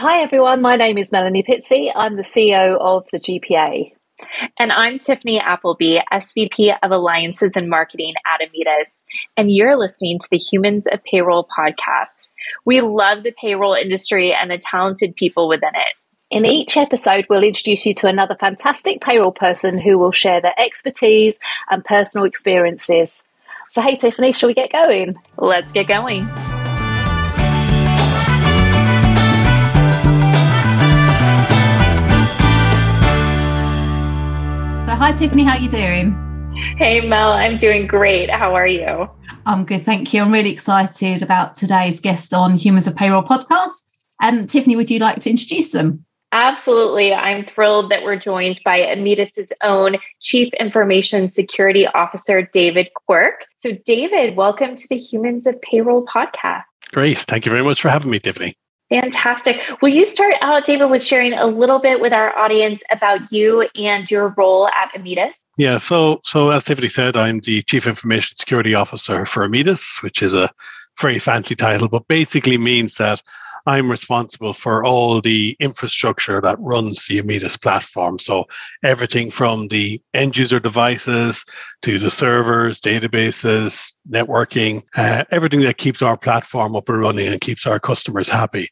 Hi, 0.00 0.22
everyone. 0.22 0.62
My 0.62 0.76
name 0.76 0.96
is 0.96 1.12
Melanie 1.12 1.42
Pizzey. 1.42 1.90
I'm 1.94 2.16
the 2.16 2.22
CEO 2.22 2.78
of 2.80 3.04
the 3.12 3.20
GPA. 3.20 3.92
And 4.58 4.72
I'm 4.72 4.98
Tiffany 4.98 5.38
Appleby, 5.38 5.98
SVP 6.10 6.74
of 6.82 6.90
Alliances 6.90 7.52
and 7.54 7.68
Marketing 7.68 8.14
at 8.26 8.40
Immedis. 8.40 9.02
And 9.36 9.54
you're 9.54 9.76
listening 9.76 10.18
to 10.18 10.28
the 10.30 10.38
Humans 10.38 10.86
of 10.90 11.04
Payroll 11.04 11.46
podcast. 11.54 12.30
We 12.64 12.80
love 12.80 13.24
the 13.24 13.34
payroll 13.38 13.74
industry 13.74 14.32
and 14.32 14.50
the 14.50 14.56
talented 14.56 15.16
people 15.16 15.48
within 15.48 15.74
it. 15.74 15.94
In 16.30 16.46
each 16.46 16.78
episode, 16.78 17.26
we'll 17.28 17.44
introduce 17.44 17.84
you 17.84 17.92
to 17.96 18.06
another 18.06 18.36
fantastic 18.40 19.02
payroll 19.02 19.32
person 19.32 19.76
who 19.76 19.98
will 19.98 20.12
share 20.12 20.40
their 20.40 20.58
expertise 20.58 21.38
and 21.70 21.84
personal 21.84 22.24
experiences. 22.24 23.22
So, 23.72 23.82
hey, 23.82 23.98
Tiffany, 23.98 24.32
shall 24.32 24.46
we 24.46 24.54
get 24.54 24.72
going? 24.72 25.16
Let's 25.36 25.72
get 25.72 25.88
going. 25.88 26.26
Hi, 35.00 35.12
Tiffany, 35.12 35.44
how 35.44 35.56
are 35.56 35.58
you 35.58 35.70
doing? 35.70 36.12
Hey, 36.76 37.00
Mel, 37.00 37.32
I'm 37.32 37.56
doing 37.56 37.86
great. 37.86 38.28
How 38.28 38.54
are 38.54 38.66
you? 38.66 39.08
I'm 39.46 39.64
good, 39.64 39.80
thank 39.80 40.12
you. 40.12 40.20
I'm 40.20 40.30
really 40.30 40.50
excited 40.52 41.22
about 41.22 41.54
today's 41.54 42.00
guest 42.00 42.34
on 42.34 42.58
Humans 42.58 42.86
of 42.86 42.96
Payroll 42.96 43.22
podcast. 43.22 43.80
And 44.20 44.46
Tiffany, 44.46 44.76
would 44.76 44.90
you 44.90 44.98
like 44.98 45.20
to 45.20 45.30
introduce 45.30 45.72
them? 45.72 46.04
Absolutely. 46.32 47.14
I'm 47.14 47.46
thrilled 47.46 47.90
that 47.90 48.02
we're 48.02 48.16
joined 48.16 48.60
by 48.62 48.80
Immedis' 48.80 49.50
own 49.62 49.96
Chief 50.20 50.52
Information 50.60 51.30
Security 51.30 51.86
Officer, 51.86 52.42
David 52.52 52.90
Quirk. 52.92 53.46
So, 53.56 53.70
David, 53.86 54.36
welcome 54.36 54.76
to 54.76 54.86
the 54.86 54.98
Humans 54.98 55.46
of 55.46 55.58
Payroll 55.62 56.04
podcast. 56.04 56.64
Great. 56.92 57.16
Thank 57.20 57.46
you 57.46 57.50
very 57.50 57.64
much 57.64 57.80
for 57.80 57.88
having 57.88 58.10
me, 58.10 58.18
Tiffany. 58.18 58.54
Fantastic. 58.90 59.60
Will 59.80 59.90
you 59.90 60.04
start 60.04 60.34
out, 60.40 60.64
David, 60.64 60.90
with 60.90 61.02
sharing 61.02 61.32
a 61.32 61.46
little 61.46 61.78
bit 61.78 62.00
with 62.00 62.12
our 62.12 62.36
audience 62.36 62.82
about 62.90 63.30
you 63.30 63.68
and 63.76 64.10
your 64.10 64.34
role 64.36 64.66
at 64.66 64.90
Immedis? 64.96 65.34
Yeah, 65.56 65.78
so 65.78 66.20
so 66.24 66.50
as 66.50 66.64
Tiffany 66.64 66.88
said, 66.88 67.16
I'm 67.16 67.38
the 67.38 67.62
Chief 67.62 67.86
Information 67.86 68.36
Security 68.36 68.74
Officer 68.74 69.24
for 69.24 69.46
Amidas, 69.46 70.02
which 70.02 70.22
is 70.22 70.34
a 70.34 70.50
very 71.00 71.20
fancy 71.20 71.54
title, 71.54 71.88
but 71.88 72.08
basically 72.08 72.58
means 72.58 72.96
that 72.96 73.22
I'm 73.66 73.90
responsible 73.90 74.52
for 74.52 74.84
all 74.84 75.20
the 75.20 75.56
infrastructure 75.60 76.40
that 76.40 76.58
runs 76.60 77.06
the 77.06 77.20
Immedis 77.20 77.60
platform. 77.60 78.18
So 78.18 78.46
everything 78.82 79.30
from 79.30 79.68
the 79.68 80.00
end 80.14 80.36
user 80.36 80.60
devices 80.60 81.44
to 81.82 81.98
the 81.98 82.10
servers, 82.10 82.80
databases, 82.80 83.92
networking, 84.08 84.82
uh, 84.96 85.24
everything 85.30 85.60
that 85.60 85.78
keeps 85.78 86.02
our 86.02 86.16
platform 86.16 86.76
up 86.76 86.88
and 86.88 87.00
running 87.00 87.28
and 87.28 87.40
keeps 87.40 87.66
our 87.66 87.80
customers 87.80 88.28
happy. 88.28 88.68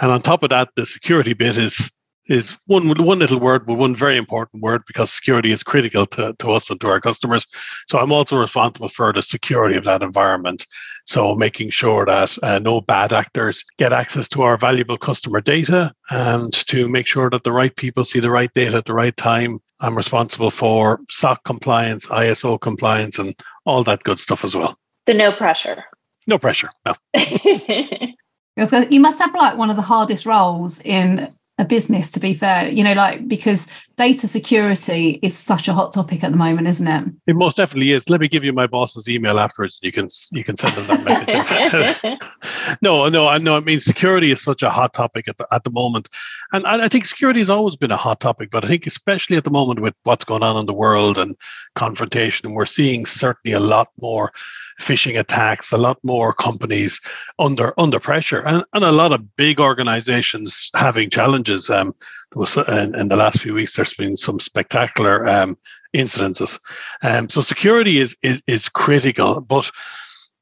And 0.00 0.10
on 0.10 0.22
top 0.22 0.42
of 0.42 0.50
that, 0.50 0.70
the 0.76 0.86
security 0.86 1.34
bit 1.34 1.58
is 1.58 1.90
is 2.28 2.56
one 2.66 2.88
one 3.04 3.18
little 3.18 3.40
word, 3.40 3.66
but 3.66 3.74
one 3.74 3.96
very 3.96 4.16
important 4.16 4.62
word 4.62 4.82
because 4.86 5.12
security 5.12 5.50
is 5.50 5.62
critical 5.62 6.06
to, 6.06 6.34
to 6.38 6.52
us 6.52 6.70
and 6.70 6.80
to 6.80 6.88
our 6.88 7.00
customers. 7.00 7.46
So 7.88 7.98
I'm 7.98 8.12
also 8.12 8.40
responsible 8.40 8.88
for 8.88 9.12
the 9.12 9.22
security 9.22 9.76
of 9.76 9.84
that 9.84 10.02
environment. 10.02 10.66
So 11.04 11.34
making 11.34 11.70
sure 11.70 12.06
that 12.06 12.38
uh, 12.42 12.58
no 12.60 12.80
bad 12.80 13.12
actors 13.12 13.64
get 13.76 13.92
access 13.92 14.28
to 14.28 14.42
our 14.42 14.56
valuable 14.56 14.96
customer 14.96 15.40
data 15.40 15.92
and 16.10 16.52
to 16.68 16.88
make 16.88 17.06
sure 17.06 17.28
that 17.30 17.44
the 17.44 17.52
right 17.52 17.74
people 17.74 18.04
see 18.04 18.20
the 18.20 18.30
right 18.30 18.52
data 18.52 18.76
at 18.76 18.84
the 18.84 18.94
right 18.94 19.16
time. 19.16 19.58
I'm 19.80 19.96
responsible 19.96 20.50
for 20.50 21.00
SOC 21.10 21.42
compliance, 21.44 22.06
ISO 22.06 22.60
compliance, 22.60 23.18
and 23.18 23.34
all 23.64 23.82
that 23.84 24.04
good 24.04 24.20
stuff 24.20 24.44
as 24.44 24.54
well. 24.54 24.78
So 25.08 25.14
no 25.14 25.32
pressure. 25.32 25.82
No 26.28 26.38
pressure. 26.38 26.68
No. 26.86 26.94
you 27.16 29.00
must 29.00 29.18
have 29.18 29.34
like 29.34 29.56
one 29.56 29.70
of 29.70 29.76
the 29.76 29.82
hardest 29.82 30.24
roles 30.24 30.80
in 30.82 31.34
a 31.58 31.64
business 31.64 32.10
to 32.10 32.18
be 32.18 32.32
fair 32.32 32.68
you 32.68 32.82
know 32.82 32.94
like 32.94 33.28
because 33.28 33.68
data 33.96 34.26
security 34.26 35.20
is 35.22 35.36
such 35.36 35.68
a 35.68 35.72
hot 35.72 35.92
topic 35.92 36.24
at 36.24 36.30
the 36.30 36.36
moment 36.36 36.66
isn't 36.66 36.88
it? 36.88 37.04
It 37.26 37.36
most 37.36 37.56
definitely 37.56 37.92
is. 37.92 38.08
Let 38.08 38.20
me 38.20 38.28
give 38.28 38.44
you 38.44 38.52
my 38.52 38.66
boss's 38.66 39.08
email 39.08 39.38
afterwards. 39.38 39.78
You 39.82 39.92
can 39.92 40.08
you 40.32 40.44
can 40.44 40.56
send 40.56 40.74
them 40.74 40.86
that 40.88 41.04
message. 41.04 42.18
No 42.82 43.08
no 43.08 43.28
i 43.28 43.38
know. 43.38 43.56
I 43.56 43.60
mean 43.60 43.80
security 43.80 44.30
is 44.30 44.42
such 44.42 44.62
a 44.62 44.70
hot 44.70 44.92
topic 44.94 45.28
at 45.28 45.38
the, 45.38 45.46
at 45.52 45.64
the 45.64 45.70
moment. 45.70 46.08
And 46.52 46.66
I, 46.66 46.84
I 46.84 46.88
think 46.88 47.06
security 47.06 47.40
has 47.40 47.50
always 47.50 47.76
been 47.76 47.90
a 47.90 47.96
hot 47.96 48.20
topic 48.20 48.50
but 48.50 48.64
i 48.64 48.68
think 48.68 48.86
especially 48.86 49.36
at 49.36 49.44
the 49.44 49.50
moment 49.50 49.80
with 49.80 49.94
what's 50.04 50.24
going 50.24 50.42
on 50.42 50.56
in 50.56 50.66
the 50.66 50.74
world 50.74 51.18
and 51.18 51.36
confrontation 51.74 52.54
we're 52.54 52.66
seeing 52.66 53.06
certainly 53.06 53.54
a 53.54 53.60
lot 53.60 53.88
more 54.00 54.32
phishing 54.80 55.18
attacks, 55.18 55.72
a 55.72 55.78
lot 55.78 55.98
more 56.02 56.32
companies 56.32 57.00
under 57.38 57.72
under 57.78 58.00
pressure, 58.00 58.42
and, 58.46 58.64
and 58.72 58.84
a 58.84 58.92
lot 58.92 59.12
of 59.12 59.36
big 59.36 59.60
organizations 59.60 60.70
having 60.74 61.10
challenges. 61.10 61.70
Um, 61.70 61.92
there 62.32 62.40
was 62.40 62.56
in, 62.56 62.94
in 62.98 63.08
the 63.08 63.16
last 63.16 63.40
few 63.40 63.54
weeks, 63.54 63.76
there's 63.76 63.94
been 63.94 64.16
some 64.16 64.40
spectacular 64.40 65.26
um, 65.28 65.56
incidences. 65.94 66.58
Um, 67.02 67.28
so 67.28 67.40
security 67.40 67.98
is, 67.98 68.16
is 68.22 68.42
is 68.46 68.68
critical, 68.68 69.40
but 69.40 69.70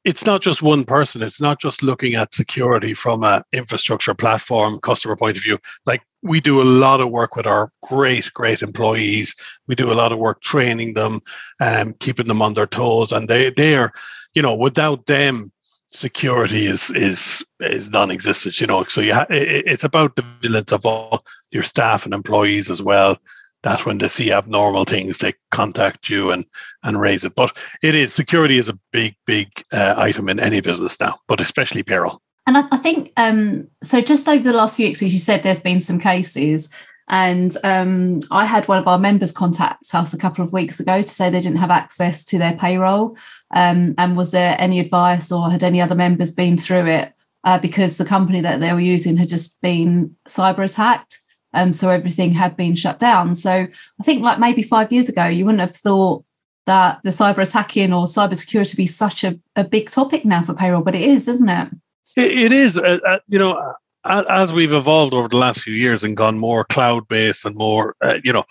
it's 0.03 0.25
not 0.25 0.41
just 0.41 0.61
one 0.61 0.83
person. 0.83 1.21
It's 1.21 1.41
not 1.41 1.59
just 1.59 1.83
looking 1.83 2.15
at 2.15 2.33
security 2.33 2.93
from 2.93 3.23
an 3.23 3.43
infrastructure 3.53 4.15
platform 4.15 4.79
customer 4.79 5.15
point 5.15 5.37
of 5.37 5.43
view. 5.43 5.59
Like 5.85 6.01
we 6.23 6.41
do 6.41 6.61
a 6.61 6.63
lot 6.63 7.01
of 7.01 7.11
work 7.11 7.35
with 7.35 7.45
our 7.45 7.71
great, 7.83 8.31
great 8.33 8.61
employees. 8.61 9.35
We 9.67 9.75
do 9.75 9.91
a 9.91 9.93
lot 9.93 10.11
of 10.11 10.17
work 10.17 10.41
training 10.41 10.95
them 10.95 11.21
um, 11.59 11.93
keeping 11.99 12.27
them 12.27 12.41
on 12.41 12.55
their 12.55 12.67
toes. 12.67 13.11
And 13.11 13.27
they 13.27 13.51
they 13.51 13.75
are 13.75 13.91
you 14.33 14.41
know, 14.41 14.55
without 14.55 15.05
them, 15.05 15.51
security 15.91 16.65
is 16.67 16.89
is 16.91 17.45
is 17.59 17.89
non-existent. 17.91 18.59
You 18.59 18.67
know, 18.67 18.83
so 18.83 19.01
you 19.01 19.13
ha- 19.13 19.27
it's 19.29 19.83
about 19.83 20.15
the 20.15 20.25
vigilance 20.41 20.71
of 20.71 20.85
all 20.85 21.23
your 21.51 21.63
staff 21.63 22.05
and 22.05 22.13
employees 22.13 22.69
as 22.69 22.81
well. 22.81 23.17
That 23.63 23.85
when 23.85 23.99
they 23.99 24.07
see 24.07 24.31
abnormal 24.31 24.85
things, 24.85 25.19
they 25.19 25.33
contact 25.51 26.09
you 26.09 26.31
and 26.31 26.45
and 26.83 26.99
raise 26.99 27.23
it. 27.23 27.35
But 27.35 27.55
it 27.83 27.93
is 27.93 28.13
security 28.13 28.57
is 28.57 28.69
a 28.69 28.79
big 28.91 29.15
big 29.25 29.49
uh, 29.71 29.95
item 29.97 30.29
in 30.29 30.39
any 30.39 30.61
business 30.61 30.99
now, 30.99 31.19
but 31.27 31.41
especially 31.41 31.83
payroll. 31.83 32.21
And 32.47 32.57
I, 32.57 32.63
I 32.71 32.77
think 32.77 33.13
um, 33.17 33.67
so. 33.83 34.01
Just 34.01 34.27
over 34.27 34.43
the 34.43 34.57
last 34.57 34.77
few 34.77 34.87
weeks, 34.87 35.03
as 35.03 35.13
you 35.13 35.19
said, 35.19 35.43
there's 35.43 35.59
been 35.59 35.79
some 35.79 35.99
cases 35.99 36.73
and 37.07 37.55
um, 37.63 38.21
I 38.31 38.45
had 38.45 38.67
one 38.67 38.77
of 38.77 38.87
our 38.87 38.99
members 38.99 39.31
contact 39.31 39.93
us 39.93 40.13
a 40.13 40.17
couple 40.17 40.43
of 40.43 40.53
weeks 40.53 40.79
ago 40.79 41.01
to 41.01 41.07
say 41.07 41.29
they 41.29 41.39
didn't 41.39 41.57
have 41.57 41.71
access 41.71 42.23
to 42.25 42.37
their 42.37 42.53
payroll. 42.53 43.17
Um, 43.53 43.95
and 43.97 44.15
was 44.15 44.31
there 44.31 44.55
any 44.59 44.79
advice 44.79 45.31
or 45.31 45.51
had 45.51 45.63
any 45.63 45.81
other 45.81 45.95
members 45.95 46.31
been 46.31 46.57
through 46.57 46.87
it? 46.87 47.13
Uh, 47.43 47.57
because 47.57 47.97
the 47.97 48.05
company 48.05 48.39
that 48.39 48.59
they 48.59 48.71
were 48.71 48.79
using 48.79 49.17
had 49.17 49.27
just 49.27 49.59
been 49.61 50.15
cyber 50.27 50.63
attacked. 50.63 51.17
Um, 51.53 51.73
so 51.73 51.89
everything 51.89 52.33
had 52.33 52.55
been 52.55 52.75
shut 52.75 52.99
down. 52.99 53.35
So 53.35 53.51
I 53.51 54.03
think, 54.03 54.21
like 54.21 54.39
maybe 54.39 54.61
five 54.61 54.91
years 54.91 55.09
ago, 55.09 55.25
you 55.25 55.45
wouldn't 55.45 55.59
have 55.59 55.75
thought 55.75 56.23
that 56.67 56.99
the 57.03 57.09
cyber 57.09 57.39
attacking 57.39 57.91
or 57.91 58.05
cyber 58.05 58.37
security 58.37 58.77
be 58.77 58.85
such 58.85 59.23
a, 59.23 59.39
a 59.55 59.63
big 59.63 59.89
topic 59.89 60.23
now 60.23 60.43
for 60.43 60.53
payroll, 60.53 60.83
but 60.83 60.95
it 60.95 61.01
is, 61.01 61.27
isn't 61.27 61.49
it? 61.49 61.67
it, 62.15 62.31
it 62.31 62.51
is. 62.51 62.77
Uh, 62.77 62.99
uh, 63.05 63.19
you 63.27 63.39
know, 63.39 63.73
as 64.05 64.53
we've 64.53 64.73
evolved 64.73 65.13
over 65.13 65.27
the 65.27 65.37
last 65.37 65.61
few 65.61 65.73
years 65.73 66.03
and 66.03 66.17
gone 66.17 66.37
more 66.37 66.63
cloud 66.65 67.07
based 67.07 67.45
and 67.45 67.55
more, 67.55 67.95
uh, 68.01 68.19
you 68.23 68.33
know, 68.33 68.45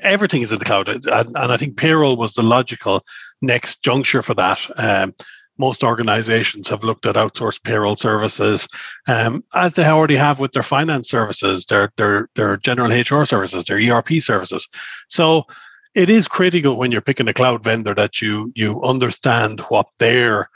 everything 0.00 0.42
is 0.42 0.52
in 0.52 0.58
the 0.58 0.64
cloud. 0.64 0.88
And, 0.88 1.04
and, 1.06 1.36
I 1.36 1.56
think 1.56 1.76
payroll 1.76 2.16
was 2.16 2.34
the 2.34 2.42
logical 2.42 3.04
next 3.40 3.82
juncture 3.82 4.22
for 4.22 4.34
that. 4.34 4.60
Um, 4.76 5.12
most 5.58 5.84
organizations 5.84 6.68
have 6.68 6.82
looked 6.82 7.04
at 7.04 7.16
outsourced 7.16 7.62
payroll 7.62 7.96
services, 7.96 8.66
um, 9.06 9.44
as 9.54 9.74
they 9.74 9.84
already 9.84 10.16
have 10.16 10.40
with 10.40 10.52
their 10.52 10.62
finance 10.62 11.08
services, 11.10 11.66
their, 11.66 11.92
their, 11.96 12.28
their 12.36 12.56
general 12.56 12.90
HR 12.90 13.24
services, 13.24 13.64
their 13.64 13.78
ERP 13.78 14.22
services. 14.22 14.66
So 15.08 15.44
it 15.94 16.08
is 16.08 16.26
critical 16.26 16.76
when 16.76 16.90
you're 16.90 17.02
picking 17.02 17.28
a 17.28 17.34
cloud 17.34 17.62
vendor 17.62 17.94
that 17.94 18.20
you 18.20 18.50
you 18.54 18.82
understand 18.82 19.60
what 19.68 19.86
their 19.98 20.48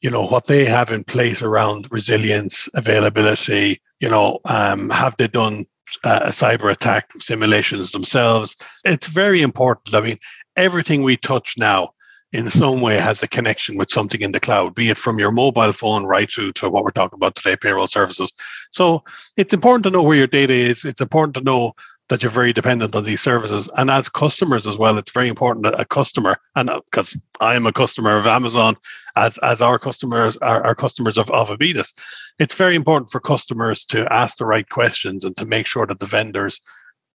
you 0.00 0.10
know 0.10 0.26
what 0.26 0.46
they 0.46 0.64
have 0.64 0.90
in 0.90 1.04
place 1.04 1.42
around 1.42 1.86
resilience 1.90 2.68
availability 2.74 3.80
you 4.00 4.08
know 4.08 4.38
um, 4.46 4.90
have 4.90 5.16
they 5.16 5.28
done 5.28 5.64
uh, 6.04 6.26
cyber 6.26 6.70
attack 6.70 7.10
simulations 7.18 7.92
themselves 7.92 8.56
it's 8.84 9.06
very 9.08 9.42
important 9.42 9.94
i 9.94 10.00
mean 10.00 10.18
everything 10.56 11.02
we 11.02 11.16
touch 11.16 11.56
now 11.58 11.90
in 12.32 12.48
some 12.48 12.80
way 12.80 12.96
has 12.96 13.22
a 13.22 13.28
connection 13.28 13.76
with 13.76 13.90
something 13.90 14.20
in 14.20 14.32
the 14.32 14.38
cloud, 14.38 14.74
be 14.74 14.88
it 14.88 14.96
from 14.96 15.18
your 15.18 15.32
mobile 15.32 15.72
phone 15.72 16.04
right 16.04 16.30
through 16.30 16.52
to 16.52 16.70
what 16.70 16.84
we're 16.84 16.90
talking 16.90 17.16
about 17.16 17.34
today, 17.34 17.56
payroll 17.56 17.88
services. 17.88 18.32
So 18.70 19.02
it's 19.36 19.52
important 19.52 19.82
to 19.84 19.90
know 19.90 20.02
where 20.02 20.16
your 20.16 20.28
data 20.28 20.54
is. 20.54 20.84
It's 20.84 21.00
important 21.00 21.34
to 21.34 21.40
know 21.42 21.72
that 22.10 22.22
you're 22.22 22.30
very 22.30 22.52
dependent 22.52 22.94
on 22.94 23.04
these 23.04 23.22
services. 23.22 23.70
And 23.76 23.90
as 23.90 24.08
customers 24.08 24.66
as 24.66 24.76
well, 24.76 24.98
it's 24.98 25.12
very 25.12 25.28
important 25.28 25.64
that 25.64 25.80
a 25.80 25.84
customer, 25.84 26.38
and 26.56 26.68
because 26.90 27.16
I 27.40 27.54
am 27.54 27.66
a 27.66 27.72
customer 27.72 28.18
of 28.18 28.26
Amazon, 28.26 28.76
as 29.16 29.38
as 29.38 29.62
our 29.62 29.78
customers 29.78 30.36
are 30.38 30.62
our 30.64 30.74
customers 30.74 31.16
of, 31.16 31.30
of 31.30 31.48
Immedis, 31.48 31.94
it's 32.38 32.54
very 32.54 32.74
important 32.74 33.10
for 33.10 33.20
customers 33.20 33.84
to 33.86 34.12
ask 34.12 34.36
the 34.36 34.44
right 34.44 34.68
questions 34.68 35.24
and 35.24 35.36
to 35.38 35.46
make 35.46 35.66
sure 35.66 35.86
that 35.86 36.00
the 36.00 36.06
vendors 36.06 36.60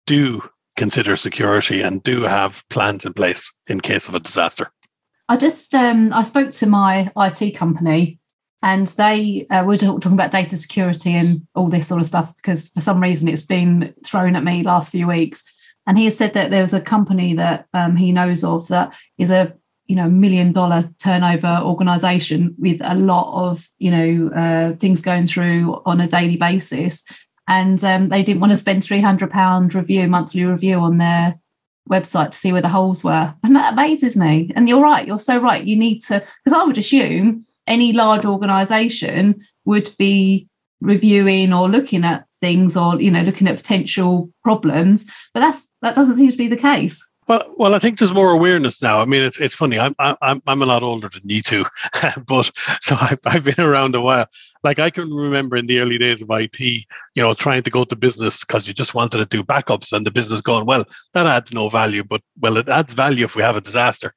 do 0.07 0.43
consider 0.77 1.17
security 1.17 1.83
and 1.83 2.03
do 2.03 2.23
have 2.23 2.65
plans 2.69 3.05
in 3.07 3.13
place 3.13 3.51
in 3.69 3.81
case 3.81 4.09
of 4.09 4.15
a 4.15 4.21
disaster. 4.21 4.71
I 5.29 5.37
just 5.37 5.75
um, 5.75 6.13
I 6.13 6.25
spoke 6.25 6.51
to 6.51 6.67
my 6.67 7.11
IT 7.17 7.53
company 7.53 8.20
and 8.63 8.89
they 8.89 9.47
uh, 9.49 9.65
were 9.65 9.77
talking 9.77 10.13
about 10.13 10.31
data 10.31 10.57
security 10.57 11.13
and 11.13 11.47
all 11.55 11.69
this 11.69 11.87
sort 11.87 12.01
of 12.01 12.07
stuff 12.07 12.35
because 12.37 12.69
for 12.69 12.81
some 12.81 13.03
reason 13.03 13.29
it's 13.29 13.43
been 13.43 13.95
thrown 14.05 14.37
at 14.37 14.45
me 14.45 14.63
last 14.63 14.91
few 14.91 15.07
weeks. 15.07 15.45
And 15.87 15.99
he 15.99 16.05
has 16.05 16.17
said 16.17 16.35
that 16.35 16.51
there 16.51 16.61
was 16.61 16.75
a 16.75 16.81
company 16.81 17.35
that 17.35 17.67
um, 17.73 17.97
he 17.97 18.13
knows 18.13 18.45
of 18.45 18.69
that 18.69 18.95
is 19.17 19.31
a 19.31 19.57
you 19.87 19.97
know 19.97 20.09
million 20.09 20.53
dollar 20.53 20.85
turnover 21.03 21.59
organization 21.63 22.55
with 22.59 22.81
a 22.85 22.95
lot 22.95 23.51
of 23.51 23.67
you 23.79 23.91
know 23.91 24.31
uh, 24.37 24.77
things 24.77 25.03
going 25.03 25.27
through 25.27 25.81
on 25.87 26.01
a 26.01 26.07
daily 26.07 26.37
basis. 26.37 27.03
And 27.49 27.83
um, 27.83 28.11
they 28.11 28.23
didn't 28.23 28.41
want 28.41 28.53
to 28.53 28.57
spend 28.57 28.85
300 28.85 29.31
pound 29.31 29.75
review 29.75 30.07
monthly 30.07 30.45
review 30.45 30.79
on 30.79 30.99
their 30.99 31.41
website 31.91 32.31
to 32.31 32.39
see 32.39 32.53
where 32.53 32.63
the 32.63 32.69
holes 32.69 33.03
were. 33.03 33.35
And 33.43 33.57
that 33.57 33.73
amazes 33.73 34.17
me. 34.17 34.53
And 34.55 34.69
you're 34.69 34.83
right 34.83 35.07
you're 35.07 35.19
so 35.19 35.39
right. 35.39 35.65
You 35.65 35.77
need 35.77 36.01
to 36.03 36.21
because 36.21 36.57
i 36.57 36.63
would 36.63 36.79
assume 36.79 37.47
any 37.67 37.93
large 37.93 38.25
organization 38.25 39.41
would 39.65 39.91
be 39.99 40.49
reviewing 40.81 41.53
or 41.53 41.69
looking 41.69 42.05
at 42.05 42.27
things 42.41 42.77
or 42.77 43.01
you 43.01 43.11
know 43.11 43.23
looking 43.23 43.47
at 43.47 43.57
potential 43.57 44.31
problems 44.43 45.05
but 45.35 45.41
that's 45.41 45.69
that 45.83 45.95
doesn't 45.95 46.17
seem 46.17 46.31
to 46.31 46.39
be 46.39 46.49
the 46.49 46.57
case 46.57 47.07
well, 47.31 47.55
well, 47.59 47.75
I 47.77 47.79
think 47.79 47.97
there's 47.97 48.13
more 48.13 48.33
awareness 48.33 48.83
now. 48.83 48.99
I 48.99 49.05
mean, 49.05 49.23
it's 49.23 49.39
it's 49.39 49.55
funny. 49.55 49.79
I'm 49.79 49.95
I'm 50.01 50.43
I'm 50.49 50.63
a 50.63 50.67
lot 50.67 50.83
older 50.83 51.09
than 51.09 51.23
you 51.31 51.43
two, 51.43 51.65
but 52.27 52.51
so 52.81 52.97
I've 53.01 53.21
I've 53.25 53.45
been 53.45 53.65
around 53.65 53.95
a 53.95 54.01
while. 54.01 54.27
Like 54.65 54.81
I 54.81 54.91
can 54.91 55.09
remember 55.09 55.57
in 55.57 55.67
the 55.67 55.79
early 55.79 55.97
days 55.97 56.23
of 56.23 56.29
IT, 56.33 56.59
you 56.59 56.85
know, 57.15 57.33
trying 57.35 57.63
to 57.63 57.71
go 57.71 57.85
to 57.85 57.95
business 57.95 58.41
because 58.41 58.67
you 58.67 58.75
just 58.75 58.95
wanted 58.95 59.19
to 59.19 59.27
do 59.27 59.45
backups, 59.45 59.93
and 59.93 60.05
the 60.05 60.11
business 60.11 60.41
going 60.41 60.67
well. 60.67 60.85
That 61.15 61.27
adds 61.27 61.53
no 61.53 61.69
value, 61.69 62.03
but 62.03 62.21
well, 62.41 62.57
it 62.57 62.69
adds 62.69 62.95
value 62.95 63.27
if 63.27 63.37
we 63.37 63.43
have 63.43 63.55
a 63.55 63.61
disaster. 63.61 64.13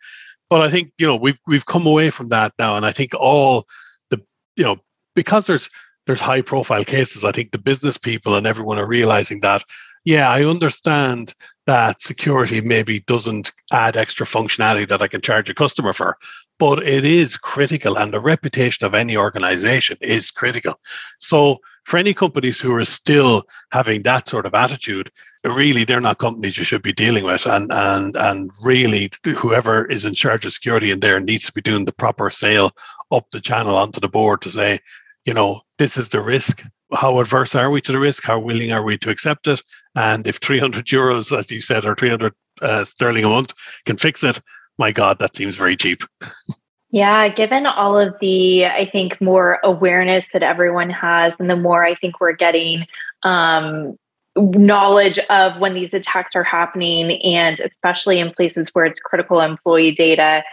But 0.53 0.61
I 0.61 0.69
think 0.69 0.91
you 0.99 1.07
know 1.07 1.15
we've 1.15 1.39
we've 1.47 1.65
come 1.65 1.87
away 1.87 2.11
from 2.11 2.29
that 2.29 2.53
now, 2.59 2.77
and 2.77 2.85
I 2.85 2.91
think 2.91 3.15
all 3.15 3.65
the 4.11 4.21
you 4.55 4.63
know 4.63 4.77
because 5.15 5.47
there's 5.47 5.67
there's 6.05 6.21
high 6.21 6.41
profile 6.41 6.85
cases. 6.85 7.23
I 7.23 7.31
think 7.31 7.49
the 7.49 7.57
business 7.57 7.97
people 7.97 8.35
and 8.35 8.45
everyone 8.45 8.77
are 8.77 8.85
realizing 8.85 9.39
that. 9.39 9.63
Yeah, 10.05 10.29
I 10.29 10.45
understand 10.45 11.33
that 11.65 12.01
security 12.01 12.61
maybe 12.61 12.99
doesn't 12.99 13.51
add 13.71 13.97
extra 13.97 14.27
functionality 14.27 14.87
that 14.89 15.01
I 15.01 15.07
can 15.07 15.21
charge 15.21 15.49
a 15.49 15.55
customer 15.55 15.91
for, 15.91 16.17
but 16.59 16.87
it 16.87 17.03
is 17.03 17.35
critical, 17.35 17.97
and 17.97 18.13
the 18.13 18.19
reputation 18.19 18.85
of 18.85 18.93
any 18.93 19.17
organization 19.17 19.97
is 20.01 20.29
critical. 20.29 20.79
So, 21.17 21.61
for 21.85 21.97
any 21.97 22.13
companies 22.13 22.59
who 22.59 22.73
are 22.73 22.85
still 22.85 23.43
having 23.71 24.03
that 24.03 24.29
sort 24.29 24.45
of 24.45 24.53
attitude, 24.53 25.11
really 25.43 25.83
they're 25.83 25.99
not 25.99 26.17
companies 26.17 26.57
you 26.57 26.63
should 26.63 26.83
be 26.83 26.93
dealing 26.93 27.23
with, 27.23 27.45
and 27.45 27.71
and 27.71 28.15
and 28.15 28.49
really 28.63 29.09
whoever 29.35 29.85
is 29.85 30.05
in 30.05 30.13
charge 30.13 30.45
of 30.45 30.53
security 30.53 30.91
in 30.91 30.99
there 30.99 31.19
needs 31.19 31.45
to 31.45 31.53
be 31.53 31.61
doing 31.61 31.85
the 31.85 31.91
proper 31.93 32.29
sale 32.29 32.71
up 33.11 33.29
the 33.31 33.41
channel 33.41 33.75
onto 33.75 33.99
the 33.99 34.07
board 34.07 34.41
to 34.41 34.49
say, 34.49 34.79
you 35.25 35.33
know, 35.33 35.61
this 35.77 35.97
is 35.97 36.09
the 36.09 36.21
risk 36.21 36.63
how 36.95 37.19
adverse 37.19 37.55
are 37.55 37.71
we 37.71 37.81
to 37.81 37.91
the 37.91 37.99
risk? 37.99 38.23
How 38.23 38.39
willing 38.39 38.71
are 38.71 38.83
we 38.83 38.97
to 38.99 39.09
accept 39.09 39.47
it? 39.47 39.61
And 39.95 40.25
if 40.27 40.37
300 40.37 40.85
euros, 40.85 41.37
as 41.37 41.51
you 41.51 41.61
said, 41.61 41.85
or 41.85 41.95
300 41.95 42.33
uh, 42.61 42.83
sterling 42.83 43.25
a 43.25 43.29
month 43.29 43.53
can 43.85 43.97
fix 43.97 44.23
it, 44.23 44.39
my 44.77 44.91
God, 44.91 45.19
that 45.19 45.35
seems 45.35 45.55
very 45.55 45.75
cheap. 45.75 46.03
Yeah, 46.93 47.27
given 47.27 47.65
all 47.65 47.97
of 47.97 48.13
the, 48.19 48.67
I 48.67 48.87
think, 48.87 49.19
more 49.19 49.59
awareness 49.63 50.27
that 50.31 50.43
everyone 50.43 50.91
has, 50.91 51.39
and 51.39 51.49
the 51.49 51.55
more 51.55 51.83
I 51.83 51.95
think 51.95 52.19
we're 52.21 52.33
getting 52.33 52.85
um, 53.23 53.97
knowledge 54.35 55.17
of 55.31 55.59
when 55.59 55.73
these 55.73 55.95
attacks 55.95 56.35
are 56.35 56.43
happening, 56.43 57.19
and 57.23 57.59
especially 57.61 58.19
in 58.19 58.31
places 58.31 58.69
where 58.73 58.85
it's 58.85 58.99
critical 58.99 59.41
employee 59.41 59.91
data, 59.91 60.43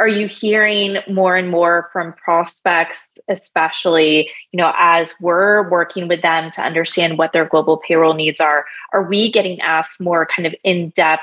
are 0.00 0.08
you 0.08 0.26
hearing 0.26 0.98
more 1.08 1.36
and 1.36 1.50
more 1.50 1.88
from 1.92 2.12
prospects 2.14 3.16
especially 3.28 4.28
you 4.52 4.58
know 4.58 4.72
as 4.76 5.14
we're 5.20 5.70
working 5.70 6.06
with 6.06 6.20
them 6.20 6.50
to 6.50 6.60
understand 6.60 7.16
what 7.16 7.32
their 7.32 7.46
global 7.46 7.76
payroll 7.86 8.14
needs 8.14 8.40
are? 8.40 8.64
Are 8.92 9.04
we 9.04 9.30
getting 9.30 9.60
asked 9.60 10.00
more 10.00 10.26
kind 10.26 10.48
of 10.48 10.54
in-depth 10.64 11.22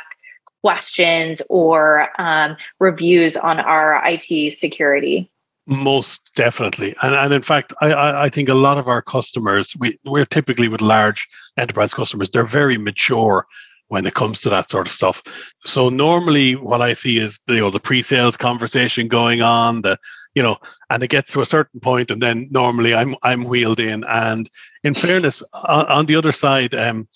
questions 0.64 1.42
or 1.50 2.10
um, 2.22 2.56
reviews 2.80 3.36
on 3.36 3.60
our 3.60 4.02
it 4.06 4.52
security 4.52 5.30
most 5.66 6.32
definitely 6.36 6.96
and, 7.04 7.16
and 7.16 7.34
in 7.34 7.42
fact 7.42 7.74
I, 7.82 8.24
I 8.26 8.30
think 8.30 8.50
a 8.50 8.54
lot 8.54 8.78
of 8.78 8.88
our 8.88 9.02
customers 9.02 9.74
we, 9.80 9.98
we're 10.06 10.26
typically 10.26 10.68
with 10.68 10.82
large 10.82 11.28
enterprise 11.58 11.94
customers 11.94 12.30
they're 12.30 12.46
very 12.46 12.78
mature 12.78 13.46
when 13.94 14.06
it 14.08 14.16
comes 14.16 14.42
to 14.42 14.50
that 14.50 14.72
sort 14.72 14.88
of 14.88 14.94
stuff. 14.94 15.22
So 15.66 15.90
normally 15.90 16.56
what 16.56 16.82
I 16.82 16.94
see 16.94 17.20
is 17.20 17.40
the, 17.46 17.54
you 17.56 17.60
know 17.60 17.70
the 17.70 17.80
pre-sales 17.80 18.36
conversation 18.36 19.08
going 19.08 19.44
on, 19.44 19.84
the 19.84 19.98
you 20.34 20.42
know, 20.42 20.58
and 20.90 21.04
it 21.04 21.10
gets 21.10 21.32
to 21.34 21.42
a 21.42 21.46
certain 21.46 21.80
point, 21.80 22.10
and 22.10 22.20
then 22.20 22.48
normally 22.50 22.96
I'm 22.96 23.16
I'm 23.22 23.44
wheeled 23.44 23.80
in. 23.80 24.04
And 24.10 24.50
in 24.84 24.96
fairness, 24.96 25.44
on, 25.54 25.86
on 25.86 26.06
the 26.08 26.16
other 26.16 26.32
side, 26.32 26.74
um, 26.74 27.08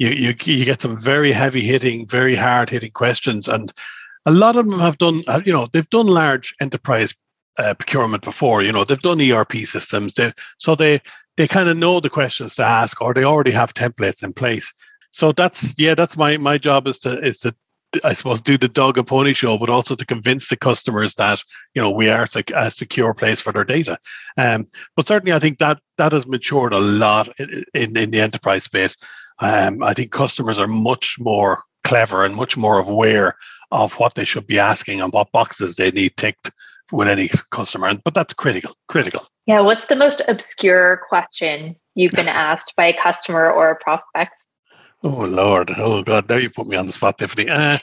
you 0.00 0.08
you 0.08 0.34
you 0.44 0.64
get 0.64 0.82
some 0.82 0.98
very 0.98 1.32
heavy 1.32 1.62
hitting, 1.62 2.06
very 2.06 2.34
hard 2.34 2.70
hitting 2.70 2.90
questions, 2.90 3.46
and 3.46 3.72
a 4.26 4.32
lot 4.32 4.56
of 4.56 4.68
them 4.68 4.80
have 4.80 4.98
done 4.98 5.22
you 5.44 5.52
know 5.52 5.68
they've 5.72 5.90
done 5.90 6.06
large 6.08 6.54
enterprise 6.60 7.14
uh, 7.58 7.74
procurement 7.74 8.24
before. 8.24 8.62
You 8.62 8.72
know 8.72 8.84
they've 8.84 9.00
done 9.00 9.20
ERP 9.20 9.58
systems, 9.64 10.14
they, 10.14 10.32
so 10.58 10.74
they 10.74 11.00
they 11.36 11.46
kind 11.46 11.68
of 11.68 11.76
know 11.76 12.00
the 12.00 12.10
questions 12.10 12.56
to 12.56 12.64
ask, 12.64 13.00
or 13.00 13.14
they 13.14 13.24
already 13.24 13.52
have 13.52 13.74
templates 13.74 14.24
in 14.24 14.32
place 14.32 14.74
so 15.10 15.32
that's 15.32 15.74
yeah 15.78 15.94
that's 15.94 16.16
my 16.16 16.36
my 16.36 16.58
job 16.58 16.86
is 16.86 16.98
to 17.00 17.18
is 17.18 17.40
to 17.40 17.54
I 18.04 18.12
suppose 18.12 18.40
do 18.40 18.56
the 18.56 18.68
dog 18.68 18.98
and 18.98 19.06
pony 19.06 19.32
show, 19.32 19.58
but 19.58 19.68
also 19.68 19.96
to 19.96 20.06
convince 20.06 20.46
the 20.46 20.56
customers 20.56 21.16
that 21.16 21.42
you 21.74 21.82
know 21.82 21.90
we 21.90 22.08
are 22.08 22.28
a 22.54 22.70
secure 22.70 23.14
place 23.14 23.40
for 23.40 23.52
their 23.52 23.64
data. 23.64 23.98
Um, 24.36 24.66
but 24.94 25.08
certainly, 25.08 25.32
I 25.32 25.40
think 25.40 25.58
that 25.58 25.80
that 25.98 26.12
has 26.12 26.26
matured 26.26 26.72
a 26.72 26.78
lot 26.78 27.28
in 27.40 27.64
in, 27.74 27.96
in 27.96 28.10
the 28.12 28.20
enterprise 28.20 28.64
space. 28.64 28.96
Um, 29.40 29.82
I 29.82 29.94
think 29.94 30.12
customers 30.12 30.58
are 30.58 30.68
much 30.68 31.16
more 31.18 31.62
clever 31.84 32.24
and 32.24 32.34
much 32.34 32.56
more 32.56 32.78
aware 32.78 33.36
of 33.70 33.94
what 33.94 34.14
they 34.14 34.24
should 34.24 34.46
be 34.46 34.58
asking 34.58 35.00
and 35.00 35.12
what 35.12 35.32
boxes 35.32 35.76
they 35.76 35.90
need 35.90 36.16
ticked 36.16 36.50
with 36.92 37.08
any 37.08 37.30
customer. 37.50 37.92
But 38.04 38.14
that's 38.14 38.34
critical. 38.34 38.76
Critical. 38.88 39.26
Yeah. 39.46 39.60
What's 39.60 39.86
the 39.86 39.96
most 39.96 40.22
obscure 40.28 41.00
question 41.08 41.76
you've 41.94 42.12
been 42.12 42.28
asked 42.28 42.74
by 42.76 42.86
a 42.86 42.96
customer 42.96 43.50
or 43.50 43.70
a 43.70 43.76
prospect? 43.76 44.34
Oh 45.02 45.24
Lord! 45.24 45.70
Oh 45.78 46.02
God! 46.02 46.28
Now 46.28 46.36
you 46.36 46.50
put 46.50 46.66
me 46.66 46.76
on 46.76 46.86
the 46.86 46.92
spot, 46.92 47.16
Tiffany. 47.16 47.48
Uh, 47.48 47.78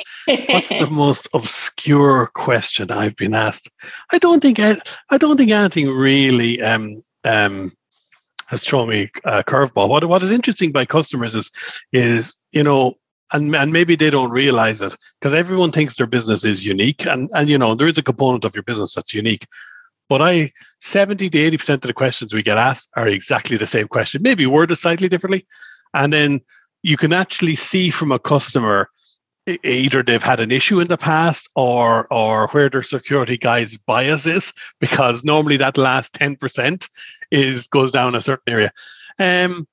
what's 0.50 0.70
the 0.70 0.88
most 0.92 1.28
obscure 1.34 2.28
question 2.36 2.92
I've 2.92 3.16
been 3.16 3.34
asked? 3.34 3.72
I 4.12 4.20
don't 4.20 4.40
think 4.40 4.60
I, 4.60 4.78
I 5.10 5.18
don't 5.18 5.36
think 5.36 5.50
anything 5.50 5.90
really 5.90 6.62
um, 6.62 7.02
um, 7.24 7.72
has 8.48 8.64
thrown 8.64 8.90
me 8.90 9.10
a 9.26 9.44
curveball. 9.44 9.90
What 9.90 10.06
what 10.06 10.24
is 10.24 10.32
interesting 10.32 10.72
by 10.72 10.86
customers 10.86 11.36
is 11.36 11.52
is 11.92 12.36
you 12.52 12.64
know, 12.64 12.96
and 13.32 13.56
and 13.56 13.72
maybe 13.72 13.96
they 13.96 14.10
don't 14.10 14.32
realize 14.32 14.82
it 14.82 14.96
because 15.20 15.34
everyone 15.34 15.72
thinks 15.72 15.96
their 15.96 16.08
business 16.08 16.44
is 16.44 16.66
unique, 16.66 17.06
and 17.06 17.30
and 17.34 17.50
you 17.50 17.58
know 17.58 17.76
there 17.76 17.88
is 17.88 17.98
a 17.98 18.04
component 18.04 18.46
of 18.46 18.56
your 18.56 18.64
business 18.64 18.96
that's 18.96 19.14
unique. 19.14 19.46
But 20.10 20.22
I 20.22 20.52
seventy 20.80 21.30
to 21.30 21.40
eighty 21.40 21.58
percent 21.58 21.84
of 21.84 21.90
the 21.90 21.94
questions 21.94 22.34
we 22.34 22.44
get 22.44 22.58
asked 22.58 22.90
are 22.96 23.08
exactly 23.08 23.58
the 23.58 23.68
same 23.68 23.88
question, 23.88 24.22
maybe 24.22 24.46
worded 24.46 24.78
slightly 24.78 25.10
differently, 25.10 25.46
and 25.94 26.12
then 26.12 26.42
you 26.84 26.98
can 26.98 27.14
actually 27.14 27.56
see 27.56 27.90
from 27.90 28.12
a 28.12 28.20
customer 28.20 28.90
either 29.48 30.04
they've 30.04 30.24
had 30.24 30.40
an 30.40 30.52
issue 30.52 30.80
in 30.80 30.88
the 30.88 30.98
past 30.98 31.50
or 31.56 32.08
or 32.12 32.48
where 32.50 32.70
their 32.70 32.84
security 32.84 33.38
guy's 33.38 33.78
bias 33.78 34.26
is 34.26 34.54
because 34.80 35.24
normally 35.24 35.58
that 35.58 35.78
last 35.78 36.14
10% 36.14 36.90
is 37.32 37.68
goes 37.68 37.92
down 37.92 38.16
a 38.16 38.22
certain 38.22 38.54
area 38.54 38.72
um 39.20 39.68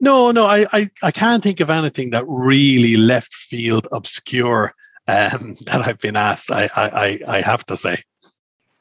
no 0.00 0.30
no 0.30 0.46
I, 0.46 0.66
I 0.72 0.90
i 1.02 1.10
can't 1.10 1.42
think 1.42 1.60
of 1.60 1.70
anything 1.70 2.10
that 2.10 2.24
really 2.26 2.96
left 2.96 3.32
field 3.32 3.86
obscure 3.92 4.74
um 5.06 5.56
that 5.66 5.82
i've 5.86 6.00
been 6.00 6.16
asked 6.16 6.50
i 6.50 6.68
i 6.74 7.20
i 7.26 7.40
have 7.40 7.64
to 7.66 7.76
say 7.76 8.02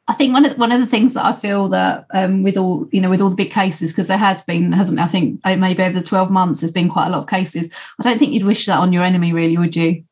I 0.08 0.14
think 0.14 0.34
one 0.34 0.44
of 0.44 0.58
one 0.58 0.72
of 0.72 0.80
the 0.80 0.88
things 0.88 1.14
that 1.14 1.24
I 1.24 1.34
feel 1.34 1.70
that 1.70 2.08
um, 2.16 2.42
with 2.42 2.58
all 2.58 2.90
you 2.92 3.00
know 3.00 3.12
with 3.12 3.22
all 3.22 3.30
the 3.30 3.36
big 3.36 3.52
cases 3.52 3.92
because 3.92 4.08
there 4.08 4.18
has 4.18 4.42
been 4.42 4.72
hasn't 4.72 5.00
I 5.00 5.06
think 5.06 5.40
maybe 5.46 5.84
over 5.84 6.00
the 6.00 6.04
twelve 6.04 6.32
months 6.32 6.62
there's 6.62 6.72
been 6.72 6.90
quite 6.90 7.06
a 7.06 7.10
lot 7.12 7.20
of 7.20 7.28
cases. 7.28 7.72
I 8.00 8.04
don't 8.04 8.18
think 8.18 8.34
you'd 8.34 8.44
wish 8.44 8.66
that 8.66 8.80
on 8.80 8.92
your 8.92 9.04
enemy, 9.04 9.34
really, 9.34 9.56
would 9.56 9.76
you? 9.76 10.04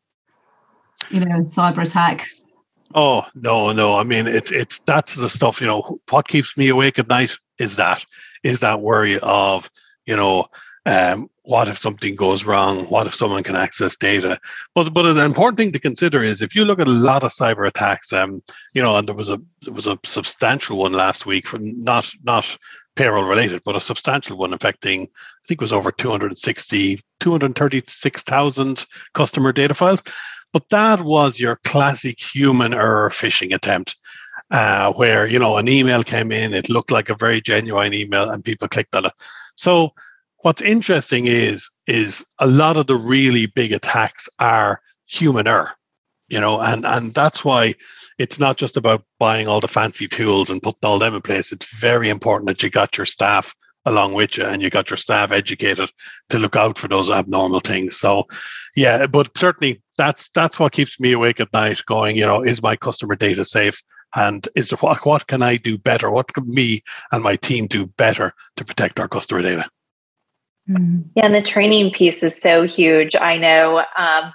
You 1.09 1.21
know, 1.21 1.39
cyber 1.39 1.87
attack. 1.87 2.27
Oh 2.95 3.25
no, 3.35 3.71
no. 3.71 3.97
I 3.97 4.03
mean, 4.03 4.27
it's 4.27 4.51
it's 4.51 4.79
that's 4.79 5.15
the 5.15 5.29
stuff. 5.29 5.61
You 5.61 5.67
know, 5.67 5.99
what 6.09 6.27
keeps 6.27 6.57
me 6.57 6.69
awake 6.69 6.99
at 6.99 7.07
night 7.07 7.37
is 7.59 7.75
that 7.75 8.05
is 8.43 8.59
that 8.61 8.81
worry 8.81 9.19
of 9.19 9.69
you 10.05 10.15
know 10.15 10.47
um, 10.85 11.29
what 11.43 11.67
if 11.67 11.77
something 11.77 12.15
goes 12.15 12.45
wrong? 12.45 12.85
What 12.85 13.07
if 13.07 13.15
someone 13.15 13.43
can 13.43 13.57
access 13.57 13.95
data? 13.97 14.39
But 14.73 14.93
but 14.93 15.05
an 15.05 15.17
important 15.17 15.57
thing 15.57 15.73
to 15.73 15.79
consider 15.79 16.23
is 16.23 16.41
if 16.41 16.55
you 16.55 16.63
look 16.63 16.79
at 16.79 16.87
a 16.87 16.91
lot 16.91 17.23
of 17.23 17.31
cyber 17.31 17.67
attacks, 17.67 18.13
um, 18.13 18.41
you 18.73 18.81
know, 18.81 18.95
and 18.97 19.07
there 19.07 19.15
was 19.15 19.29
a 19.29 19.39
there 19.63 19.73
was 19.73 19.87
a 19.87 19.99
substantial 20.05 20.77
one 20.77 20.93
last 20.93 21.25
week 21.25 21.45
from 21.45 21.79
not 21.81 22.09
not 22.23 22.57
payroll 22.95 23.25
related, 23.25 23.61
but 23.65 23.75
a 23.75 23.81
substantial 23.81 24.37
one 24.37 24.53
affecting, 24.53 25.03
I 25.03 25.47
think 25.47 25.61
it 25.61 25.61
was 25.61 25.71
over 25.71 25.91
260, 25.91 26.99
236,000 27.19 28.85
customer 29.13 29.51
data 29.53 29.73
files. 29.73 30.01
But 30.53 30.69
that 30.69 31.01
was 31.01 31.39
your 31.39 31.57
classic 31.63 32.19
human 32.19 32.73
error 32.73 33.09
phishing 33.09 33.53
attempt. 33.53 33.95
uh, 34.51 34.93
where 34.93 35.27
you 35.27 35.39
know 35.39 35.57
an 35.57 35.67
email 35.67 36.03
came 36.03 36.31
in, 36.31 36.53
it 36.53 36.69
looked 36.69 36.91
like 36.91 37.09
a 37.09 37.15
very 37.15 37.41
genuine 37.41 37.93
email, 37.93 38.29
and 38.29 38.43
people 38.43 38.67
clicked 38.67 38.95
on 38.95 39.05
it. 39.05 39.13
So 39.55 39.91
what's 40.37 40.61
interesting 40.61 41.27
is 41.27 41.69
is 41.87 42.25
a 42.39 42.47
lot 42.47 42.77
of 42.77 42.87
the 42.87 42.95
really 42.95 43.47
big 43.47 43.71
attacks 43.73 44.29
are 44.39 44.81
human 45.07 45.47
error, 45.47 45.71
you 46.29 46.39
know, 46.39 46.59
and 46.61 46.85
and 46.85 47.13
that's 47.13 47.43
why 47.43 47.75
it's 48.17 48.39
not 48.39 48.57
just 48.57 48.77
about 48.77 49.03
buying 49.19 49.47
all 49.47 49.59
the 49.59 49.67
fancy 49.67 50.07
tools 50.07 50.49
and 50.49 50.61
putting 50.63 50.79
all 50.83 50.99
them 50.99 51.15
in 51.15 51.21
place. 51.21 51.51
It's 51.51 51.71
very 51.79 52.09
important 52.09 52.47
that 52.47 52.63
you 52.63 52.69
got 52.69 52.97
your 52.97 53.05
staff 53.05 53.53
along 53.87 54.13
with 54.13 54.37
you 54.37 54.45
and 54.45 54.61
you 54.61 54.69
got 54.69 54.89
your 54.89 54.97
staff 54.97 55.31
educated 55.31 55.89
to 56.29 56.37
look 56.37 56.55
out 56.55 56.77
for 56.77 56.87
those 56.87 57.09
abnormal 57.09 57.61
things. 57.61 57.97
So 57.97 58.25
yeah, 58.75 59.07
but 59.07 59.35
certainly 59.37 59.81
that's 59.97 60.29
that's 60.35 60.59
what 60.59 60.73
keeps 60.73 60.99
me 60.99 61.13
awake 61.13 61.39
at 61.39 61.53
night 61.53 61.81
going, 61.87 62.15
you 62.15 62.25
know, 62.25 62.43
is 62.43 62.61
my 62.61 62.75
customer 62.75 63.15
data 63.15 63.45
safe? 63.45 63.81
And 64.15 64.47
is 64.55 64.69
there, 64.69 64.77
what 64.77 65.05
what 65.05 65.27
can 65.27 65.41
I 65.41 65.57
do 65.57 65.77
better? 65.77 66.11
What 66.11 66.33
can 66.33 66.45
me 66.47 66.83
and 67.11 67.23
my 67.23 67.35
team 67.37 67.67
do 67.67 67.87
better 67.97 68.33
to 68.57 68.65
protect 68.65 68.99
our 68.99 69.07
customer 69.07 69.41
data? 69.41 69.69
Mm-hmm. 70.69 71.01
Yeah, 71.15 71.25
and 71.25 71.35
the 71.35 71.41
training 71.41 71.91
piece 71.91 72.23
is 72.23 72.39
so 72.39 72.67
huge. 72.67 73.15
I 73.15 73.37
know 73.37 73.83
um, 73.97 74.33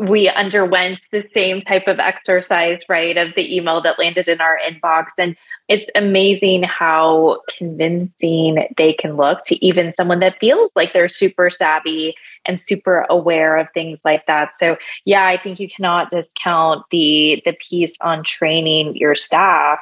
we 0.00 0.30
underwent 0.30 1.02
the 1.12 1.28
same 1.34 1.60
type 1.60 1.86
of 1.86 1.98
exercise, 1.98 2.80
right, 2.88 3.18
of 3.18 3.34
the 3.36 3.54
email 3.54 3.82
that 3.82 3.98
landed 3.98 4.28
in 4.28 4.40
our 4.40 4.58
inbox. 4.66 5.08
And 5.18 5.36
it's 5.68 5.90
amazing 5.94 6.62
how 6.62 7.42
convincing 7.58 8.66
they 8.78 8.94
can 8.94 9.18
look 9.18 9.44
to 9.44 9.62
even 9.64 9.92
someone 9.94 10.20
that 10.20 10.38
feels 10.40 10.72
like 10.74 10.94
they're 10.94 11.08
super 11.08 11.50
savvy 11.50 12.14
and 12.46 12.62
super 12.62 13.04
aware 13.10 13.58
of 13.58 13.68
things 13.74 14.00
like 14.02 14.24
that. 14.26 14.56
So 14.56 14.78
yeah, 15.04 15.26
I 15.26 15.36
think 15.36 15.60
you 15.60 15.68
cannot 15.68 16.08
discount 16.08 16.86
the 16.90 17.42
the 17.44 17.52
piece 17.52 17.94
on 18.00 18.24
training 18.24 18.96
your 18.96 19.14
staff 19.14 19.80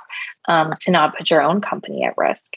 um, 0.49 0.73
to 0.81 0.91
not 0.91 1.17
put 1.17 1.31
your 1.31 1.43
own 1.43 1.61
company 1.61 2.03
at 2.03 2.19
risk. 2.19 2.57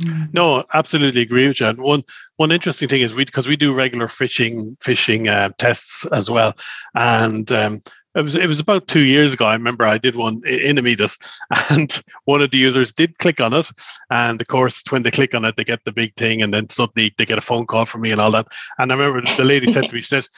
Mm. 0.00 0.32
No, 0.32 0.64
absolutely 0.74 1.22
agree 1.22 1.46
with 1.46 1.60
you. 1.60 1.66
And 1.66 1.78
one 1.78 2.04
one 2.36 2.52
interesting 2.52 2.88
thing 2.88 3.00
is 3.00 3.14
we 3.14 3.24
because 3.24 3.48
we 3.48 3.56
do 3.56 3.74
regular 3.74 4.06
phishing 4.06 4.78
phishing 4.78 5.28
uh, 5.28 5.50
tests 5.58 6.06
as 6.06 6.30
well, 6.30 6.54
and 6.94 7.50
um, 7.50 7.82
it 8.14 8.22
was 8.22 8.36
it 8.36 8.46
was 8.46 8.60
about 8.60 8.86
two 8.86 9.00
years 9.00 9.34
ago. 9.34 9.46
I 9.46 9.54
remember 9.54 9.84
I 9.84 9.98
did 9.98 10.14
one 10.14 10.40
in 10.46 10.76
Immedis, 10.76 11.18
and 11.70 12.00
one 12.24 12.42
of 12.42 12.50
the 12.50 12.58
users 12.58 12.92
did 12.92 13.18
click 13.18 13.40
on 13.40 13.52
it, 13.52 13.68
and 14.10 14.40
of 14.40 14.46
course 14.46 14.82
when 14.90 15.02
they 15.02 15.10
click 15.10 15.34
on 15.34 15.44
it, 15.44 15.56
they 15.56 15.64
get 15.64 15.84
the 15.84 15.92
big 15.92 16.14
thing, 16.14 16.42
and 16.42 16.54
then 16.54 16.70
suddenly 16.70 17.12
they 17.18 17.26
get 17.26 17.38
a 17.38 17.42
phone 17.42 17.66
call 17.66 17.84
from 17.84 18.02
me 18.02 18.12
and 18.12 18.20
all 18.20 18.30
that. 18.30 18.46
And 18.78 18.92
I 18.92 18.96
remember 18.96 19.28
the 19.36 19.44
lady 19.44 19.70
said 19.72 19.88
to 19.88 19.94
me, 19.94 20.00
she 20.00 20.08
says, 20.08 20.30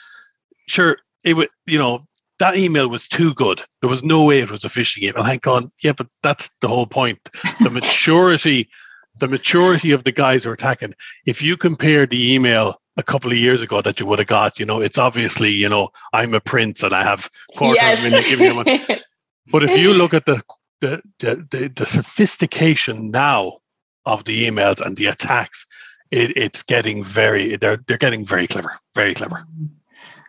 "Sure, 0.69 0.99
it 1.25 1.35
would 1.35 1.49
you 1.67 1.79
know." 1.79 2.07
That 2.39 2.57
email 2.57 2.89
was 2.89 3.07
too 3.07 3.35
good. 3.35 3.63
There 3.83 3.91
was 3.91 4.03
no 4.03 4.25
way 4.25 4.41
it 4.41 4.51
was 4.51 4.65
a 4.65 4.71
phishing 4.71 5.03
email. 5.03 5.25
I'm 5.25 5.41
going, 5.41 5.71
yeah, 5.83 5.93
but 5.93 6.07
that's 6.23 6.51
the 6.63 6.69
whole 6.69 6.87
point. 6.87 7.29
The 7.61 7.69
maturity 7.71 8.71
the 9.19 9.29
maturity 9.29 9.93
of 9.93 10.05
the 10.05 10.13
guys 10.13 10.45
who 10.45 10.51
are 10.51 10.55
attacking. 10.55 10.95
If 11.27 11.43
you 11.43 11.57
compare 11.57 12.07
the 12.07 12.35
email 12.35 12.81
a 12.97 13.03
couple 13.03 13.31
of 13.31 13.39
years 13.39 13.63
ago 13.63 13.83
that 13.83 14.01
you 14.01 14.07
would 14.07 14.19
have 14.19 14.29
got, 14.29 14.59
you 14.59 14.67
know, 14.67 14.81
it's 14.81 14.99
obviously, 14.99 15.51
you 15.51 15.69
know, 15.69 15.91
I'm 16.13 16.35
a 16.35 16.41
prince 16.41 16.83
and 16.83 16.95
I 16.95 17.03
have 17.03 17.29
quarter 17.57 17.79
yes. 17.81 17.99
of 17.99 18.05
a 18.05 18.11
million. 18.11 18.31
Give 18.31 18.39
me 18.39 18.53
one. 18.53 19.01
but 19.53 19.65
if 19.65 19.77
you 19.77 19.93
look 19.95 20.15
at 20.15 20.27
the 20.27 20.43
the, 20.81 21.03
the 21.19 21.47
the, 21.51 21.69
the 21.69 21.87
sophistication 21.87 23.11
now 23.11 23.59
of 24.07 24.25
the 24.25 24.47
emails 24.47 24.81
and 24.81 24.97
the 24.97 25.07
attacks, 25.07 25.67
it, 26.11 26.37
it's 26.37 26.63
getting 26.63 27.05
very 27.05 27.57
they're 27.57 27.83
they're 27.87 27.99
getting 27.99 28.25
very 28.25 28.47
clever, 28.47 28.79
very 28.95 29.15
clever. 29.15 29.45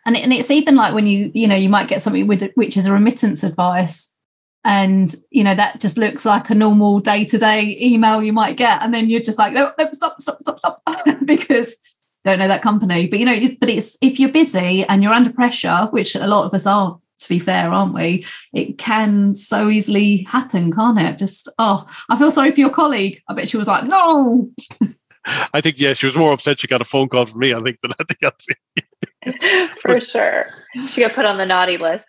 And, 0.03 0.17
and 0.17 0.33
it's 0.33 0.49
even 0.49 0.75
like 0.75 0.93
when 0.93 1.07
you 1.07 1.31
you 1.33 1.47
know 1.47 1.55
you 1.55 1.69
might 1.69 1.87
get 1.87 2.01
something 2.01 2.27
with 2.27 2.49
which 2.55 2.75
is 2.75 2.85
a 2.85 2.93
remittance 2.93 3.43
advice 3.43 4.13
and 4.63 5.15
you 5.31 5.43
know 5.43 5.55
that 5.55 5.81
just 5.81 5.97
looks 5.97 6.25
like 6.25 6.49
a 6.49 6.55
normal 6.55 6.99
day-to-day 6.99 7.77
email 7.81 8.21
you 8.21 8.33
might 8.33 8.57
get. 8.57 8.81
And 8.83 8.93
then 8.93 9.09
you're 9.09 9.21
just 9.21 9.39
like 9.39 9.53
no, 9.53 9.71
no 9.77 9.89
stop 9.91 10.21
stop 10.21 10.39
stop 10.41 10.57
stop. 10.59 10.81
Because 11.25 11.77
don't 12.25 12.39
know 12.39 12.47
that 12.47 12.61
company. 12.61 13.07
But 13.07 13.19
you 13.19 13.25
know 13.25 13.39
but 13.59 13.69
it's 13.69 13.97
if 14.01 14.19
you're 14.19 14.29
busy 14.29 14.83
and 14.85 15.01
you're 15.01 15.13
under 15.13 15.31
pressure 15.31 15.87
which 15.91 16.15
a 16.15 16.27
lot 16.27 16.45
of 16.45 16.53
us 16.53 16.65
are 16.65 16.99
to 17.19 17.29
be 17.29 17.39
fair 17.39 17.71
aren't 17.71 17.93
we? 17.93 18.25
It 18.53 18.77
can 18.77 19.33
so 19.33 19.69
easily 19.69 20.23
happen 20.23 20.71
can't 20.71 20.99
it? 20.99 21.17
Just 21.17 21.49
oh 21.57 21.87
i 22.09 22.17
feel 22.17 22.31
sorry 22.31 22.51
for 22.51 22.59
your 22.59 22.69
colleague. 22.69 23.21
I 23.27 23.33
bet 23.33 23.49
she 23.49 23.57
was 23.57 23.67
like 23.67 23.85
no. 23.85 24.51
I 25.25 25.61
think 25.61 25.79
yeah, 25.79 25.93
she 25.93 26.07
was 26.07 26.15
more 26.15 26.33
upset 26.33 26.59
she 26.59 26.67
got 26.67 26.81
a 26.81 26.85
phone 26.85 27.07
call 27.07 27.25
from 27.25 27.39
me. 27.39 27.53
I 27.53 27.59
think 27.59 27.79
than 27.81 27.93
anything 27.99 28.17
else. 28.23 28.47
For 29.77 30.01
sure, 30.01 30.47
she 30.87 31.01
got 31.01 31.13
put 31.13 31.25
on 31.25 31.37
the 31.37 31.45
naughty 31.45 31.77
list 31.77 32.05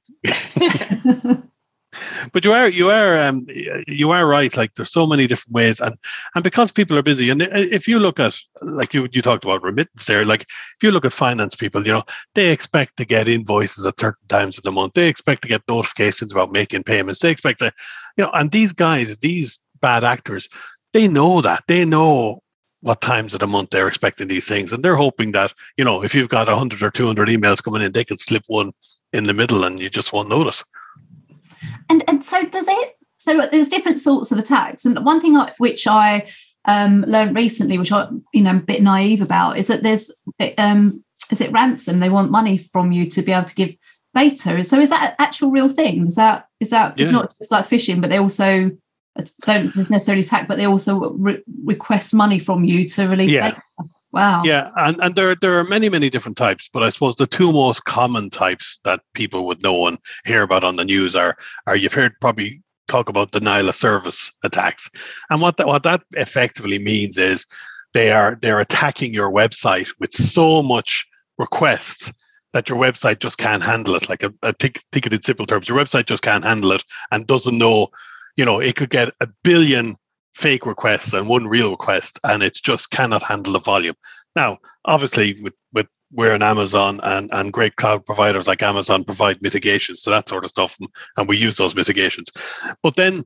but 2.33 2.45
you 2.45 2.53
are 2.53 2.69
you 2.69 2.91
are 2.91 3.19
um, 3.19 3.47
you 3.87 4.11
are 4.11 4.27
right 4.27 4.57
like 4.57 4.75
there's 4.75 4.93
so 4.93 5.07
many 5.07 5.27
different 5.27 5.55
ways 5.55 5.81
and 5.81 5.95
and 6.35 6.45
because 6.45 6.73
people 6.73 6.97
are 6.97 7.03
busy 7.03 7.31
and 7.31 7.43
if 7.43 7.87
you 7.87 7.99
look 7.99 8.19
at 8.19 8.39
like 8.63 8.95
you 8.95 9.09
you 9.13 9.23
talked 9.23 9.45
about 9.45 9.63
remittance 9.63 10.07
there 10.07 10.25
like 10.25 10.43
if 10.43 10.83
you 10.83 10.91
look 10.91 11.05
at 11.05 11.13
finance 11.13 11.55
people 11.55 11.87
you 11.87 11.93
know 11.93 12.03
they 12.35 12.51
expect 12.51 12.97
to 12.97 13.05
get 13.05 13.29
invoices 13.29 13.85
at 13.85 13.99
certain 14.01 14.27
times 14.29 14.57
of 14.57 14.65
the 14.65 14.73
month 14.73 14.95
they 14.95 15.09
expect 15.09 15.43
to 15.43 15.49
get 15.49 15.63
notifications 15.69 16.33
about 16.33 16.51
making 16.51 16.83
payments 16.83 17.21
they 17.21 17.31
expect 17.31 17.59
to 17.59 17.71
you 18.17 18.25
know 18.25 18.31
and 18.35 18.51
these 18.51 18.73
guys 18.73 19.17
these 19.19 19.61
bad 19.81 20.05
actors 20.05 20.49
they 20.93 21.09
know 21.09 21.41
that 21.41 21.63
they 21.69 21.85
know 21.85 22.41
what 22.81 23.01
times 23.01 23.33
of 23.33 23.41
the 23.41 23.47
month 23.47 23.71
they're 23.71 23.89
expecting 23.89 24.29
these 24.29 24.49
things 24.49 24.73
and 24.73 24.83
they're 24.83 24.97
hoping 24.97 25.33
that 25.33 25.53
you 25.77 25.85
know 25.85 26.03
if 26.03 26.15
you've 26.15 26.29
got 26.29 26.49
100 26.49 26.83
or 26.83 26.91
200 26.91 27.29
emails 27.29 27.63
coming 27.63 27.83
in 27.83 27.93
they 27.93 28.05
can 28.05 28.19
slip 28.19 28.43
one 28.49 28.73
in 29.13 29.25
the 29.25 29.35
middle 29.35 29.65
and 29.65 29.79
you 29.79 29.91
just 29.91 30.13
won't 30.13 30.29
notice 30.29 30.65
and 31.89 32.05
and 32.09 32.25
so 32.25 32.43
does 32.45 32.69
it? 32.69 32.97
So 33.17 33.47
there's 33.47 33.69
different 33.69 34.01
sorts 34.01 34.33
of 34.33 34.39
attacks, 34.39 34.85
and 34.85 35.05
one 35.05 35.21
thing 35.21 35.39
which 35.59 35.87
I 35.87 36.27
um, 36.65 37.03
learned 37.07 37.37
recently, 37.37 37.79
which 37.79 37.93
I 37.93 38.09
you 38.33 38.43
know 38.43 38.51
I'm 38.51 38.59
a 38.59 38.63
bit 38.63 38.83
naive 38.83 39.23
about, 39.23 39.59
is 39.59 39.69
that 39.69 39.83
there's 39.83 40.11
um, 40.59 41.05
is 41.31 41.41
it 41.41 41.53
ransom? 41.53 42.01
They 42.01 42.11
want 42.11 42.31
money 42.31 42.59
from 42.59 42.93
you 42.93 43.09
to 43.11 43.23
be 43.23 43.33
able 43.33 43.45
to 43.45 43.55
give 43.55 43.77
later. 44.15 44.63
So 44.63 44.79
is 44.79 44.91
that 44.91 45.15
actual 45.19 45.51
real 45.51 45.69
thing? 45.69 46.07
Is 46.07 46.17
that 46.17 46.49
is 46.61 46.71
that 46.71 46.99
yeah. 46.99 47.03
it's 47.03 47.13
not 47.13 47.37
just 47.39 47.51
like 47.51 47.65
phishing, 47.65 48.01
but 48.01 48.11
they 48.11 48.19
also 48.19 48.71
don't 49.45 49.73
just 49.73 49.91
necessarily 49.91 50.23
attack, 50.23 50.49
but 50.49 50.59
they 50.59 50.67
also 50.67 51.11
re- 51.13 51.43
request 51.65 52.15
money 52.15 52.39
from 52.39 52.65
you 52.65 52.89
to 52.89 53.09
release 53.09 53.33
yeah. 53.33 53.51
data. 53.51 53.63
Wow. 54.13 54.43
Yeah, 54.45 54.71
and, 54.77 55.01
and 55.01 55.15
there 55.15 55.35
there 55.35 55.59
are 55.59 55.65
many 55.65 55.89
many 55.89 56.11
different 56.11 56.37
types, 56.37 56.69
but 56.73 56.83
I 56.83 56.91
suppose 56.91 57.17
the 57.17 57.27
two 57.27 57.51
most 57.51 57.85
common 57.85 58.29
types 58.29 58.79
that 58.85 59.01
people 59.15 59.47
would 59.47 59.63
know 59.63 59.87
and 59.87 59.99
hear 60.27 60.43
about 60.43 60.65
on 60.65 60.77
the 60.77 60.85
news 60.85 61.17
are 61.17 61.37
are 61.67 61.77
you've 61.77 61.95
heard 61.95 62.13
probably 62.21 62.63
talk 62.89 63.09
about 63.09 63.31
denial 63.33 63.71
of 63.71 63.75
service 63.75 64.31
attacks, 64.45 64.91
and 65.31 65.41
what 65.41 65.57
that 65.57 65.67
what 65.67 65.83
that 65.85 66.03
effectively 66.13 66.79
means 66.79 67.17
is 67.17 67.47
they 67.95 68.13
are 68.13 68.37
they're 68.43 68.61
attacking 68.61 69.15
your 69.15 69.33
website 69.33 69.89
with 69.99 70.13
so 70.13 70.63
much 70.63 71.07
requests 71.39 72.13
that 72.53 72.69
your 72.69 72.79
website 72.79 73.19
just 73.19 73.39
can't 73.39 73.63
handle 73.63 73.95
it. 73.95 74.11
Like 74.11 74.23
a, 74.23 74.33
a 74.43 74.53
tick, 74.53 74.83
ticket 74.93 75.15
in 75.15 75.23
simple 75.23 75.47
terms, 75.47 75.71
your 75.71 75.79
website 75.79 76.05
just 76.05 76.23
can't 76.23 76.45
handle 76.45 76.73
it 76.73 76.85
and 77.11 77.27
doesn't 77.27 77.57
know. 77.57 77.89
You 78.37 78.45
know, 78.45 78.61
it 78.61 78.77
could 78.77 78.91
get 78.91 79.11
a 79.21 79.29
billion 79.43 79.97
fake 80.35 80.67
requests 80.67 81.13
and 81.13 81.29
one 81.29 81.47
real 81.47 81.71
request, 81.71 82.19
and 82.25 82.43
it 82.43 82.55
just 82.55 82.91
cannot 82.91 83.23
handle 83.23 83.53
the 83.53 83.59
volume. 83.59 83.97
Now, 84.35 84.59
obviously, 84.85 85.41
with 85.43 85.55
with 85.73 85.87
we're 86.15 86.35
an 86.35 86.43
Amazon 86.43 87.01
and, 87.03 87.31
and 87.33 87.53
great 87.53 87.77
cloud 87.77 88.05
providers 88.05 88.47
like 88.47 88.63
Amazon 88.63 89.03
provide 89.03 89.41
mitigations 89.41 90.03
to 90.03 90.11
that 90.11 90.29
sort 90.29 90.45
of 90.45 90.51
stuff, 90.51 90.77
and, 90.81 90.89
and 91.17 91.29
we 91.29 91.37
use 91.37 91.57
those 91.57 91.75
mitigations. 91.75 92.29
But 92.83 92.97
then 92.97 93.25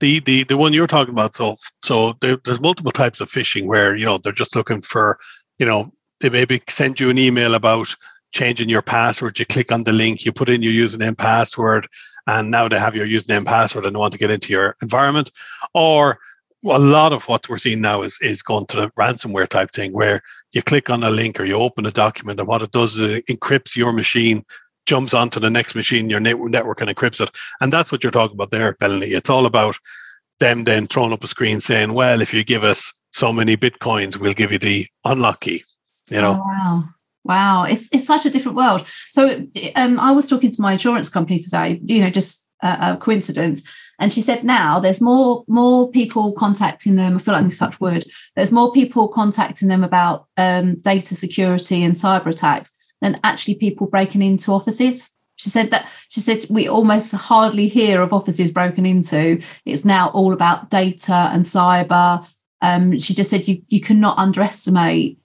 the 0.00 0.20
the 0.20 0.44
the 0.44 0.56
one 0.56 0.72
you're 0.72 0.86
talking 0.86 1.14
about, 1.14 1.34
so 1.36 1.56
so 1.82 2.14
there, 2.20 2.36
there's 2.44 2.60
multiple 2.60 2.92
types 2.92 3.20
of 3.20 3.30
phishing 3.30 3.66
where 3.66 3.96
you 3.96 4.04
know 4.04 4.18
they're 4.18 4.32
just 4.32 4.56
looking 4.56 4.82
for, 4.82 5.18
you 5.58 5.66
know, 5.66 5.90
they 6.20 6.30
maybe 6.30 6.60
send 6.68 7.00
you 7.00 7.10
an 7.10 7.18
email 7.18 7.54
about 7.54 7.94
changing 8.32 8.68
your 8.68 8.82
password. 8.82 9.38
You 9.38 9.46
click 9.46 9.70
on 9.70 9.84
the 9.84 9.92
link, 9.92 10.24
you 10.24 10.32
put 10.32 10.48
in 10.48 10.62
your 10.62 10.72
username 10.72 11.16
password, 11.16 11.86
and 12.26 12.50
now 12.50 12.68
they 12.68 12.78
have 12.78 12.96
your 12.96 13.06
username 13.06 13.44
password 13.44 13.84
and 13.86 13.94
they 13.94 14.00
want 14.00 14.12
to 14.12 14.18
get 14.18 14.30
into 14.30 14.52
your 14.52 14.76
environment, 14.82 15.30
or 15.72 16.18
a 16.64 16.78
lot 16.78 17.12
of 17.12 17.28
what 17.28 17.48
we're 17.48 17.58
seeing 17.58 17.80
now 17.80 18.02
is 18.02 18.18
is 18.22 18.42
going 18.42 18.66
to 18.66 18.76
the 18.76 18.90
ransomware 18.90 19.48
type 19.48 19.70
thing 19.72 19.92
where 19.92 20.22
you 20.52 20.62
click 20.62 20.90
on 20.90 21.02
a 21.02 21.10
link 21.10 21.38
or 21.38 21.44
you 21.44 21.54
open 21.54 21.86
a 21.86 21.90
document 21.90 22.38
and 22.38 22.48
what 22.48 22.62
it 22.62 22.70
does 22.72 22.96
is 22.98 23.18
it 23.18 23.26
encrypts 23.26 23.76
your 23.76 23.92
machine 23.92 24.42
jumps 24.86 25.14
onto 25.14 25.40
the 25.40 25.50
next 25.50 25.74
machine 25.74 26.10
your 26.10 26.20
network 26.20 26.80
and 26.80 26.90
encrypts 26.90 27.20
it. 27.20 27.30
And 27.60 27.72
that's 27.72 27.90
what 27.90 28.02
you're 28.02 28.12
talking 28.12 28.36
about 28.36 28.50
there 28.50 28.76
Melanie. 28.80 29.08
it's 29.08 29.30
all 29.30 29.46
about 29.46 29.76
them 30.40 30.64
then 30.64 30.86
throwing 30.86 31.12
up 31.12 31.24
a 31.24 31.26
screen 31.26 31.60
saying 31.60 31.92
well 31.92 32.20
if 32.20 32.32
you 32.34 32.44
give 32.44 32.64
us 32.64 32.92
so 33.12 33.32
many 33.32 33.56
bitcoins 33.56 34.16
we'll 34.16 34.34
give 34.34 34.52
you 34.52 34.58
the 34.58 34.86
unlock 35.04 35.40
key 35.40 35.62
you 36.10 36.20
know? 36.20 36.32
Oh, 36.32 36.46
wow. 36.46 36.84
Wow. 37.24 37.64
It's 37.64 37.88
it's 37.90 38.06
such 38.06 38.26
a 38.26 38.30
different 38.30 38.56
world. 38.56 38.86
So 39.10 39.46
um, 39.76 39.98
i 39.98 40.10
was 40.10 40.28
talking 40.28 40.50
to 40.50 40.62
my 40.62 40.72
insurance 40.72 41.08
company 41.08 41.38
today 41.38 41.80
you 41.84 42.00
know 42.00 42.10
just 42.10 42.43
a 42.62 42.96
coincidence 42.96 43.62
and 43.98 44.12
she 44.12 44.20
said 44.20 44.44
now 44.44 44.80
there's 44.80 45.00
more 45.00 45.44
more 45.46 45.90
people 45.90 46.32
contacting 46.32 46.96
them. 46.96 47.16
I 47.16 47.18
feel 47.18 47.34
like 47.34 47.44
this 47.44 47.58
such 47.58 47.80
word. 47.80 48.04
There's 48.36 48.52
more 48.52 48.72
people 48.72 49.08
contacting 49.08 49.68
them 49.68 49.84
about 49.84 50.26
um, 50.36 50.76
data 50.76 51.14
security 51.14 51.82
and 51.82 51.94
cyber 51.94 52.26
attacks 52.26 52.92
than 53.00 53.20
actually 53.22 53.54
people 53.56 53.86
breaking 53.86 54.22
into 54.22 54.52
offices. 54.52 55.10
She 55.36 55.50
said 55.50 55.70
that 55.70 55.88
she 56.08 56.20
said 56.20 56.44
we 56.50 56.68
almost 56.68 57.12
hardly 57.12 57.68
hear 57.68 58.02
of 58.02 58.12
offices 58.12 58.50
broken 58.50 58.86
into. 58.86 59.40
It's 59.64 59.84
now 59.84 60.08
all 60.08 60.32
about 60.32 60.70
data 60.70 61.30
and 61.32 61.44
cyber. 61.44 62.26
Um, 62.62 62.98
she 62.98 63.14
just 63.14 63.30
said 63.30 63.46
you 63.46 63.62
you 63.68 63.80
cannot 63.80 64.18
underestimate 64.18 65.18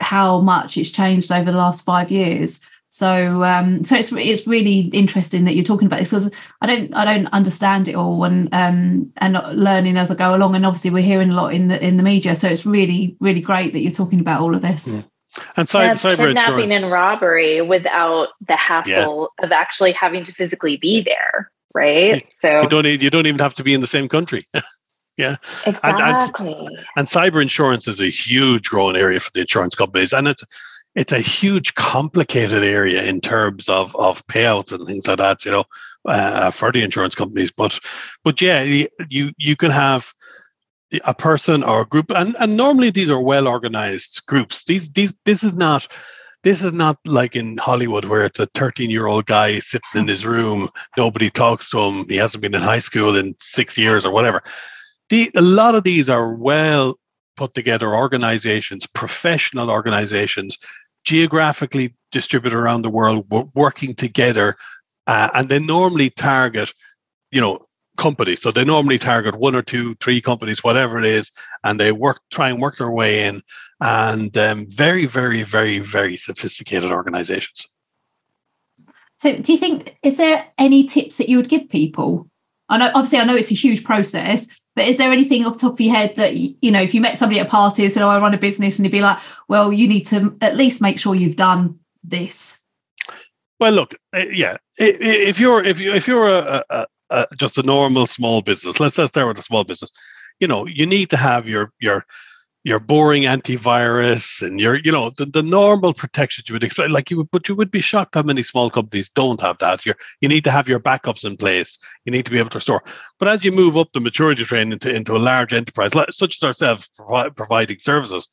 how 0.00 0.40
much 0.40 0.76
it's 0.76 0.90
changed 0.90 1.32
over 1.32 1.50
the 1.50 1.58
last 1.58 1.84
five 1.84 2.10
years. 2.10 2.60
So 2.98 3.44
um, 3.44 3.84
so 3.84 3.94
it's 3.94 4.10
it's 4.10 4.48
really 4.48 4.90
interesting 4.92 5.44
that 5.44 5.54
you're 5.54 5.62
talking 5.62 5.86
about 5.86 6.00
this 6.00 6.10
because 6.10 6.34
I 6.60 6.66
don't 6.66 6.92
I 6.94 7.04
don't 7.04 7.28
understand 7.28 7.86
it 7.86 7.94
all 7.94 8.24
and 8.24 8.48
um, 8.52 9.12
and 9.18 9.40
learning 9.54 9.96
as 9.96 10.10
I 10.10 10.16
go 10.16 10.34
along 10.34 10.56
and 10.56 10.66
obviously 10.66 10.90
we're 10.90 11.04
hearing 11.04 11.30
a 11.30 11.34
lot 11.34 11.54
in 11.54 11.68
the 11.68 11.80
in 11.80 11.96
the 11.96 12.02
media 12.02 12.34
so 12.34 12.48
it's 12.48 12.66
really 12.66 13.16
really 13.20 13.40
great 13.40 13.72
that 13.72 13.82
you're 13.82 13.92
talking 13.92 14.18
about 14.18 14.40
all 14.40 14.52
of 14.52 14.62
this. 14.62 14.88
Mm. 14.88 15.08
And 15.56 15.68
cyber, 15.68 15.86
yeah, 15.86 15.92
cyber 15.92 16.26
kidnapping 16.26 16.72
insurance. 16.72 16.82
and 16.82 16.92
robbery 16.92 17.62
without 17.62 18.30
the 18.44 18.56
hassle 18.56 19.28
yeah. 19.38 19.44
of 19.44 19.52
actually 19.52 19.92
having 19.92 20.24
to 20.24 20.32
physically 20.32 20.76
be 20.76 21.00
there, 21.00 21.52
right? 21.74 22.26
So 22.40 22.62
you 22.62 22.68
don't 22.68 22.84
you 22.84 23.10
don't 23.10 23.28
even 23.28 23.38
have 23.38 23.54
to 23.54 23.62
be 23.62 23.74
in 23.74 23.80
the 23.80 23.86
same 23.86 24.08
country. 24.08 24.44
yeah, 25.16 25.36
exactly. 25.64 26.52
And, 26.52 26.68
and, 26.68 26.86
and, 26.96 27.06
cyber 27.06 27.40
insurance 27.40 27.86
is 27.86 28.00
a 28.00 28.08
huge 28.08 28.70
growing 28.70 28.96
area 28.96 29.20
for 29.20 29.30
the 29.34 29.42
insurance 29.42 29.76
companies, 29.76 30.12
and 30.12 30.26
it's 30.26 30.42
it's 30.98 31.12
a 31.12 31.20
huge, 31.20 31.74
complicated 31.76 32.64
area 32.64 33.04
in 33.04 33.20
terms 33.20 33.68
of 33.68 33.94
of 33.96 34.26
payouts 34.26 34.72
and 34.72 34.86
things 34.86 35.06
like 35.06 35.18
that. 35.18 35.44
You 35.44 35.52
know, 35.52 35.64
uh, 36.04 36.50
for 36.50 36.72
the 36.72 36.82
insurance 36.82 37.14
companies, 37.14 37.52
but 37.52 37.78
but 38.24 38.42
yeah, 38.42 38.62
you 39.08 39.32
you 39.38 39.56
can 39.56 39.70
have 39.70 40.12
a 41.04 41.14
person 41.14 41.62
or 41.62 41.82
a 41.82 41.86
group 41.86 42.10
and, 42.10 42.34
and 42.40 42.56
normally 42.56 42.90
these 42.90 43.10
are 43.10 43.20
well 43.20 43.46
organized 43.46 44.22
groups 44.26 44.64
these 44.64 44.90
these 44.92 45.14
this 45.26 45.44
is 45.44 45.52
not 45.52 45.86
this 46.44 46.62
is 46.62 46.72
not 46.72 46.96
like 47.04 47.36
in 47.36 47.58
Hollywood 47.58 48.06
where 48.06 48.24
it's 48.24 48.38
a 48.38 48.46
13 48.54 48.88
year 48.88 49.06
old 49.06 49.26
guy 49.26 49.58
sitting 49.58 49.86
in 49.94 50.08
his 50.08 50.24
room 50.24 50.68
nobody 50.96 51.28
talks 51.28 51.68
to 51.70 51.78
him 51.78 52.08
he 52.08 52.16
hasn't 52.16 52.40
been 52.40 52.54
in 52.54 52.62
high 52.62 52.78
school 52.78 53.18
in 53.18 53.34
6 53.38 53.76
years 53.76 54.06
or 54.06 54.12
whatever 54.14 54.42
the, 55.10 55.30
a 55.36 55.42
lot 55.42 55.74
of 55.74 55.84
these 55.84 56.08
are 56.08 56.34
well 56.36 56.98
put 57.36 57.52
together 57.52 57.94
organizations 57.94 58.86
professional 58.86 59.70
organizations 59.70 60.56
geographically 61.08 61.94
distributed 62.12 62.54
around 62.54 62.82
the 62.82 62.90
world 62.90 63.24
working 63.54 63.94
together 63.94 64.56
uh, 65.06 65.30
and 65.32 65.48
they 65.48 65.58
normally 65.58 66.10
target 66.10 66.70
you 67.30 67.40
know 67.40 67.66
companies. 67.96 68.42
So 68.42 68.50
they 68.50 68.64
normally 68.64 68.98
target 68.98 69.34
one 69.34 69.54
or 69.54 69.62
two, 69.62 69.94
three 69.96 70.20
companies, 70.20 70.62
whatever 70.62 70.98
it 70.98 71.06
is, 71.06 71.32
and 71.64 71.80
they 71.80 71.92
work 71.92 72.20
try 72.30 72.50
and 72.50 72.60
work 72.60 72.76
their 72.76 72.90
way 72.90 73.26
in. 73.26 73.40
And 73.80 74.36
um, 74.36 74.66
very, 74.68 75.06
very, 75.06 75.42
very, 75.42 75.78
very 75.78 76.16
sophisticated 76.16 76.90
organizations. 76.90 77.66
So, 79.16 79.36
do 79.36 79.52
you 79.52 79.58
think 79.58 79.96
is 80.02 80.18
there 80.18 80.46
any 80.58 80.84
tips 80.84 81.16
that 81.16 81.28
you 81.30 81.38
would 81.38 81.48
give 81.48 81.70
people? 81.70 82.28
I 82.68 82.78
know, 82.78 82.90
obviously, 82.94 83.18
I 83.18 83.24
know 83.24 83.36
it's 83.36 83.50
a 83.50 83.54
huge 83.54 83.82
process, 83.82 84.68
but 84.76 84.86
is 84.86 84.98
there 84.98 85.10
anything 85.10 85.44
off 85.44 85.54
the 85.54 85.60
top 85.60 85.72
of 85.74 85.80
your 85.80 85.94
head 85.94 86.16
that 86.16 86.36
you 86.36 86.70
know, 86.70 86.82
if 86.82 86.94
you 86.94 87.00
met 87.00 87.16
somebody 87.16 87.40
at 87.40 87.46
a 87.46 87.50
party 87.50 87.84
and 87.84 87.92
said, 87.92 88.02
"Oh, 88.02 88.08
I 88.08 88.18
run 88.18 88.34
a 88.34 88.38
business," 88.38 88.78
and 88.78 88.84
you'd 88.84 88.92
be 88.92 89.00
like, 89.00 89.18
"Well, 89.48 89.72
you 89.72 89.88
need 89.88 90.06
to 90.06 90.36
at 90.40 90.56
least 90.56 90.80
make 90.80 90.98
sure 90.98 91.14
you've 91.14 91.36
done 91.36 91.78
this." 92.04 92.58
Well, 93.58 93.72
look, 93.72 93.94
uh, 94.14 94.26
yeah, 94.30 94.58
if 94.76 95.40
you're 95.40 95.64
if 95.64 95.80
you 95.80 95.94
if 95.94 96.06
you're 96.06 96.28
a, 96.28 96.62
a, 96.70 96.86
uh, 97.10 97.26
just 97.36 97.58
a 97.58 97.62
normal 97.62 98.06
small 98.06 98.42
business. 98.42 98.80
Let's 98.80 98.98
let's 98.98 99.10
start 99.10 99.28
with 99.28 99.38
a 99.38 99.42
small 99.42 99.64
business. 99.64 99.90
You 100.40 100.46
know, 100.46 100.66
you 100.66 100.86
need 100.86 101.10
to 101.10 101.16
have 101.16 101.48
your 101.48 101.72
your 101.80 102.04
your 102.68 102.78
boring 102.78 103.24
antivirus 103.24 104.42
and 104.46 104.60
your 104.60 104.76
you 104.76 104.92
know 104.92 105.10
the, 105.16 105.26
the 105.26 105.42
normal 105.42 105.92
protections 105.94 106.48
you 106.48 106.52
would 106.52 106.64
expect. 106.64 106.90
Like 106.90 107.10
you 107.10 107.18
would 107.18 107.30
but 107.30 107.48
you 107.48 107.54
would 107.56 107.70
be 107.70 107.80
shocked 107.80 108.14
how 108.14 108.22
many 108.22 108.42
small 108.42 108.70
companies 108.70 109.08
don't 109.08 109.40
have 109.40 109.58
that. 109.58 109.86
You 109.86 109.94
you 110.20 110.28
need 110.28 110.44
to 110.44 110.50
have 110.50 110.68
your 110.68 110.80
backups 110.80 111.24
in 111.24 111.36
place. 111.36 111.78
You 112.04 112.12
need 112.12 112.26
to 112.26 112.30
be 112.30 112.38
able 112.38 112.50
to 112.50 112.60
store. 112.60 112.82
But 113.18 113.28
as 113.28 113.44
you 113.44 113.52
move 113.52 113.76
up 113.76 113.92
the 113.92 114.00
maturity 114.00 114.44
train 114.44 114.72
into, 114.72 114.90
into 114.94 115.16
a 115.16 115.18
large 115.18 115.52
enterprise 115.52 115.92
such 116.10 116.36
as 116.36 116.42
ourselves 116.42 116.90
provi- 116.96 117.30
providing 117.30 117.78
services 117.78 118.28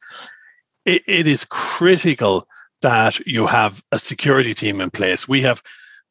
it, 0.86 1.04
it 1.08 1.28
is 1.28 1.46
critical 1.46 2.48
that 2.82 3.20
you 3.26 3.48
have 3.48 3.84
a 3.92 4.00
security 4.00 4.54
team 4.54 4.80
in 4.80 4.90
place. 4.92 5.28
We 5.28 5.42
have 5.42 5.62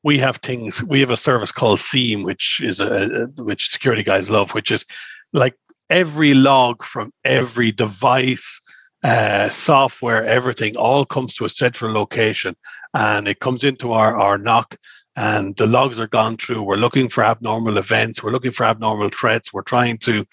we 0.02 0.18
have 0.18 0.36
things. 0.36 0.82
We 0.84 1.00
have 1.00 1.10
a 1.10 1.16
service 1.16 1.52
called 1.52 1.80
SIEM, 1.80 2.24
which 2.24 2.60
is 2.62 2.80
a, 2.80 3.28
which 3.36 3.70
security 3.70 4.02
guys 4.02 4.28
love, 4.28 4.52
which 4.52 4.70
is 4.70 4.84
like 5.32 5.54
every 5.90 6.34
log 6.34 6.82
from 6.82 7.12
every 7.24 7.72
device, 7.72 8.60
uh, 9.02 9.50
software, 9.50 10.24
everything 10.24 10.76
all 10.76 11.04
comes 11.04 11.34
to 11.34 11.44
a 11.44 11.48
central 11.48 11.92
location, 11.92 12.56
and 12.94 13.28
it 13.28 13.40
comes 13.40 13.64
into 13.64 13.92
our 13.92 14.16
our 14.16 14.38
NOC, 14.38 14.76
and 15.16 15.56
the 15.56 15.66
logs 15.66 16.00
are 16.00 16.08
gone 16.08 16.36
through. 16.36 16.62
We're 16.62 16.76
looking 16.76 17.08
for 17.08 17.24
abnormal 17.24 17.78
events. 17.78 18.22
We're 18.22 18.32
looking 18.32 18.52
for 18.52 18.64
abnormal 18.64 19.10
threats. 19.10 19.52
We're 19.52 19.62
trying 19.62 19.98
to 19.98 20.26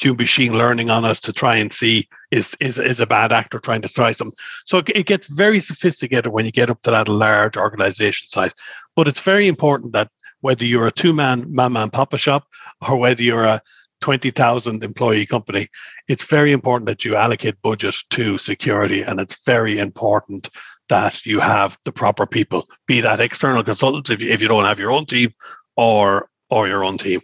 do 0.00 0.14
machine 0.14 0.56
learning 0.56 0.90
on 0.90 1.04
it 1.04 1.18
to 1.18 1.32
try 1.32 1.56
and 1.56 1.72
see 1.72 2.08
is 2.30 2.56
is 2.60 2.78
is 2.78 3.00
a 3.00 3.06
bad 3.06 3.32
actor 3.32 3.58
trying 3.58 3.82
to 3.82 3.88
try 3.88 4.12
something. 4.12 4.36
So 4.64 4.78
it, 4.78 4.90
it 4.94 5.06
gets 5.06 5.26
very 5.26 5.60
sophisticated 5.60 6.32
when 6.32 6.44
you 6.44 6.52
get 6.52 6.70
up 6.70 6.82
to 6.82 6.90
that 6.90 7.08
large 7.08 7.56
organization 7.56 8.28
size. 8.28 8.52
But 8.96 9.08
it's 9.08 9.20
very 9.20 9.46
important 9.46 9.92
that 9.92 10.10
whether 10.40 10.64
you're 10.64 10.88
a 10.88 10.92
two-man 10.92 11.54
mama 11.54 11.80
and 11.80 11.92
papa 11.92 12.18
shop 12.18 12.46
or 12.88 12.96
whether 12.96 13.22
you're 13.22 13.44
a 13.44 13.62
20,000 14.02 14.84
employee 14.84 15.24
company, 15.26 15.68
it's 16.08 16.24
very 16.24 16.52
important 16.52 16.86
that 16.86 17.04
you 17.04 17.16
allocate 17.16 17.62
budget 17.62 17.94
to 18.10 18.36
security 18.36 19.02
and 19.02 19.18
it's 19.20 19.42
very 19.46 19.78
important 19.78 20.48
that 20.88 21.24
you 21.24 21.40
have 21.40 21.78
the 21.84 21.92
proper 21.92 22.26
people, 22.26 22.66
be 22.86 23.00
that 23.00 23.20
external 23.20 23.64
consultants 23.64 24.10
if 24.10 24.20
you, 24.20 24.30
if 24.30 24.42
you 24.42 24.48
don't 24.48 24.66
have 24.66 24.78
your 24.78 24.90
own 24.90 25.06
team 25.06 25.32
or 25.76 26.28
or 26.50 26.68
your 26.68 26.84
own 26.84 26.98
team. 26.98 27.20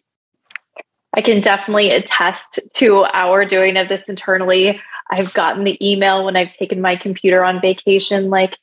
I 1.15 1.21
can 1.21 1.41
definitely 1.41 1.91
attest 1.91 2.61
to 2.75 3.05
our 3.13 3.45
doing 3.45 3.77
of 3.77 3.89
this 3.89 4.03
internally. 4.09 4.81
I've 5.11 5.35
gotten 5.35 5.65
the 5.65 5.77
email 5.87 6.25
when 6.25 6.37
I've 6.37 6.51
taken 6.51 6.81
my 6.81 6.97
computer 6.97 7.45
on 7.45 7.61
vacation 7.61 8.31
like, 8.31 8.57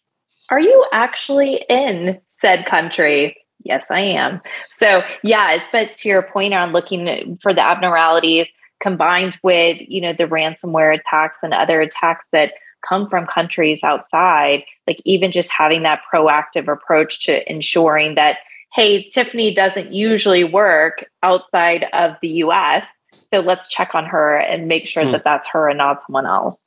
are 0.50 0.60
you 0.60 0.86
actually 0.94 1.66
in 1.70 2.20
said 2.40 2.66
country? 2.66 3.36
Yes, 3.66 3.84
I 3.90 4.00
am. 4.02 4.42
So, 4.70 5.02
yeah, 5.24 5.54
it's 5.54 5.68
but 5.72 5.98
to 5.98 6.08
your 6.08 6.22
point 6.22 6.54
on 6.54 6.72
looking 6.72 7.36
for 7.42 7.54
the 7.54 7.66
abnormalities 7.66 8.50
combined 8.80 9.38
with, 9.44 9.78
you 9.88 10.00
know, 10.00 10.14
the 10.14 10.26
ransomware 10.26 10.98
attacks 10.98 11.40
and 11.42 11.54
other 11.54 11.82
attacks 11.82 12.28
that 12.32 12.54
come 12.88 13.10
from 13.10 13.26
countries 13.26 13.84
outside, 13.84 14.64
like 14.86 15.02
even 15.04 15.32
just 15.32 15.52
having 15.52 15.84
that 15.84 16.02
proactive 16.14 16.72
approach 16.72 17.26
to 17.26 17.52
ensuring 17.52 18.16
that 18.16 18.38
hey, 18.74 19.04
Tiffany 19.04 19.54
doesn't 19.54 19.94
usually 19.94 20.44
work 20.44 21.06
outside 21.24 21.86
of 21.94 22.12
the 22.22 22.28
US. 22.28 22.86
So 23.34 23.40
let's 23.40 23.70
check 23.70 23.96
on 23.96 24.06
her 24.06 24.36
and 24.38 24.68
make 24.68 24.86
sure 24.86 25.04
mm. 25.04 25.14
that 25.14 25.24
that's 25.24 25.48
her 25.48 25.70
and 25.70 25.78
not 25.78 26.04
someone 26.04 26.26
else. 26.26 26.62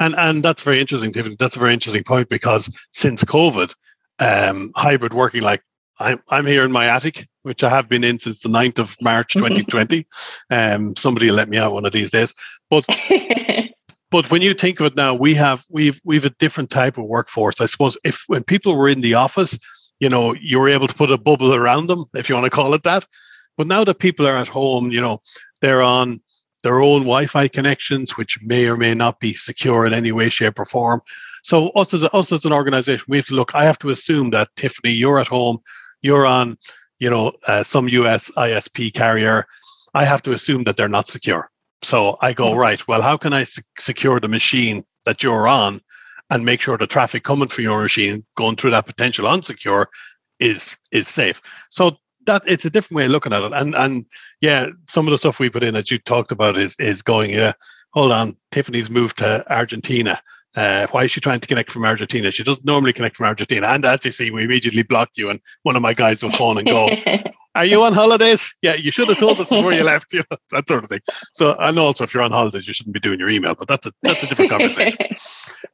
And 0.00 0.16
and 0.16 0.42
that's 0.42 0.64
very 0.64 0.80
interesting, 0.80 1.12
Tiffany. 1.12 1.36
That's 1.38 1.54
a 1.54 1.60
very 1.60 1.72
interesting 1.72 2.02
point 2.02 2.28
because 2.28 2.76
since 2.92 3.22
COVID, 3.22 3.72
um, 4.18 4.72
hybrid 4.74 5.14
working, 5.14 5.42
like 5.42 5.62
I'm 6.00 6.20
I'm 6.30 6.46
here 6.46 6.64
in 6.64 6.72
my 6.72 6.86
attic, 6.86 7.26
which 7.42 7.64
I 7.64 7.70
have 7.70 7.88
been 7.88 8.04
in 8.04 8.18
since 8.18 8.40
the 8.40 8.48
9th 8.48 8.78
of 8.78 8.96
March 9.02 9.32
2020. 9.34 10.06
um, 10.50 10.94
somebody 10.96 11.30
let 11.30 11.48
me 11.48 11.58
out 11.58 11.72
one 11.72 11.84
of 11.84 11.92
these 11.92 12.10
days. 12.10 12.34
But 12.70 12.86
but 14.10 14.30
when 14.30 14.42
you 14.42 14.54
think 14.54 14.80
of 14.80 14.86
it 14.86 14.96
now, 14.96 15.14
we 15.14 15.34
have 15.34 15.64
we've 15.70 16.00
we've 16.04 16.24
a 16.24 16.30
different 16.30 16.70
type 16.70 16.98
of 16.98 17.04
workforce. 17.04 17.60
I 17.60 17.66
suppose 17.66 17.96
if 18.04 18.22
when 18.26 18.44
people 18.44 18.76
were 18.76 18.88
in 18.88 19.00
the 19.00 19.14
office, 19.14 19.58
you 20.00 20.08
know, 20.08 20.34
you 20.34 20.58
were 20.58 20.68
able 20.68 20.86
to 20.86 20.94
put 20.94 21.10
a 21.10 21.18
bubble 21.18 21.54
around 21.54 21.88
them, 21.88 22.04
if 22.14 22.28
you 22.28 22.34
want 22.34 22.44
to 22.44 22.50
call 22.50 22.74
it 22.74 22.82
that. 22.84 23.06
But 23.56 23.66
now 23.66 23.82
that 23.84 23.98
people 23.98 24.26
are 24.26 24.36
at 24.36 24.48
home, 24.48 24.92
you 24.92 25.00
know, 25.00 25.20
they're 25.60 25.82
on 25.82 26.20
their 26.62 26.80
own 26.80 27.00
Wi-Fi 27.00 27.48
connections, 27.48 28.16
which 28.16 28.38
may 28.42 28.68
or 28.68 28.76
may 28.76 28.94
not 28.94 29.20
be 29.20 29.34
secure 29.34 29.84
in 29.86 29.94
any 29.94 30.12
way, 30.12 30.28
shape, 30.28 30.58
or 30.58 30.64
form. 30.64 31.00
So 31.42 31.70
us 31.70 31.94
as 31.94 32.02
a, 32.02 32.14
us 32.14 32.32
as 32.32 32.44
an 32.44 32.52
organization, 32.52 33.04
we 33.08 33.18
have 33.18 33.26
to 33.26 33.34
look. 33.34 33.52
I 33.54 33.64
have 33.64 33.78
to 33.80 33.90
assume 33.90 34.30
that 34.30 34.48
Tiffany, 34.56 34.92
you're 34.92 35.18
at 35.18 35.28
home, 35.28 35.58
you're 36.02 36.26
on, 36.26 36.56
you 36.98 37.10
know, 37.10 37.32
uh, 37.46 37.62
some 37.62 37.88
US 37.88 38.30
ISP 38.36 38.92
carrier. 38.92 39.46
I 39.94 40.04
have 40.04 40.22
to 40.22 40.32
assume 40.32 40.64
that 40.64 40.76
they're 40.76 40.88
not 40.88 41.08
secure. 41.08 41.50
So 41.82 42.16
I 42.20 42.32
go 42.32 42.50
mm-hmm. 42.50 42.58
right. 42.58 42.88
Well, 42.88 43.02
how 43.02 43.16
can 43.16 43.32
I 43.32 43.44
secure 43.78 44.20
the 44.20 44.28
machine 44.28 44.84
that 45.04 45.22
you're 45.22 45.48
on 45.48 45.80
and 46.30 46.44
make 46.44 46.60
sure 46.60 46.76
the 46.76 46.86
traffic 46.86 47.24
coming 47.24 47.48
from 47.48 47.64
your 47.64 47.82
machine 47.82 48.24
going 48.36 48.56
through 48.56 48.72
that 48.72 48.86
potential 48.86 49.26
unsecure 49.26 49.86
is 50.38 50.76
is 50.92 51.08
safe. 51.08 51.40
So 51.70 51.96
that 52.26 52.42
it's 52.46 52.64
a 52.64 52.70
different 52.70 52.96
way 52.96 53.04
of 53.04 53.10
looking 53.10 53.32
at 53.32 53.42
it. 53.42 53.52
And 53.52 53.74
and 53.74 54.04
yeah, 54.40 54.68
some 54.88 55.06
of 55.06 55.10
the 55.10 55.18
stuff 55.18 55.40
we 55.40 55.50
put 55.50 55.62
in 55.62 55.74
that 55.74 55.90
you 55.90 55.98
talked 55.98 56.32
about 56.32 56.58
is 56.58 56.76
is 56.78 57.02
going, 57.02 57.30
yeah, 57.30 57.52
hold 57.92 58.12
on, 58.12 58.34
Tiffany's 58.52 58.90
moved 58.90 59.18
to 59.18 59.44
Argentina. 59.52 60.20
Uh, 60.58 60.88
why 60.88 61.04
is 61.04 61.12
she 61.12 61.20
trying 61.20 61.38
to 61.38 61.46
connect 61.46 61.70
from 61.70 61.84
Argentina? 61.84 62.32
She 62.32 62.42
doesn't 62.42 62.66
normally 62.66 62.92
connect 62.92 63.16
from 63.16 63.26
Argentina. 63.26 63.68
And 63.68 63.84
as 63.84 64.04
you 64.04 64.10
see, 64.10 64.30
we 64.30 64.42
immediately 64.42 64.82
blocked 64.82 65.16
you, 65.16 65.30
and 65.30 65.40
one 65.62 65.76
of 65.76 65.82
my 65.82 65.94
guys 65.94 66.22
will 66.22 66.30
phone 66.30 66.58
and 66.58 66.66
go, 66.66 66.88
Are 67.54 67.64
you 67.64 67.82
on 67.82 67.92
holidays? 67.92 68.54
Yeah, 68.62 68.74
you 68.74 68.90
should 68.90 69.08
have 69.08 69.18
told 69.18 69.40
us 69.40 69.48
before 69.48 69.72
you 69.72 69.82
left, 69.82 70.12
you 70.12 70.22
know, 70.30 70.36
that 70.50 70.68
sort 70.68 70.84
of 70.84 70.90
thing. 70.90 71.00
So, 71.32 71.56
and 71.58 71.78
also 71.78 72.04
if 72.04 72.14
you're 72.14 72.22
on 72.22 72.30
holidays, 72.30 72.66
you 72.68 72.72
shouldn't 72.72 72.94
be 72.94 73.00
doing 73.00 73.18
your 73.18 73.28
email, 73.28 73.54
but 73.54 73.66
that's 73.66 73.86
a 73.86 73.92
that's 74.02 74.22
a 74.22 74.26
different 74.26 74.50
conversation. 74.50 74.96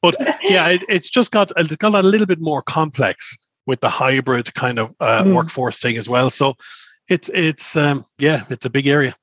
But 0.00 0.16
yeah, 0.42 0.68
it, 0.68 0.82
it's 0.88 1.08
just 1.08 1.30
got 1.30 1.50
it's 1.56 1.74
got 1.76 1.94
a 1.94 2.02
little 2.02 2.26
bit 2.26 2.40
more 2.40 2.62
complex 2.62 3.36
with 3.66 3.80
the 3.80 3.88
hybrid 3.88 4.54
kind 4.54 4.78
of 4.78 4.94
uh, 5.00 5.24
mm. 5.24 5.34
workforce 5.34 5.78
thing 5.78 5.96
as 5.96 6.08
well. 6.08 6.30
So 6.30 6.54
it's 7.08 7.30
it's 7.30 7.74
um, 7.76 8.04
yeah, 8.18 8.44
it's 8.50 8.66
a 8.66 8.70
big 8.70 8.86
area. 8.86 9.14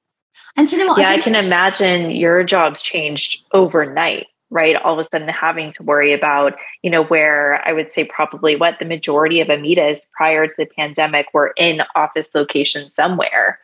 And 0.57 0.71
you 0.71 0.79
know 0.79 0.87
what? 0.87 0.99
Yeah, 0.99 1.11
I, 1.11 1.13
I 1.13 1.19
can 1.19 1.35
imagine 1.35 2.11
your 2.11 2.43
job's 2.43 2.81
changed 2.81 3.45
overnight, 3.53 4.27
right? 4.51 4.75
All 4.75 4.93
of 4.93 4.99
a 4.99 5.03
sudden 5.03 5.27
having 5.29 5.71
to 5.73 5.83
worry 5.83 6.13
about, 6.13 6.53
you 6.83 6.91
know, 6.91 7.03
where 7.03 7.65
I 7.67 7.73
would 7.73 7.91
say 7.91 8.03
probably 8.03 8.55
what 8.55 8.77
the 8.77 8.85
majority 8.85 9.39
of 9.41 9.47
Immedis 9.47 10.01
prior 10.11 10.45
to 10.45 10.55
the 10.57 10.65
pandemic 10.65 11.27
were 11.33 11.53
in 11.57 11.81
office 11.95 12.35
location 12.35 12.91
somewhere. 12.93 13.59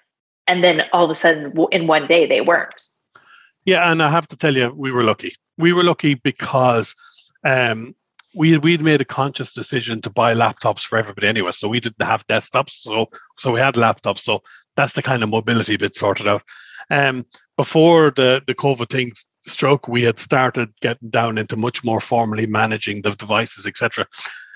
And 0.47 0.63
then 0.63 0.85
all 0.93 1.03
of 1.03 1.11
a 1.11 1.15
sudden 1.15 1.53
in 1.71 1.87
one 1.87 2.07
day 2.07 2.25
they 2.25 2.41
weren't. 2.41 2.87
Yeah, 3.65 3.91
and 3.91 4.01
I 4.01 4.09
have 4.09 4.27
to 4.29 4.37
tell 4.37 4.55
you, 4.55 4.73
we 4.75 4.91
were 4.91 5.03
lucky. 5.03 5.33
We 5.57 5.73
were 5.73 5.83
lucky 5.83 6.15
because 6.15 6.95
um, 7.43 7.93
we 8.33 8.57
we'd 8.57 8.81
made 8.81 9.01
a 9.01 9.05
conscious 9.05 9.53
decision 9.53 10.01
to 10.01 10.09
buy 10.09 10.33
laptops 10.33 10.83
for 10.83 10.97
everybody 10.97 11.27
anyway. 11.27 11.51
So 11.51 11.67
we 11.67 11.81
didn't 11.81 12.01
have 12.05 12.25
desktops, 12.27 12.71
so 12.71 13.09
so 13.37 13.51
we 13.51 13.59
had 13.59 13.75
laptops. 13.75 14.19
So 14.19 14.41
that's 14.77 14.93
the 14.93 15.01
kind 15.01 15.21
of 15.21 15.29
mobility 15.29 15.75
bit 15.75 15.95
sorted 15.95 16.27
out. 16.27 16.43
Um, 16.89 17.25
before 17.57 18.11
the 18.11 18.41
the 18.47 18.55
COVID 18.55 18.89
thing 18.89 19.11
stroke, 19.47 19.87
we 19.87 20.03
had 20.03 20.19
started 20.19 20.73
getting 20.81 21.09
down 21.09 21.37
into 21.37 21.55
much 21.55 21.83
more 21.83 21.99
formally 21.99 22.45
managing 22.45 23.01
the 23.01 23.11
devices, 23.15 23.65
etc. 23.65 24.05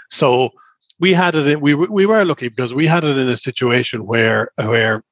So 0.10 0.51
we 0.99 1.13
had 1.13 1.36
it. 1.36 1.47
In, 1.47 1.62
we 1.62 1.73
we 1.73 2.06
were 2.06 2.23
lucky 2.23 2.49
because 2.49 2.73
we 2.73 2.88
had 2.88 3.04
it 3.04 3.17
in 3.17 3.30
a 3.30 3.38
situation 3.38 4.06
where 4.06 4.51
where 4.56 5.04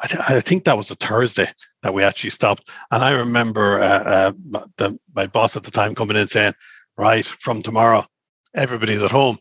I, 0.00 0.06
th- 0.06 0.22
I 0.28 0.40
think 0.40 0.64
that 0.64 0.76
was 0.76 0.90
a 0.90 0.96
Thursday 0.96 1.50
that 1.82 1.94
we 1.94 2.02
actually 2.02 2.30
stopped, 2.30 2.70
and 2.90 3.04
I 3.04 3.10
remember 3.10 3.80
uh, 3.80 4.32
uh, 4.54 4.64
the, 4.78 4.98
my 5.14 5.26
boss 5.26 5.56
at 5.56 5.62
the 5.62 5.70
time 5.70 5.94
coming 5.94 6.16
in 6.16 6.28
saying, 6.28 6.54
"Right 6.96 7.26
from 7.26 7.62
tomorrow, 7.62 8.06
everybody's 8.54 9.02
at 9.02 9.10
home," 9.10 9.38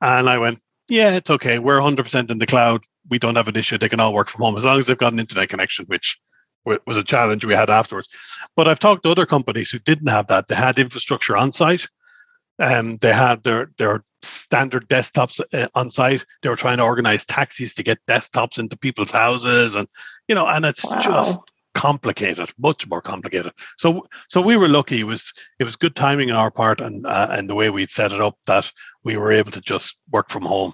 and 0.00 0.28
I 0.28 0.38
went, 0.38 0.60
"Yeah, 0.88 1.10
it's 1.10 1.30
okay. 1.30 1.58
We're 1.58 1.80
100% 1.80 2.30
in 2.30 2.38
the 2.38 2.46
cloud. 2.46 2.82
We 3.10 3.18
don't 3.18 3.36
have 3.36 3.48
an 3.48 3.56
issue. 3.56 3.76
They 3.76 3.88
can 3.88 4.00
all 4.00 4.14
work 4.14 4.30
from 4.30 4.42
home 4.42 4.56
as 4.56 4.64
long 4.64 4.78
as 4.78 4.86
they've 4.86 4.96
got 4.96 5.12
an 5.12 5.20
internet 5.20 5.50
connection, 5.50 5.84
which 5.86 6.18
was 6.64 6.96
a 6.96 7.04
challenge 7.04 7.44
we 7.44 7.54
had 7.54 7.70
afterwards. 7.70 8.08
But 8.56 8.68
I've 8.68 8.78
talked 8.78 9.02
to 9.04 9.10
other 9.10 9.26
companies 9.26 9.70
who 9.70 9.78
didn't 9.78 10.08
have 10.08 10.26
that. 10.28 10.48
They 10.48 10.54
had 10.54 10.78
infrastructure 10.78 11.36
on 11.36 11.52
site. 11.52 11.88
Um, 12.58 12.96
they 12.98 13.12
had 13.12 13.42
their 13.42 13.70
their 13.78 14.04
standard 14.22 14.88
desktops 14.88 15.40
uh, 15.52 15.68
on 15.74 15.90
site. 15.90 16.24
They 16.42 16.48
were 16.48 16.56
trying 16.56 16.78
to 16.78 16.84
organize 16.84 17.24
taxis 17.24 17.74
to 17.74 17.82
get 17.82 17.98
desktops 18.08 18.58
into 18.58 18.78
people's 18.78 19.10
houses, 19.12 19.74
and 19.74 19.88
you 20.28 20.34
know, 20.34 20.46
and 20.46 20.64
it's 20.64 20.84
wow. 20.84 21.00
just 21.00 21.40
complicated, 21.74 22.52
much 22.58 22.86
more 22.86 23.02
complicated. 23.02 23.52
So, 23.76 24.06
so 24.28 24.40
we 24.40 24.56
were 24.56 24.68
lucky. 24.68 25.00
It 25.00 25.04
was 25.04 25.32
it 25.58 25.64
was 25.64 25.76
good 25.76 25.94
timing 25.94 26.30
on 26.30 26.36
our 26.36 26.50
part, 26.50 26.80
and 26.80 27.06
uh, 27.06 27.28
and 27.30 27.48
the 27.48 27.54
way 27.54 27.70
we'd 27.70 27.90
set 27.90 28.12
it 28.12 28.20
up 28.20 28.38
that 28.46 28.70
we 29.02 29.16
were 29.16 29.32
able 29.32 29.50
to 29.50 29.60
just 29.60 29.98
work 30.10 30.30
from 30.30 30.44
home 30.44 30.72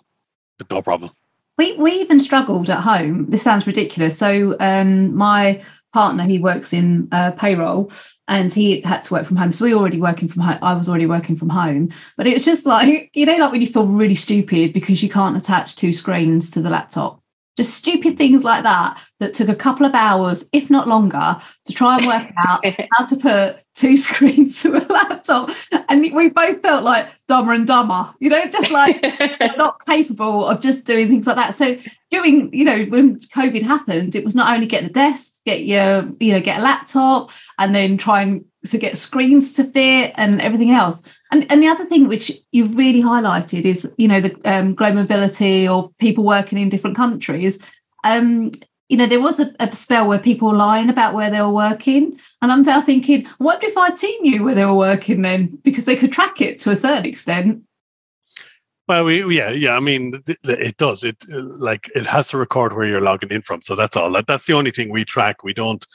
with 0.58 0.70
no 0.70 0.82
problem. 0.82 1.10
We 1.58 1.76
we 1.76 1.92
even 1.92 2.20
struggled 2.20 2.70
at 2.70 2.80
home. 2.80 3.28
This 3.30 3.42
sounds 3.42 3.66
ridiculous. 3.66 4.18
So, 4.18 4.56
um, 4.60 5.14
my 5.14 5.62
partner 5.92 6.24
he 6.24 6.38
works 6.38 6.72
in 6.72 7.08
uh, 7.12 7.32
payroll 7.32 7.90
and 8.28 8.52
he 8.52 8.80
had 8.82 9.02
to 9.02 9.14
work 9.14 9.26
from 9.26 9.36
home. 9.36 9.52
So 9.52 9.64
we 9.64 9.74
were 9.74 9.80
already 9.80 10.00
working 10.00 10.28
from 10.28 10.42
home 10.42 10.58
i 10.62 10.74
was 10.74 10.88
already 10.88 11.06
working 11.06 11.36
from 11.36 11.48
home. 11.48 11.90
But 12.16 12.26
it 12.26 12.34
was 12.34 12.44
just 12.44 12.66
like 12.66 13.10
you 13.14 13.26
know 13.26 13.36
like 13.36 13.52
when 13.52 13.60
you 13.60 13.66
feel 13.66 13.86
really 13.86 14.14
stupid 14.14 14.72
because 14.72 15.02
you 15.02 15.08
can't 15.08 15.36
attach 15.36 15.76
two 15.76 15.92
screens 15.92 16.50
to 16.50 16.62
the 16.62 16.70
laptop 16.70 17.22
just 17.56 17.74
stupid 17.74 18.16
things 18.16 18.44
like 18.44 18.62
that 18.62 19.02
that 19.18 19.34
took 19.34 19.48
a 19.48 19.54
couple 19.54 19.84
of 19.84 19.94
hours 19.94 20.48
if 20.52 20.70
not 20.70 20.88
longer 20.88 21.36
to 21.64 21.72
try 21.72 21.96
and 21.96 22.06
work 22.06 22.26
out 22.38 22.64
how 22.92 23.04
to 23.06 23.16
put 23.16 23.62
two 23.74 23.96
screens 24.06 24.62
to 24.62 24.76
a 24.76 24.84
laptop. 24.92 25.50
And 25.88 26.00
we 26.12 26.28
both 26.28 26.62
felt 26.62 26.84
like 26.84 27.08
dumber 27.28 27.52
and 27.52 27.66
dumber 27.66 28.12
you 28.18 28.28
know 28.28 28.44
just 28.46 28.70
like 28.70 29.04
not 29.56 29.84
capable 29.86 30.46
of 30.46 30.60
just 30.60 30.86
doing 30.86 31.08
things 31.08 31.26
like 31.26 31.36
that. 31.36 31.54
So 31.54 31.76
during 32.10 32.52
you 32.52 32.64
know 32.64 32.84
when 32.84 33.20
covid 33.20 33.62
happened 33.62 34.16
it 34.16 34.24
was 34.24 34.34
not 34.34 34.52
only 34.52 34.66
get 34.66 34.82
the 34.82 34.90
desk 34.90 35.40
get 35.46 35.62
your 35.64 36.10
you 36.18 36.32
know 36.32 36.40
get 36.40 36.58
a 36.58 36.62
laptop 36.62 37.30
and 37.58 37.74
then 37.74 37.96
try 37.96 38.22
and 38.22 38.44
to 38.66 38.78
get 38.78 38.96
screens 38.96 39.54
to 39.54 39.64
fit 39.64 40.12
and 40.16 40.40
everything 40.40 40.70
else 40.70 41.02
and 41.32 41.50
and 41.50 41.62
the 41.62 41.68
other 41.68 41.86
thing 41.86 42.08
which 42.08 42.30
you've 42.52 42.76
really 42.76 43.02
highlighted 43.02 43.64
is 43.64 43.92
you 43.96 44.08
know 44.08 44.20
the 44.20 44.38
um, 44.44 44.74
global 44.74 45.02
mobility 45.02 45.68
or 45.68 45.90
people 45.98 46.24
working 46.24 46.58
in 46.58 46.68
different 46.68 46.96
countries 46.96 47.58
um 48.04 48.50
you 48.90 48.96
know, 48.96 49.06
there 49.06 49.20
was 49.20 49.38
a, 49.38 49.54
a, 49.60 49.72
spell 49.74 50.08
where 50.08 50.18
people 50.18 50.48
were 50.48 50.56
lying 50.56 50.90
about 50.90 51.14
where 51.14 51.30
they 51.30 51.40
were 51.40 51.48
working. 51.48 52.18
And 52.42 52.50
I'm 52.50 52.62
now 52.62 52.80
thinking, 52.80 53.24
I 53.24 53.44
wonder 53.44 53.68
if 53.68 53.74
IT 53.76 54.22
knew 54.22 54.42
where 54.42 54.56
they 54.56 54.64
were 54.64 54.74
working 54.74 55.22
then, 55.22 55.60
because 55.62 55.84
they 55.84 55.94
could 55.94 56.12
track 56.12 56.40
it 56.40 56.58
to 56.58 56.72
a 56.72 56.76
certain 56.76 57.06
extent. 57.06 57.62
Well, 58.88 59.04
we, 59.04 59.36
yeah, 59.36 59.50
yeah. 59.50 59.76
I 59.76 59.80
mean, 59.80 60.20
it 60.26 60.76
does. 60.76 61.04
It 61.04 61.24
like 61.28 61.88
it 61.94 62.04
has 62.04 62.26
to 62.30 62.38
record 62.38 62.72
where 62.72 62.84
you're 62.84 63.00
logging 63.00 63.30
in 63.30 63.42
from. 63.42 63.62
So 63.62 63.76
that's 63.76 63.94
all. 63.94 64.10
That's 64.26 64.46
the 64.46 64.54
only 64.54 64.72
thing 64.72 64.90
we 64.90 65.04
track. 65.04 65.44
We 65.44 65.54
don't, 65.54 65.86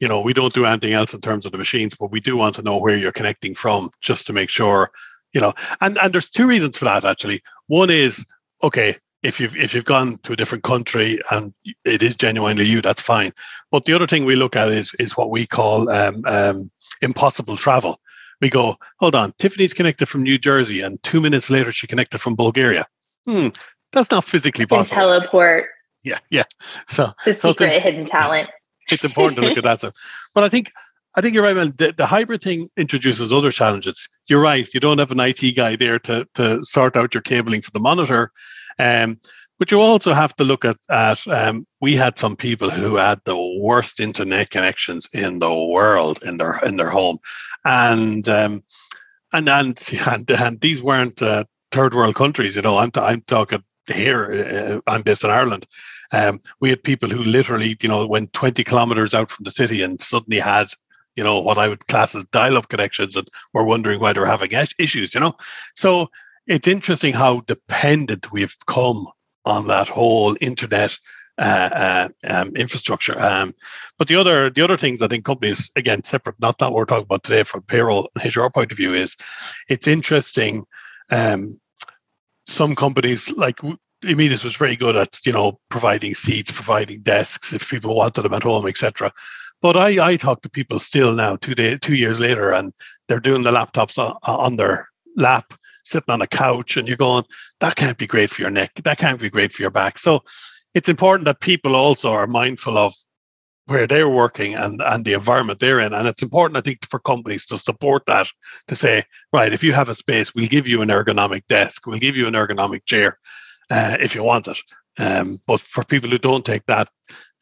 you 0.00 0.08
know, 0.08 0.20
we 0.20 0.32
don't 0.32 0.52
do 0.52 0.66
anything 0.66 0.92
else 0.92 1.14
in 1.14 1.20
terms 1.20 1.46
of 1.46 1.52
the 1.52 1.58
machines, 1.58 1.94
but 1.94 2.10
we 2.10 2.20
do 2.20 2.36
want 2.36 2.54
to 2.56 2.62
know 2.62 2.78
where 2.78 2.96
you're 2.96 3.12
connecting 3.12 3.54
from, 3.54 3.90
just 4.00 4.26
to 4.26 4.32
make 4.32 4.50
sure, 4.50 4.90
you 5.32 5.40
know. 5.40 5.54
And 5.80 5.98
and 5.98 6.12
there's 6.12 6.30
two 6.30 6.46
reasons 6.46 6.78
for 6.78 6.84
that 6.86 7.04
actually. 7.04 7.40
One 7.66 7.90
is 7.90 8.26
okay 8.62 8.96
if 9.22 9.40
you've 9.40 9.56
if 9.56 9.74
you've 9.74 9.84
gone 9.84 10.18
to 10.18 10.32
a 10.32 10.36
different 10.36 10.64
country 10.64 11.20
and 11.30 11.52
it 11.84 12.02
is 12.02 12.16
genuinely 12.16 12.64
you, 12.64 12.80
that's 12.80 13.00
fine. 13.00 13.32
But 13.70 13.84
the 13.84 13.94
other 13.94 14.06
thing 14.06 14.24
we 14.24 14.36
look 14.36 14.56
at 14.56 14.68
is 14.68 14.94
is 14.98 15.16
what 15.16 15.30
we 15.30 15.46
call 15.46 15.90
um, 15.90 16.22
um, 16.26 16.70
impossible 17.02 17.56
travel. 17.56 18.00
We 18.40 18.50
go, 18.50 18.76
hold 18.98 19.14
on, 19.14 19.32
Tiffany's 19.38 19.72
connected 19.72 20.06
from 20.06 20.22
New 20.22 20.38
Jersey, 20.38 20.82
and 20.82 21.02
two 21.02 21.20
minutes 21.20 21.48
later 21.48 21.72
she 21.72 21.86
connected 21.86 22.20
from 22.20 22.36
Bulgaria. 22.36 22.86
Hmm, 23.26 23.48
that's 23.92 24.10
not 24.10 24.24
physically 24.24 24.66
possible. 24.66 25.00
teleport. 25.02 25.66
Yeah, 26.04 26.18
yeah. 26.30 26.44
So 26.88 27.12
the 27.24 27.36
so 27.36 27.50
secret 27.50 27.82
hidden 27.82 28.04
talent. 28.04 28.48
It's 28.90 29.04
important 29.04 29.36
to 29.36 29.42
look 29.42 29.58
at 29.58 29.64
that 29.64 29.78
stuff. 29.78 29.94
But 30.34 30.44
I 30.44 30.48
think 30.48 30.70
I 31.16 31.22
think 31.22 31.34
you're 31.34 31.44
right, 31.44 31.56
man. 31.56 31.72
The, 31.76 31.94
the, 31.96 32.04
hybrid 32.04 32.42
thing 32.42 32.68
introduces 32.76 33.32
other 33.32 33.50
challenges. 33.50 34.06
You're 34.26 34.40
right. 34.40 34.68
You 34.74 34.80
don't 34.80 34.98
have 34.98 35.10
an 35.10 35.20
IT 35.20 35.56
guy 35.56 35.76
there 35.76 35.98
to 36.00 36.28
to 36.34 36.64
sort 36.64 36.96
out 36.96 37.14
your 37.14 37.22
cabling 37.22 37.62
for 37.62 37.70
the 37.70 37.80
monitor. 37.80 38.32
Um, 38.78 39.18
but 39.58 39.70
you 39.70 39.80
also 39.80 40.12
have 40.12 40.36
to 40.36 40.44
look 40.44 40.66
at, 40.66 40.76
at 40.90 41.26
um, 41.28 41.66
we 41.80 41.96
had 41.96 42.18
some 42.18 42.36
people 42.36 42.68
who 42.68 42.96
had 42.96 43.20
the 43.24 43.36
worst 43.58 44.00
internet 44.00 44.50
connections 44.50 45.08
in 45.14 45.38
the 45.38 45.52
world 45.52 46.22
in 46.22 46.36
their 46.36 46.58
in 46.64 46.76
their 46.76 46.90
home, 46.90 47.18
and 47.64 48.28
um, 48.28 48.62
and 49.32 49.48
and 49.48 49.80
and, 50.06 50.30
and 50.30 50.60
these 50.60 50.82
weren't 50.82 51.22
uh, 51.22 51.44
third 51.72 51.94
world 51.94 52.14
countries. 52.14 52.56
You 52.56 52.62
know, 52.62 52.76
I'm 52.76 52.90
t- 52.90 53.00
I'm 53.00 53.22
talking 53.22 53.62
here. 53.90 54.80
Uh, 54.86 54.90
I'm 54.90 55.02
based 55.02 55.24
in 55.24 55.30
Ireland. 55.30 55.66
Um, 56.12 56.40
we 56.60 56.70
had 56.70 56.82
people 56.82 57.08
who 57.08 57.22
literally, 57.22 57.76
you 57.80 57.88
know, 57.88 58.06
went 58.06 58.32
20 58.32 58.62
kilometers 58.64 59.14
out 59.14 59.30
from 59.30 59.44
the 59.44 59.50
city 59.50 59.82
and 59.82 60.00
suddenly 60.00 60.38
had, 60.38 60.68
you 61.14 61.24
know, 61.24 61.40
what 61.40 61.58
I 61.58 61.68
would 61.68 61.86
class 61.88 62.14
as 62.14 62.24
dial-up 62.26 62.68
connections 62.68 63.16
and 63.16 63.28
were 63.52 63.64
wondering 63.64 64.00
why 64.00 64.12
they're 64.12 64.26
having 64.26 64.50
issues. 64.78 65.14
You 65.14 65.20
know, 65.20 65.34
so 65.74 66.08
it's 66.46 66.68
interesting 66.68 67.12
how 67.12 67.40
dependent 67.40 68.30
we've 68.32 68.56
come 68.66 69.06
on 69.44 69.66
that 69.68 69.88
whole 69.88 70.36
internet 70.40 70.98
uh, 71.38 71.70
uh, 71.72 72.08
um, 72.24 72.56
infrastructure. 72.56 73.18
Um, 73.20 73.54
but 73.98 74.08
the 74.08 74.16
other 74.16 74.48
the 74.48 74.62
other 74.62 74.78
things 74.78 75.02
I 75.02 75.08
think 75.08 75.24
companies 75.24 75.70
again 75.76 76.02
separate, 76.02 76.40
not 76.40 76.58
that 76.58 76.72
we're 76.72 76.86
talking 76.86 77.04
about 77.04 77.24
today 77.24 77.42
from 77.42 77.62
payroll 77.62 78.08
and 78.14 78.36
HR 78.36 78.48
point 78.48 78.72
of 78.72 78.78
view 78.78 78.94
is 78.94 79.16
it's 79.68 79.86
interesting. 79.86 80.64
Um, 81.10 81.60
some 82.46 82.74
companies 82.74 83.30
like 83.32 83.58
Immedis 84.04 84.44
was 84.44 84.56
very 84.56 84.76
good 84.76 84.96
at 84.96 85.18
you 85.24 85.32
know 85.32 85.58
providing 85.70 86.14
seats, 86.14 86.50
providing 86.50 87.02
desks 87.02 87.52
if 87.52 87.68
people 87.68 87.94
wanted 87.94 88.22
them 88.22 88.34
at 88.34 88.42
home, 88.42 88.66
etc. 88.66 89.12
But 89.62 89.76
I 89.76 90.12
I 90.12 90.16
talk 90.16 90.42
to 90.42 90.50
people 90.50 90.78
still 90.78 91.14
now 91.14 91.36
two 91.36 91.54
day 91.54 91.78
two 91.78 91.96
years 91.96 92.20
later, 92.20 92.52
and 92.52 92.72
they're 93.08 93.20
doing 93.20 93.42
the 93.42 93.52
laptops 93.52 93.98
on, 93.98 94.16
on 94.22 94.56
their 94.56 94.88
lap 95.16 95.54
sitting 95.86 96.12
on 96.12 96.20
a 96.20 96.26
couch 96.26 96.76
and 96.76 96.88
you're 96.88 96.96
going, 96.96 97.24
that 97.60 97.76
can't 97.76 97.96
be 97.96 98.06
great 98.06 98.30
for 98.30 98.42
your 98.42 98.50
neck. 98.50 98.72
That 98.82 98.98
can't 98.98 99.20
be 99.20 99.30
great 99.30 99.52
for 99.52 99.62
your 99.62 99.70
back. 99.70 99.98
So 99.98 100.22
it's 100.74 100.88
important 100.88 101.26
that 101.26 101.40
people 101.40 101.76
also 101.76 102.10
are 102.10 102.26
mindful 102.26 102.76
of 102.76 102.92
where 103.66 103.86
they're 103.86 104.08
working 104.08 104.54
and, 104.54 104.82
and 104.82 105.04
the 105.04 105.12
environment 105.12 105.60
they're 105.60 105.80
in. 105.80 105.92
And 105.92 106.06
it's 106.06 106.22
important, 106.22 106.56
I 106.56 106.60
think, 106.60 106.86
for 106.88 106.98
companies 107.00 107.46
to 107.46 107.58
support 107.58 108.04
that, 108.06 108.28
to 108.68 108.74
say, 108.74 109.04
right, 109.32 109.52
if 109.52 109.62
you 109.64 109.72
have 109.72 109.88
a 109.88 109.94
space, 109.94 110.34
we'll 110.34 110.48
give 110.48 110.68
you 110.68 110.82
an 110.82 110.88
ergonomic 110.88 111.46
desk, 111.48 111.86
we'll 111.86 111.98
give 111.98 112.16
you 112.16 112.26
an 112.26 112.34
ergonomic 112.34 112.84
chair 112.84 113.18
uh, 113.70 113.96
if 114.00 114.14
you 114.14 114.22
want 114.22 114.48
it. 114.48 114.58
Um, 114.98 115.38
but 115.46 115.60
for 115.60 115.84
people 115.84 116.10
who 116.10 116.18
don't 116.18 116.44
take 116.44 116.64
that, 116.66 116.88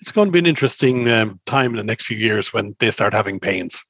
it's 0.00 0.12
going 0.12 0.28
to 0.28 0.32
be 0.32 0.38
an 0.38 0.46
interesting 0.46 1.08
um, 1.08 1.38
time 1.46 1.70
in 1.70 1.76
the 1.76 1.84
next 1.84 2.06
few 2.06 2.16
years 2.16 2.52
when 2.52 2.74
they 2.78 2.90
start 2.90 3.14
having 3.14 3.38
pains. 3.38 3.82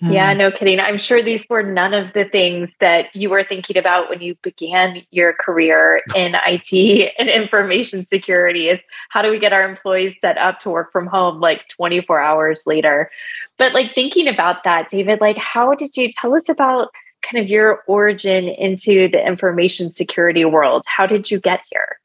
Yeah, 0.00 0.34
mm. 0.34 0.38
no 0.38 0.50
kidding. 0.50 0.80
I'm 0.80 0.98
sure 0.98 1.22
these 1.22 1.44
were 1.48 1.62
none 1.62 1.94
of 1.94 2.12
the 2.12 2.24
things 2.24 2.70
that 2.80 3.06
you 3.14 3.30
were 3.30 3.44
thinking 3.44 3.76
about 3.78 4.10
when 4.10 4.20
you 4.20 4.34
began 4.42 5.02
your 5.10 5.32
career 5.32 6.02
in 6.16 6.36
IT 6.46 7.12
and 7.18 7.28
information 7.28 8.06
security. 8.08 8.68
Is 8.68 8.80
how 9.10 9.22
do 9.22 9.30
we 9.30 9.38
get 9.38 9.52
our 9.52 9.66
employees 9.68 10.14
set 10.20 10.36
up 10.36 10.58
to 10.60 10.70
work 10.70 10.92
from 10.92 11.06
home 11.06 11.40
like 11.40 11.68
24 11.68 12.20
hours 12.20 12.64
later? 12.66 13.10
But 13.56 13.72
like 13.72 13.94
thinking 13.94 14.28
about 14.28 14.64
that, 14.64 14.90
David, 14.90 15.20
like 15.20 15.36
how 15.36 15.74
did 15.74 15.96
you 15.96 16.10
tell 16.10 16.34
us 16.34 16.48
about 16.48 16.88
kind 17.30 17.42
of 17.42 17.48
your 17.48 17.82
origin 17.86 18.48
into 18.48 19.08
the 19.08 19.24
information 19.26 19.92
security 19.92 20.44
world. 20.44 20.84
How 20.86 21.06
did 21.06 21.30
you 21.30 21.40
get 21.40 21.60
here? 21.70 21.98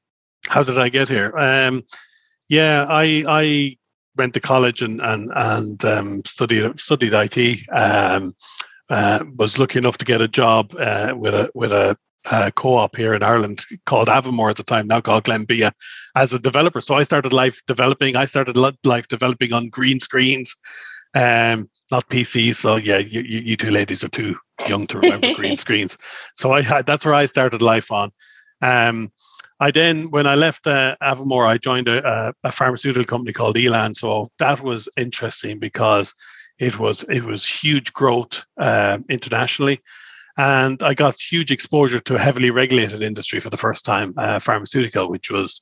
How 0.47 0.63
did 0.63 0.79
I 0.79 0.89
get 0.89 1.09
here? 1.09 1.31
Um, 1.37 1.83
yeah, 2.47 2.85
I 2.89 3.23
I 3.27 3.77
went 4.17 4.33
to 4.33 4.39
college 4.39 4.81
and 4.81 5.01
and 5.01 5.31
and 5.35 5.85
um, 5.85 6.21
studied 6.25 6.79
studied 6.79 7.13
IT. 7.13 7.59
Um, 7.71 8.33
uh, 8.89 9.23
was 9.37 9.59
lucky 9.59 9.77
enough 9.77 9.97
to 9.99 10.05
get 10.05 10.21
a 10.21 10.27
job 10.27 10.73
uh, 10.79 11.13
with 11.15 11.35
a 11.35 11.51
with 11.53 11.71
a 11.71 11.95
uh, 12.25 12.51
co-op 12.55 12.95
here 12.95 13.13
in 13.13 13.23
Ireland 13.23 13.65
called 13.85 14.09
Avonmore 14.09 14.49
at 14.49 14.57
the 14.57 14.63
time, 14.63 14.87
now 14.87 15.01
called 15.01 15.23
Glanbia, 15.23 15.71
as 16.15 16.33
a 16.33 16.39
developer. 16.39 16.81
So 16.81 16.95
I 16.95 17.03
started 17.03 17.33
life 17.33 17.61
developing. 17.67 18.15
I 18.15 18.25
started 18.25 18.57
life 18.57 19.07
developing 19.07 19.53
on 19.53 19.69
green 19.69 19.99
screens, 19.99 20.55
um, 21.15 21.69
not 21.91 22.09
PCs. 22.09 22.55
So 22.55 22.75
yeah, 22.75 22.97
you, 22.97 23.21
you, 23.21 23.55
two 23.55 23.71
ladies 23.71 24.03
are 24.03 24.09
too 24.09 24.35
young 24.67 24.87
to 24.87 24.99
remember 24.99 25.33
green 25.35 25.57
screens. 25.57 25.97
So 26.35 26.51
I 26.51 26.61
had 26.61 26.85
that's 26.85 27.05
where 27.05 27.13
I 27.13 27.25
started 27.25 27.61
life 27.61 27.91
on. 27.91 28.11
Um, 28.61 29.11
I 29.61 29.71
then, 29.71 30.09
when 30.11 30.25
I 30.25 30.35
left 30.35 30.67
uh, 30.67 30.95
Avonmore, 31.01 31.45
I 31.45 31.57
joined 31.57 31.89
a, 31.89 32.33
a, 32.45 32.51
pharmaceutical 32.51 33.03
company 33.03 33.33
called 33.33 33.57
Elan. 33.57 33.93
So 33.93 34.31
that 34.39 34.61
was 34.61 34.87
interesting 34.95 35.59
because 35.59 36.13
it 36.59 36.79
was 36.79 37.03
it 37.03 37.23
was 37.23 37.45
huge 37.45 37.91
growth 37.91 38.45
uh, 38.57 38.99
internationally 39.09 39.81
and 40.39 40.81
I 40.83 40.93
got 40.93 41.19
huge 41.19 41.51
exposure 41.51 41.99
to 41.99 42.15
a 42.15 42.19
heavily 42.19 42.49
regulated 42.49 43.01
industry 43.01 43.41
for 43.41 43.49
the 43.49 43.57
first 43.57 43.83
time, 43.83 44.13
uh, 44.15 44.39
pharmaceutical, 44.39 45.09
which 45.09 45.29
was 45.29 45.61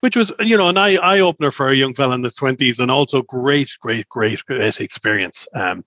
which 0.00 0.16
was 0.16 0.32
you 0.40 0.56
know 0.56 0.68
an 0.68 0.78
eye 0.78 0.96
eye 0.96 1.20
opener 1.20 1.50
for 1.50 1.68
a 1.68 1.74
young 1.74 1.94
fellow 1.94 2.14
in 2.14 2.22
his 2.22 2.34
twenties, 2.34 2.80
and 2.80 2.90
also 2.90 3.22
great, 3.22 3.70
great, 3.80 4.08
great, 4.08 4.44
great 4.44 4.80
experience. 4.80 5.46
Um, 5.54 5.84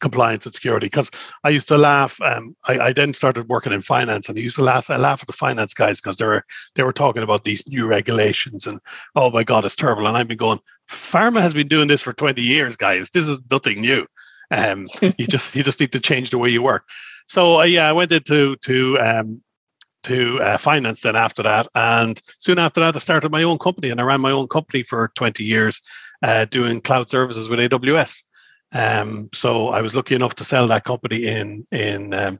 compliance 0.00 0.46
and 0.46 0.54
security 0.54 0.86
because 0.86 1.10
I 1.42 1.50
used 1.50 1.68
to 1.68 1.78
laugh. 1.78 2.20
Um, 2.20 2.56
I, 2.64 2.78
I, 2.78 2.92
then 2.92 3.14
started 3.14 3.48
working 3.48 3.72
in 3.72 3.82
finance, 3.82 4.28
and 4.28 4.38
I 4.38 4.40
used 4.40 4.56
to 4.56 4.64
laugh. 4.64 4.90
I 4.90 4.96
laugh 4.96 5.22
at 5.22 5.26
the 5.26 5.32
finance 5.32 5.74
guys 5.74 6.00
because 6.00 6.16
they 6.16 6.26
were 6.26 6.44
they 6.74 6.82
were 6.82 6.92
talking 6.92 7.22
about 7.22 7.44
these 7.44 7.66
new 7.68 7.86
regulations, 7.86 8.66
and 8.66 8.80
oh 9.14 9.30
my 9.30 9.44
god, 9.44 9.64
it's 9.64 9.76
terrible. 9.76 10.06
And 10.06 10.16
I've 10.16 10.28
been 10.28 10.36
going, 10.36 10.60
pharma 10.90 11.40
has 11.40 11.54
been 11.54 11.68
doing 11.68 11.88
this 11.88 12.02
for 12.02 12.12
twenty 12.12 12.42
years, 12.42 12.76
guys. 12.76 13.10
This 13.10 13.28
is 13.28 13.40
nothing 13.50 13.80
new. 13.80 14.06
Um, 14.50 14.86
you 15.00 15.26
just 15.28 15.54
you 15.54 15.62
just 15.62 15.80
need 15.80 15.92
to 15.92 16.00
change 16.00 16.30
the 16.30 16.38
way 16.38 16.50
you 16.50 16.62
work. 16.62 16.84
So 17.26 17.60
uh, 17.60 17.64
yeah, 17.64 17.88
I 17.88 17.92
went 17.92 18.12
into 18.12 18.56
to 18.56 18.98
um, 19.00 19.42
to 20.04 20.40
uh, 20.40 20.56
finance 20.56 21.02
then 21.02 21.16
after 21.16 21.42
that, 21.42 21.68
and 21.74 22.20
soon 22.38 22.58
after 22.58 22.80
that, 22.80 22.96
I 22.96 22.98
started 22.98 23.32
my 23.32 23.42
own 23.42 23.58
company, 23.58 23.90
and 23.90 24.00
I 24.00 24.04
ran 24.04 24.20
my 24.20 24.30
own 24.30 24.48
company 24.48 24.82
for 24.82 25.10
20 25.14 25.44
years, 25.44 25.80
uh, 26.22 26.44
doing 26.46 26.80
cloud 26.80 27.10
services 27.10 27.48
with 27.48 27.58
AWS. 27.58 28.22
Um, 28.72 29.28
so 29.32 29.68
I 29.68 29.80
was 29.82 29.94
lucky 29.94 30.14
enough 30.14 30.34
to 30.36 30.44
sell 30.44 30.66
that 30.68 30.84
company 30.84 31.26
in 31.26 31.64
in 31.70 32.12
um, 32.14 32.38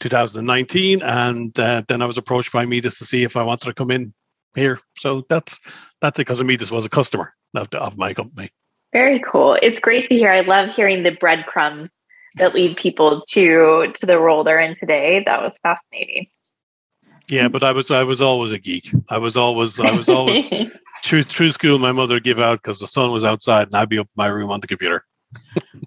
2019, 0.00 1.02
and 1.02 1.58
uh, 1.58 1.82
then 1.88 2.02
I 2.02 2.06
was 2.06 2.18
approached 2.18 2.52
by 2.52 2.64
Immedis 2.64 2.98
to 2.98 3.04
see 3.04 3.24
if 3.24 3.36
I 3.36 3.42
wanted 3.42 3.66
to 3.66 3.74
come 3.74 3.90
in 3.90 4.14
here. 4.54 4.80
So 4.98 5.24
that's 5.28 5.60
that's 6.00 6.16
because 6.16 6.40
Immedis 6.40 6.70
was 6.70 6.86
a 6.86 6.90
customer 6.90 7.34
of, 7.54 7.68
of 7.74 7.98
my 7.98 8.14
company. 8.14 8.48
Very 8.92 9.20
cool. 9.20 9.58
It's 9.60 9.80
great 9.80 10.08
to 10.08 10.16
hear. 10.16 10.32
I 10.32 10.40
love 10.40 10.70
hearing 10.74 11.02
the 11.02 11.10
breadcrumbs 11.10 11.90
that 12.36 12.54
lead 12.54 12.76
people 12.76 13.22
to 13.30 13.92
to 13.94 14.06
the 14.06 14.18
role 14.18 14.44
they're 14.44 14.60
in 14.60 14.74
today. 14.74 15.22
That 15.24 15.42
was 15.42 15.56
fascinating. 15.62 16.28
Yeah, 17.30 17.48
but 17.48 17.62
I 17.62 17.72
was 17.72 17.90
I 17.90 18.04
was 18.04 18.22
always 18.22 18.52
a 18.52 18.58
geek. 18.58 18.90
I 19.10 19.18
was 19.18 19.36
always 19.36 19.78
I 19.78 19.92
was 19.92 20.08
always 20.08 20.46
through 21.04 21.22
through 21.22 21.50
school. 21.50 21.78
My 21.78 21.92
mother 21.92 22.14
would 22.14 22.24
give 22.24 22.40
out 22.40 22.62
because 22.62 22.80
the 22.80 22.86
sun 22.86 23.12
was 23.12 23.24
outside, 23.24 23.68
and 23.68 23.76
I'd 23.76 23.88
be 23.88 23.98
up 23.98 24.06
in 24.06 24.12
my 24.16 24.28
room 24.28 24.50
on 24.50 24.60
the 24.60 24.66
computer. 24.66 25.04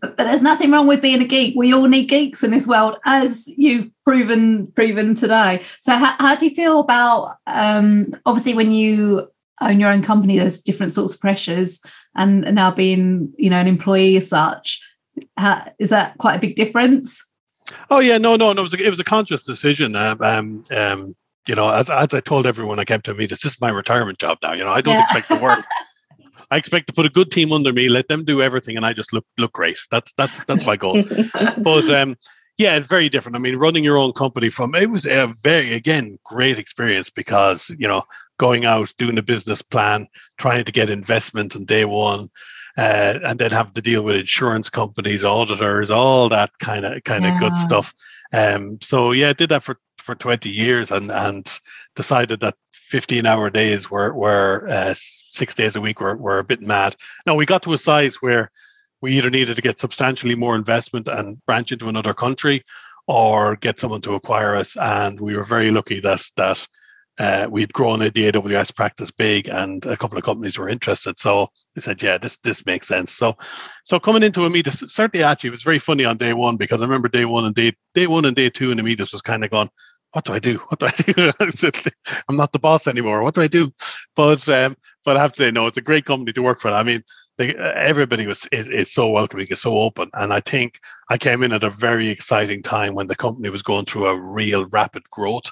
but, 0.02 0.18
but 0.18 0.18
there's 0.18 0.44
nothing 0.44 0.70
wrong 0.70 0.86
with 0.86 1.02
being 1.02 1.22
a 1.22 1.26
geek. 1.26 1.56
We 1.56 1.74
all 1.74 1.88
need 1.88 2.10
geeks 2.10 2.44
in 2.44 2.52
this 2.52 2.68
world, 2.68 2.98
as 3.06 3.48
you've 3.58 3.90
proven 4.06 4.68
proven 4.74 5.16
today. 5.16 5.64
So, 5.82 5.96
how, 5.96 6.16
how 6.20 6.36
do 6.36 6.46
you 6.46 6.54
feel 6.54 6.80
about 6.80 7.38
um, 7.48 8.16
obviously 8.26 8.54
when 8.54 8.72
you 8.72 9.28
own 9.62 9.80
your 9.80 9.92
own 9.92 10.04
company? 10.04 10.38
There's 10.38 10.62
different 10.62 10.92
sorts 10.92 11.16
of 11.16 11.20
pressures 11.20 11.80
and 12.16 12.42
now 12.54 12.72
being 12.72 13.34
you 13.38 13.50
know 13.50 13.60
an 13.60 13.68
employee 13.68 14.18
as 14.18 14.28
such 14.28 14.82
how, 15.38 15.72
is 15.80 15.90
that 15.90 16.18
quite 16.18 16.36
a 16.36 16.40
big 16.40 16.56
difference 16.56 17.24
oh 17.90 18.00
yeah 18.00 18.18
no 18.18 18.36
no 18.36 18.54
no 18.54 18.62
it 18.62 18.64
was 18.64 18.74
a, 18.74 18.86
it 18.86 18.90
was 18.90 19.00
a 19.00 19.06
conscious 19.06 19.46
decision 19.46 19.96
um, 19.96 20.22
um, 20.22 20.64
um 20.72 21.14
you 21.48 21.56
know 21.56 21.70
as, 21.70 21.90
as 21.90 22.14
i 22.14 22.20
told 22.20 22.46
everyone 22.46 22.80
i 22.80 22.86
came 22.86 23.02
to 23.02 23.14
me 23.14 23.26
this 23.26 23.46
is 23.46 23.60
my 23.62 23.70
retirement 23.70 24.18
job 24.18 24.38
now 24.44 24.54
you 24.54 24.64
know 24.64 24.72
i 24.72 24.82
don't 24.82 24.96
yeah. 24.96 25.04
expect 25.04 25.28
to 25.28 25.38
work 25.38 25.66
I 26.52 26.58
expect 26.58 26.88
to 26.88 26.94
put 26.94 27.06
a 27.06 27.10
good 27.10 27.32
team 27.32 27.54
under 27.54 27.72
me, 27.72 27.88
let 27.88 28.10
them 28.10 28.26
do 28.26 28.42
everything, 28.42 28.76
and 28.76 28.86
I 28.86 28.92
just 28.92 29.14
look 29.14 29.26
look 29.38 29.54
great. 29.54 29.78
That's 29.90 30.12
that's 30.14 30.44
that's 30.46 30.66
my 30.66 30.76
goal. 30.76 31.02
but 31.58 31.90
um, 31.90 32.18
yeah, 32.58 32.78
very 32.80 33.08
different. 33.08 33.38
I 33.38 33.40
mean, 33.40 33.56
running 33.56 33.86
your 33.86 33.98
own 33.98 34.12
company 34.12 34.50
from 34.50 34.76
it 34.76 34.90
was 34.90 35.06
a 35.06 35.34
very 35.42 35.74
again 35.74 36.18
great 36.26 36.60
experience 36.60 37.10
because 37.10 37.74
you 37.80 37.88
know 37.88 38.04
going 38.38 38.66
out, 38.66 38.94
doing 38.98 39.18
a 39.18 39.24
business 39.24 39.62
plan, 39.62 40.08
trying 40.38 40.66
to 40.66 40.72
get 40.72 40.90
investment 40.90 41.56
on 41.56 41.64
day 41.64 41.86
one, 41.86 42.30
uh, 42.78 43.20
and 43.24 43.40
then 43.40 43.52
have 43.52 43.74
to 43.74 43.82
deal 43.82 44.04
with 44.04 44.16
insurance 44.16 44.70
companies, 44.70 45.24
auditors, 45.24 45.90
all 45.90 46.28
that 46.28 46.52
kind 46.60 46.86
of 46.86 47.02
kind 47.06 47.26
of 47.26 47.32
yeah. 47.32 47.40
good 47.40 47.56
stuff. 47.56 47.94
Um, 48.34 48.78
so 48.82 49.14
yeah, 49.14 49.30
I 49.30 49.34
did 49.34 49.50
that 49.50 49.64
for 49.64 49.78
for 50.02 50.16
20 50.16 50.50
years 50.50 50.92
and 50.92 51.12
and 51.12 51.60
decided 51.96 52.40
that 52.42 52.56
15 52.74 53.26
hour 53.26 53.50
days 53.50 53.90
were 53.90 54.14
were 54.14 54.68
uh, 54.70 54.94
six 54.96 55.56
days 55.56 55.76
a 55.76 55.82
week 55.82 56.02
were, 56.02 56.16
were 56.18 56.40
a 56.40 56.44
bit 56.44 56.62
mad. 56.62 56.96
Now 57.26 57.36
we 57.36 57.46
got 57.46 57.64
to 57.64 57.74
a 57.74 57.78
size 57.78 58.16
where 58.22 58.52
we 59.02 59.18
either 59.18 59.30
needed 59.30 59.56
to 59.56 59.62
get 59.62 59.80
substantially 59.80 60.36
more 60.36 60.56
investment 60.56 61.08
and 61.08 61.44
branch 61.46 61.72
into 61.72 61.90
another 61.90 62.14
country 62.14 62.64
or 63.08 63.56
get 63.56 63.80
someone 63.80 64.02
to 64.02 64.16
acquire 64.16 64.56
us. 64.56 64.78
And 64.78 65.20
we 65.20 65.36
were 65.36 65.44
very 65.44 65.72
lucky 65.72 66.00
that 66.02 66.22
that 66.38 66.68
uh, 67.20 67.48
we'd 67.50 67.74
grown 67.74 68.00
the 68.00 68.10
AWS 68.10 68.76
practice 68.76 69.12
big, 69.12 69.48
and 69.48 69.86
a 69.86 69.98
couple 69.98 70.18
of 70.18 70.24
companies 70.24 70.58
were 70.58 70.70
interested. 70.70 71.20
So 71.20 71.50
they 71.76 71.82
said, 71.82 72.02
"Yeah, 72.02 72.18
this 72.18 72.38
this 72.38 72.66
makes 72.66 72.88
sense." 72.88 73.12
So, 73.12 73.38
so 73.84 74.00
coming 74.00 74.24
into 74.24 74.40
Immedis, 74.42 74.90
certainly 74.90 75.24
actually 75.24 75.50
it 75.50 75.52
was 75.52 75.62
very 75.62 75.78
funny 75.78 76.06
on 76.06 76.18
day 76.18 76.34
one 76.34 76.58
because 76.58 76.82
I 76.82 76.86
remember 76.86 77.10
day 77.10 77.26
one 77.26 77.46
and 77.46 77.54
day 77.54 77.74
day 77.94 78.08
one 78.08 78.26
and 78.26 78.36
day 78.36 78.50
two 78.50 78.72
in 78.72 78.78
Immedis 78.78 79.12
was 79.12 79.22
kind 79.22 79.44
of 79.44 79.52
gone. 79.52 79.70
What 80.14 80.26
do 80.26 80.34
I 80.34 80.40
do? 80.40 80.58
What 80.68 80.80
do 80.80 80.88
I 80.88 80.92
do? 80.92 81.72
I'm 82.28 82.36
not 82.36 82.52
the 82.52 82.60
boss 82.60 82.88
anymore. 82.88 83.24
What 83.24 83.34
do 83.34 83.42
I 83.42 83.48
do? 83.48 83.74
But 84.16 84.48
um, 84.50 84.76
but 85.06 85.18
I 85.18 85.22
have 85.22 85.34
to 85.34 85.38
say, 85.38 85.52
no, 85.52 85.68
it's 85.68 85.78
a 85.78 85.82
great 85.82 86.06
company 86.06 86.34
to 86.34 86.42
work 86.42 86.60
for. 86.60 86.70
I 86.70 86.84
mean, 86.84 87.04
they, 87.38 87.56
everybody 87.56 88.28
was 88.28 88.48
is, 88.52 88.68
is 88.68 88.92
so 88.92 89.10
welcoming, 89.10 89.48
is 89.50 89.62
so 89.62 89.80
open, 89.80 90.10
and 90.14 90.34
I 90.34 90.42
think 90.42 90.80
I 91.10 91.18
came 91.18 91.44
in 91.44 91.54
at 91.54 91.64
a 91.64 91.70
very 91.70 92.10
exciting 92.10 92.62
time 92.62 92.94
when 92.94 93.08
the 93.08 93.16
company 93.16 93.50
was 93.50 93.64
going 93.64 93.86
through 93.86 94.08
a 94.08 94.20
real 94.20 94.66
rapid 94.68 95.10
growth 95.10 95.50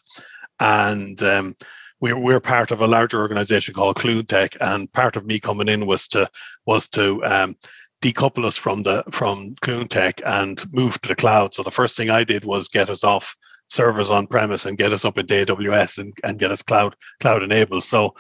and 0.60 1.22
um, 1.24 1.56
we're 2.02 2.18
we're 2.18 2.40
part 2.40 2.72
of 2.72 2.82
a 2.82 2.88
larger 2.88 3.20
organization 3.20 3.74
called 3.74 3.98
CluneTech, 3.98 4.58
and 4.62 4.92
part 4.94 5.16
of 5.16 5.26
me 5.26 5.40
coming 5.40 5.70
in 5.70 5.86
was 5.86 6.08
to 6.10 6.30
was 6.66 6.88
to 6.90 7.24
um, 7.26 7.56
decouple 8.02 8.46
us 8.46 8.58
from 8.58 8.84
the 8.84 9.04
from 9.12 9.56
CluneTech 9.62 10.22
and 10.26 10.64
move 10.74 11.00
to 11.02 11.10
the 11.10 11.16
cloud. 11.16 11.54
So 11.54 11.64
the 11.64 11.72
first 11.72 11.98
thing 11.98 12.10
I 12.10 12.24
did 12.24 12.46
was 12.46 12.68
get 12.68 12.90
us 12.90 13.04
off 13.04 13.36
servers 13.70 14.12
on 14.12 14.28
premise 14.28 14.66
and 14.66 14.78
get 14.78 14.94
us 14.94 15.06
up 15.06 15.18
into 15.18 15.46
AWS 15.46 16.00
and, 16.00 16.14
and 16.24 16.40
get 16.40 16.52
us 16.52 16.62
cloud 16.62 16.96
cloud 17.20 17.44
enabled. 17.44 17.84
So 17.84 18.16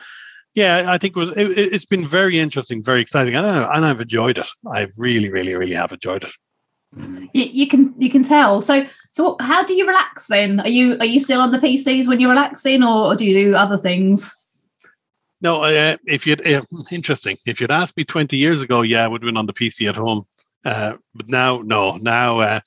yeah, 0.56 0.92
I 0.92 0.98
think 0.98 1.16
it 1.16 1.20
was 1.20 1.30
it, 1.36 1.74
has 1.74 1.86
been 1.86 2.08
very 2.08 2.40
interesting, 2.40 2.84
very 2.84 3.02
exciting, 3.02 3.36
and, 3.36 3.46
I, 3.46 3.76
and 3.76 3.86
I've 3.86 4.02
enjoyed 4.02 4.38
it. 4.38 4.48
I 4.72 4.88
really, 4.98 5.30
really, 5.30 5.56
really 5.56 5.76
have 5.76 5.92
enjoyed 5.92 6.24
it. 6.24 6.32
You, 7.34 7.44
you, 7.44 7.68
can 7.68 7.94
you 8.00 8.10
can 8.10 8.24
tell. 8.24 8.64
So 8.64 8.86
so 9.12 9.38
how 9.40 9.64
do 9.64 9.76
you 9.76 9.86
relax 9.86 10.28
then? 10.28 10.60
Are 10.60 10.70
you 10.70 10.98
are 11.00 11.06
you 11.06 11.20
still 11.20 11.42
on 11.42 11.52
the 11.52 11.60
PCs 11.60 12.08
when 12.08 12.20
you're 12.20 12.32
relaxing, 12.32 12.84
or, 12.84 13.08
or 13.08 13.16
do 13.16 13.26
you 13.26 13.46
do 13.46 13.56
other 13.56 13.78
things? 13.78 14.36
No, 15.42 15.64
uh, 15.64 15.98
if 16.06 16.26
you'd 16.26 16.46
uh, 16.46 16.64
interesting. 16.92 17.38
If 17.46 17.62
you'd 17.62 17.72
asked 17.72 17.96
me 17.96 18.04
20 18.04 18.36
years 18.36 18.62
ago, 18.62 18.82
yeah, 18.82 19.06
I 19.06 19.08
would 19.08 19.22
have 19.22 19.28
been 19.28 19.38
on 19.38 19.46
the 19.46 19.54
PC 19.54 19.88
at 19.88 19.96
home. 19.96 20.26
Uh, 20.66 20.98
but 21.16 21.30
now, 21.30 21.62
no. 21.64 21.96
Now, 21.98 22.40
uh, 22.40 22.60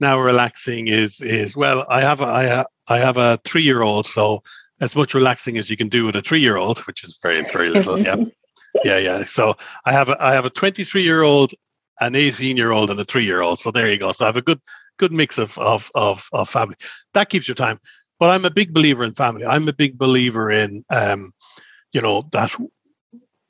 now 0.00 0.18
relaxing 0.18 0.88
is 0.88 1.20
is 1.20 1.56
well. 1.56 1.86
I 1.88 2.00
have 2.00 2.20
a, 2.20 2.26
I 2.26 2.44
have 2.44 2.66
I 2.88 2.98
have 2.98 3.16
a 3.16 3.38
three 3.44 3.62
year 3.62 3.82
old, 3.82 4.06
so 4.06 4.42
as 4.80 4.94
much 4.94 5.14
relaxing 5.14 5.56
as 5.58 5.70
you 5.70 5.76
can 5.76 5.88
do 5.88 6.04
with 6.04 6.16
a 6.16 6.22
three 6.22 6.40
year 6.40 6.56
old, 6.56 6.78
which 6.80 7.04
is 7.04 7.18
very 7.22 7.46
very 7.52 7.68
little. 7.68 7.98
yeah, 7.98 8.16
yeah, 8.84 8.98
yeah. 8.98 9.24
So 9.24 9.54
I 9.84 9.92
have 9.92 10.08
a, 10.08 10.22
I 10.22 10.32
have 10.32 10.44
a 10.44 10.50
23 10.50 11.02
year 11.02 11.22
old 11.22 11.52
an 12.00 12.14
18 12.14 12.56
year 12.58 12.72
old 12.72 12.90
and 12.90 13.00
a 13.00 13.04
three 13.04 13.24
year 13.24 13.40
old. 13.40 13.58
So 13.58 13.70
there 13.70 13.88
you 13.88 13.98
go. 13.98 14.12
So 14.12 14.26
I 14.26 14.28
have 14.28 14.36
a 14.36 14.42
good 14.42 14.60
good 14.98 15.12
mix 15.12 15.38
of, 15.38 15.58
of 15.58 15.90
of 15.94 16.28
of 16.32 16.50
family. 16.50 16.76
That 17.14 17.30
keeps 17.30 17.48
your 17.48 17.54
time. 17.54 17.78
But 18.18 18.30
I'm 18.30 18.46
a 18.46 18.50
big 18.50 18.72
believer 18.72 19.04
in 19.04 19.12
family. 19.12 19.44
I'm 19.44 19.68
a 19.68 19.74
big 19.74 19.98
believer 19.98 20.50
in 20.50 20.84
um, 20.90 21.34
you 21.96 22.02
know, 22.02 22.28
that 22.32 22.54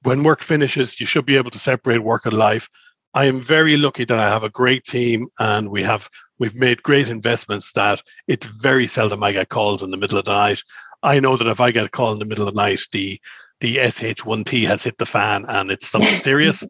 when 0.03 0.23
work 0.23 0.41
finishes, 0.41 1.01
you 1.01 1.07
should 1.07 1.27
be 1.27 1.37
able 1.37 1.51
to 1.51 1.59
separate 1.59 1.99
work 1.99 2.27
and 2.27 2.35
life. 2.35 2.69
I 3.17 3.25
am 3.25 3.41
very 3.41 3.79
lucky 3.79 4.05
that 4.05 4.19
I 4.19 4.29
have 4.29 4.45
a 4.45 4.51
great 4.51 4.85
team 4.85 5.29
and 5.39 5.71
we 5.71 5.83
have 5.83 6.11
we've 6.39 6.55
made 6.55 6.83
great 6.83 7.09
investments 7.09 7.73
that 7.73 8.03
it's 8.29 8.45
very 8.45 8.87
seldom 8.87 9.23
I 9.23 9.33
get 9.33 9.49
calls 9.49 9.83
in 9.83 9.91
the 9.91 9.97
middle 9.97 10.19
of 10.19 10.27
the 10.27 10.35
night. 10.35 10.63
I 11.03 11.19
know 11.19 11.35
that 11.39 11.47
if 11.47 11.59
I 11.59 11.71
get 11.71 11.87
a 11.87 11.89
call 11.89 12.13
in 12.13 12.19
the 12.19 12.27
middle 12.27 12.47
of 12.47 12.55
the 12.55 12.61
night, 12.61 12.83
the 12.93 13.19
the 13.61 13.77
SH1T 13.77 14.67
has 14.67 14.85
hit 14.85 14.99
the 14.99 15.07
fan 15.07 15.47
and 15.49 15.71
it's 15.71 15.89
something 15.89 16.15
serious. 16.29 16.63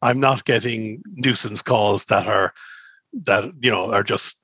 I'm 0.00 0.20
not 0.20 0.46
getting 0.46 1.02
nuisance 1.04 1.60
calls 1.60 2.06
that 2.06 2.26
are 2.26 2.54
that 3.26 3.52
you 3.60 3.70
know 3.70 3.92
are 3.92 4.02
just 4.02 4.36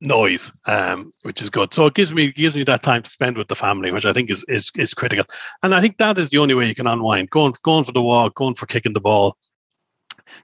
noise, 0.00 0.50
um, 0.66 1.12
which 1.22 1.40
is 1.40 1.50
good. 1.50 1.72
So 1.72 1.86
it 1.86 1.94
gives 1.94 2.12
me 2.12 2.32
gives 2.32 2.56
me 2.56 2.64
that 2.64 2.82
time 2.82 3.02
to 3.02 3.10
spend 3.10 3.38
with 3.38 3.46
the 3.46 3.54
family, 3.54 3.92
which 3.92 4.06
I 4.06 4.12
think 4.12 4.28
is 4.28 4.44
is 4.48 4.72
is 4.76 4.92
critical. 4.92 5.26
And 5.62 5.72
I 5.72 5.80
think 5.80 5.98
that 5.98 6.18
is 6.18 6.30
the 6.30 6.38
only 6.38 6.54
way 6.54 6.66
you 6.66 6.74
can 6.74 6.88
unwind. 6.88 7.30
Going 7.30 7.54
going 7.62 7.84
for 7.84 7.92
the 7.92 8.02
walk, 8.02 8.34
going 8.34 8.54
for 8.54 8.66
kicking 8.66 8.94
the 8.94 9.00
ball. 9.00 9.36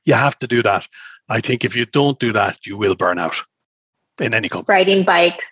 You 0.04 0.14
have 0.14 0.38
to 0.40 0.46
do 0.46 0.62
that. 0.62 0.86
I 1.28 1.40
think 1.40 1.64
if 1.64 1.74
you 1.74 1.86
don't 1.86 2.18
do 2.18 2.32
that, 2.32 2.66
you 2.66 2.76
will 2.76 2.94
burn 2.94 3.18
out 3.18 3.42
in 4.20 4.34
any 4.34 4.48
company. 4.48 4.76
Riding 4.76 5.04
bikes, 5.04 5.50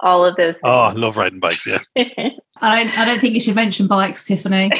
all 0.00 0.24
of 0.24 0.36
those. 0.36 0.54
Things. 0.54 0.62
Oh, 0.64 0.80
I 0.80 0.92
love 0.92 1.16
riding 1.16 1.40
bikes. 1.40 1.66
Yeah. 1.66 1.80
I 1.96 2.84
don't. 2.84 2.98
I 2.98 3.04
don't 3.04 3.20
think 3.20 3.34
you 3.34 3.40
should 3.40 3.54
mention 3.54 3.86
bikes, 3.86 4.26
Tiffany. 4.26 4.70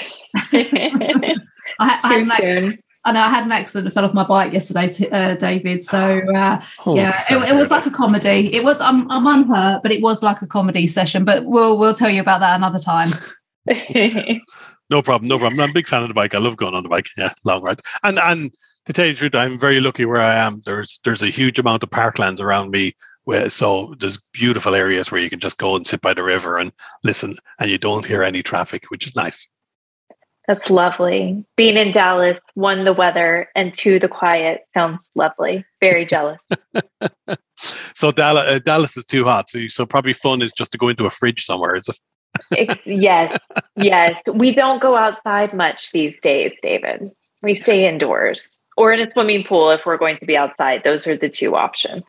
I, 0.53 1.37
I, 1.79 1.89
had 2.03 2.45
an 2.45 2.79
I 3.05 3.13
know 3.13 3.21
I 3.21 3.31
had 3.31 3.45
an 3.45 3.53
accident 3.53 3.87
and 3.87 3.95
fell 3.95 4.05
off 4.05 4.13
my 4.13 4.27
bike 4.27 4.53
yesterday, 4.53 4.89
t- 4.89 5.09
uh, 5.09 5.35
David. 5.37 5.83
So 5.83 6.21
uh, 6.35 6.63
oh, 6.85 6.97
yeah, 6.97 7.23
it, 7.31 7.51
it, 7.51 7.57
was 7.57 7.71
like 7.71 7.87
a 7.87 7.91
comedy. 7.91 8.55
It 8.55 8.63
was. 8.63 8.81
I'm, 8.81 9.11
I'm 9.11 9.27
unhurt, 9.27 9.83
but 9.83 9.91
it 9.91 10.03
was 10.03 10.23
like 10.23 10.43
a 10.43 10.47
comedy 10.47 10.87
session. 10.87 11.25
But 11.25 11.47
we'll 11.47 11.79
we'll 11.79 11.95
tell 11.95 12.11
you 12.11 12.21
about 12.21 12.41
that 12.41 12.57
another 12.57 12.79
time. 12.79 13.11
no 14.91 15.01
problem. 15.01 15.29
No 15.29 15.39
problem. 15.39 15.61
I'm 15.61 15.71
a 15.71 15.73
big 15.73 15.89
fan 15.89 16.03
of 16.03 16.09
the 16.09 16.15
bike. 16.15 16.35
I 16.35 16.39
love 16.39 16.59
going 16.59 16.75
on 16.75 16.83
the 16.83 16.91
bike. 16.91 17.07
Yeah, 17.17 17.33
long 17.45 17.63
rides. 17.63 17.83
And 18.03 18.19
and 18.19 18.53
to 18.87 18.93
tell 18.93 19.07
you 19.07 19.12
the 19.12 19.19
truth, 19.19 19.35
I'm 19.35 19.59
very 19.59 19.81
lucky 19.81 20.05
where 20.05 20.21
I 20.21 20.35
am. 20.35 20.61
There's 20.64 21.01
there's 21.05 21.23
a 21.23 21.29
huge 21.29 21.59
amount 21.59 21.83
of 21.83 21.90
parklands 21.90 22.40
around 22.40 22.71
me 22.71 22.95
where 23.25 23.51
so 23.51 23.95
there's 23.99 24.19
beautiful 24.33 24.75
areas 24.75 25.11
where 25.11 25.21
you 25.21 25.31
can 25.31 25.40
just 25.40 25.59
go 25.59 25.77
and 25.77 25.87
sit 25.87 26.01
by 26.01 26.14
the 26.14 26.23
river 26.23 26.59
and 26.59 26.73
listen 27.05 27.37
and 27.59 27.71
you 27.71 27.79
don't 27.79 28.07
hear 28.07 28.23
any 28.23 28.43
traffic, 28.43 28.90
which 28.90 29.07
is 29.07 29.14
nice. 29.14 29.47
That's 30.49 30.71
lovely. 30.71 31.45
Being 31.57 31.77
in 31.77 31.93
Dallas, 31.93 32.40
one, 32.55 32.85
the 32.85 32.93
weather, 32.93 33.49
and 33.55 33.73
two, 33.73 34.01
the 34.01 34.09
quiet 34.09 34.62
sounds 34.75 35.09
lovely. 35.14 35.64
Very 35.81 36.05
jealous. 36.05 36.40
so 37.95 38.11
Dallas, 38.11 38.45
uh, 38.49 38.59
Dallas 38.64 38.97
is 38.97 39.05
too 39.05 39.25
hot. 39.25 39.49
So, 39.49 39.59
you, 39.59 39.69
so 39.69 39.87
probably 39.87 40.12
fun 40.12 40.43
is 40.43 40.51
just 40.51 40.73
to 40.73 40.79
go 40.79 40.88
into 40.88 41.05
a 41.05 41.11
fridge 41.11 41.45
somewhere, 41.45 41.77
is 41.77 41.88
it? 41.88 42.81
yes, 42.85 43.38
yes. 43.77 44.21
We 44.33 44.53
don't 44.53 44.83
go 44.83 44.97
outside 44.97 45.55
much 45.55 45.93
these 45.93 46.16
days, 46.21 46.53
David. 46.62 47.12
We 47.43 47.55
stay 47.55 47.87
indoors 47.87 48.60
or 48.81 48.93
in 48.95 49.07
a 49.07 49.11
swimming 49.11 49.45
pool 49.45 49.71
if 49.71 49.83
we're 49.85 49.99
going 49.99 50.16
to 50.16 50.25
be 50.25 50.38
outside. 50.38 50.81
Those 50.85 51.07
are 51.07 51.14
the 51.14 51.29
two 51.29 51.55
options. 51.55 52.03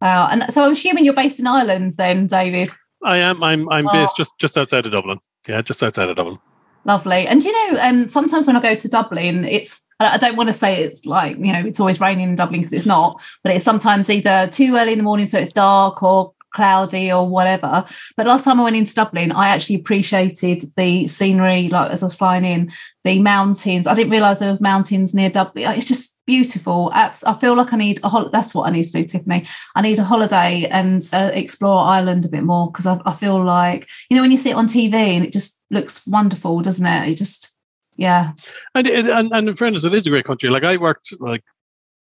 Wow. 0.00 0.28
And 0.30 0.44
so 0.52 0.64
I'm 0.64 0.70
assuming 0.70 1.04
you're 1.04 1.12
based 1.12 1.40
in 1.40 1.46
Ireland 1.48 1.94
then, 1.98 2.28
David? 2.28 2.70
I 3.02 3.18
am. 3.18 3.42
I'm 3.42 3.68
I'm 3.68 3.88
oh. 3.88 3.92
based 3.92 4.16
just 4.16 4.38
just 4.38 4.56
outside 4.56 4.86
of 4.86 4.92
Dublin. 4.92 5.18
Yeah, 5.48 5.60
just 5.60 5.82
outside 5.82 6.08
of 6.08 6.16
Dublin. 6.16 6.38
Lovely. 6.84 7.26
And 7.26 7.42
you 7.42 7.52
know, 7.52 7.80
um, 7.80 8.06
sometimes 8.06 8.46
when 8.46 8.56
I 8.56 8.60
go 8.60 8.76
to 8.76 8.88
Dublin, 8.88 9.44
it's 9.44 9.84
I 9.98 10.16
don't 10.16 10.36
want 10.36 10.48
to 10.50 10.52
say 10.52 10.82
it's 10.82 11.04
like 11.04 11.36
you 11.36 11.52
know 11.52 11.64
it's 11.66 11.80
always 11.80 12.00
raining 12.00 12.28
in 12.28 12.36
Dublin 12.36 12.60
because 12.60 12.72
it's 12.72 12.86
not, 12.86 13.20
but 13.42 13.52
it's 13.52 13.64
sometimes 13.64 14.08
either 14.08 14.46
too 14.46 14.76
early 14.76 14.92
in 14.92 14.98
the 14.98 15.04
morning 15.04 15.26
so 15.26 15.38
it's 15.38 15.52
dark 15.52 16.02
or 16.02 16.32
cloudy 16.54 17.12
or 17.12 17.28
whatever. 17.28 17.84
But 18.16 18.26
last 18.26 18.44
time 18.44 18.60
I 18.60 18.64
went 18.64 18.76
into 18.76 18.94
Dublin, 18.94 19.32
I 19.32 19.48
actually 19.48 19.76
appreciated 19.76 20.64
the 20.76 21.06
scenery, 21.06 21.68
like 21.68 21.90
as 21.90 22.02
I 22.02 22.06
was 22.06 22.14
flying 22.14 22.44
in, 22.44 22.72
the 23.04 23.20
mountains. 23.20 23.86
I 23.86 23.94
didn't 23.94 24.12
realise 24.12 24.38
there 24.38 24.48
was 24.48 24.60
mountains 24.60 25.14
near 25.14 25.28
Dublin. 25.28 25.70
It's 25.72 25.86
just 25.86 26.16
beautiful. 26.26 26.90
I 26.94 27.12
feel 27.38 27.56
like 27.56 27.72
I 27.72 27.76
need 27.76 28.00
a 28.02 28.08
hol- 28.08 28.30
that's 28.30 28.54
what 28.54 28.66
I 28.66 28.70
need 28.70 28.84
to 28.84 28.92
do, 28.92 29.04
Tiffany. 29.04 29.46
I 29.74 29.82
need 29.82 29.98
a 29.98 30.04
holiday 30.04 30.66
and 30.70 31.06
uh, 31.12 31.30
explore 31.34 31.80
Ireland 31.80 32.24
a 32.24 32.28
bit 32.28 32.44
more 32.44 32.70
because 32.70 32.86
I, 32.86 32.98
I 33.04 33.12
feel 33.12 33.44
like 33.44 33.88
you 34.08 34.16
know 34.16 34.22
when 34.22 34.30
you 34.30 34.36
see 34.36 34.50
it 34.50 34.56
on 34.56 34.66
TV 34.66 34.94
and 34.94 35.24
it 35.24 35.32
just 35.32 35.62
looks 35.70 36.06
wonderful, 36.06 36.60
doesn't 36.60 36.86
it? 36.86 37.10
It 37.10 37.18
just 37.18 37.54
yeah. 37.96 38.32
And 38.74 38.86
and, 38.86 39.32
and 39.32 39.48
in 39.48 39.56
fairness, 39.56 39.84
it 39.84 39.94
is 39.94 40.06
a 40.06 40.10
great 40.10 40.24
country. 40.24 40.50
Like 40.50 40.64
I 40.64 40.76
worked 40.76 41.12
like 41.20 41.44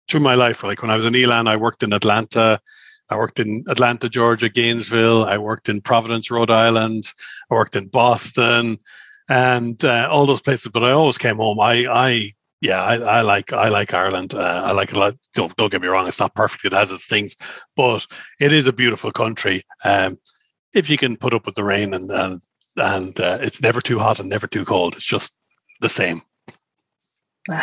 through 0.09 0.21
my 0.21 0.35
life, 0.35 0.63
like 0.63 0.83
when 0.83 0.91
I 0.91 0.97
was 0.97 1.05
in 1.05 1.15
Elan, 1.15 1.49
I 1.49 1.57
worked 1.57 1.83
in 1.83 1.93
Atlanta. 1.93 2.61
I 3.11 3.17
worked 3.17 3.39
in 3.39 3.65
Atlanta, 3.69 4.09
Georgia, 4.09 4.49
Gainesville. 4.49 5.25
I 5.25 5.39
worked 5.39 5.69
in 5.69 5.81
Providence, 5.81 6.31
Rhode 6.31 6.51
Island. 6.51 7.13
I 7.51 7.55
worked 7.55 7.77
in 7.77 7.89
Boston, 7.89 8.79
and 9.29 9.83
uh, 9.85 10.09
all 10.11 10.27
those 10.27 10.41
places. 10.41 10.73
But 10.73 10.85
I 10.85 10.93
always 10.93 11.19
came 11.19 11.37
home. 11.37 11.61
I, 11.61 11.87
I, 11.87 12.33
yeah, 12.61 12.83
I, 12.83 12.97
I 12.97 13.21
like, 13.21 13.53
I 13.53 13.69
like 13.69 13.93
Ireland. 13.93 14.35
Uh, 14.35 14.63
I 14.65 14.73
like 14.73 14.91
it 14.91 14.97
a 14.97 15.01
lot. 15.01 15.15
Don't, 15.35 15.55
don't 15.57 15.71
get 15.71 15.83
me 15.83 15.89
wrong; 15.89 16.09
it's 16.09 16.21
not 16.21 16.35
perfect. 16.35 16.65
It 16.65 16.73
has 16.73 16.91
its 16.91 17.07
things, 17.07 17.37
but 17.77 18.07
it 18.41 18.53
is 18.53 18.67
a 18.67 18.73
beautiful 18.73 19.13
country. 19.13 19.63
Um, 19.85 20.17
if 20.73 20.91
you 20.91 20.97
can 20.97 21.17
put 21.17 21.35
up 21.35 21.47
with 21.47 21.55
the 21.55 21.65
rain 21.65 21.95
and 21.95 22.11
and 22.11 22.43
and 22.77 23.21
uh, 23.21 23.39
it's 23.41 23.61
never 23.61 23.81
too 23.81 23.99
hot 23.99 24.21
and 24.21 24.29
never 24.29 24.47
too 24.47 24.65
cold. 24.65 24.97
It's 24.97 25.05
just 25.05 25.35
the 25.81 25.89
same. 25.89 26.23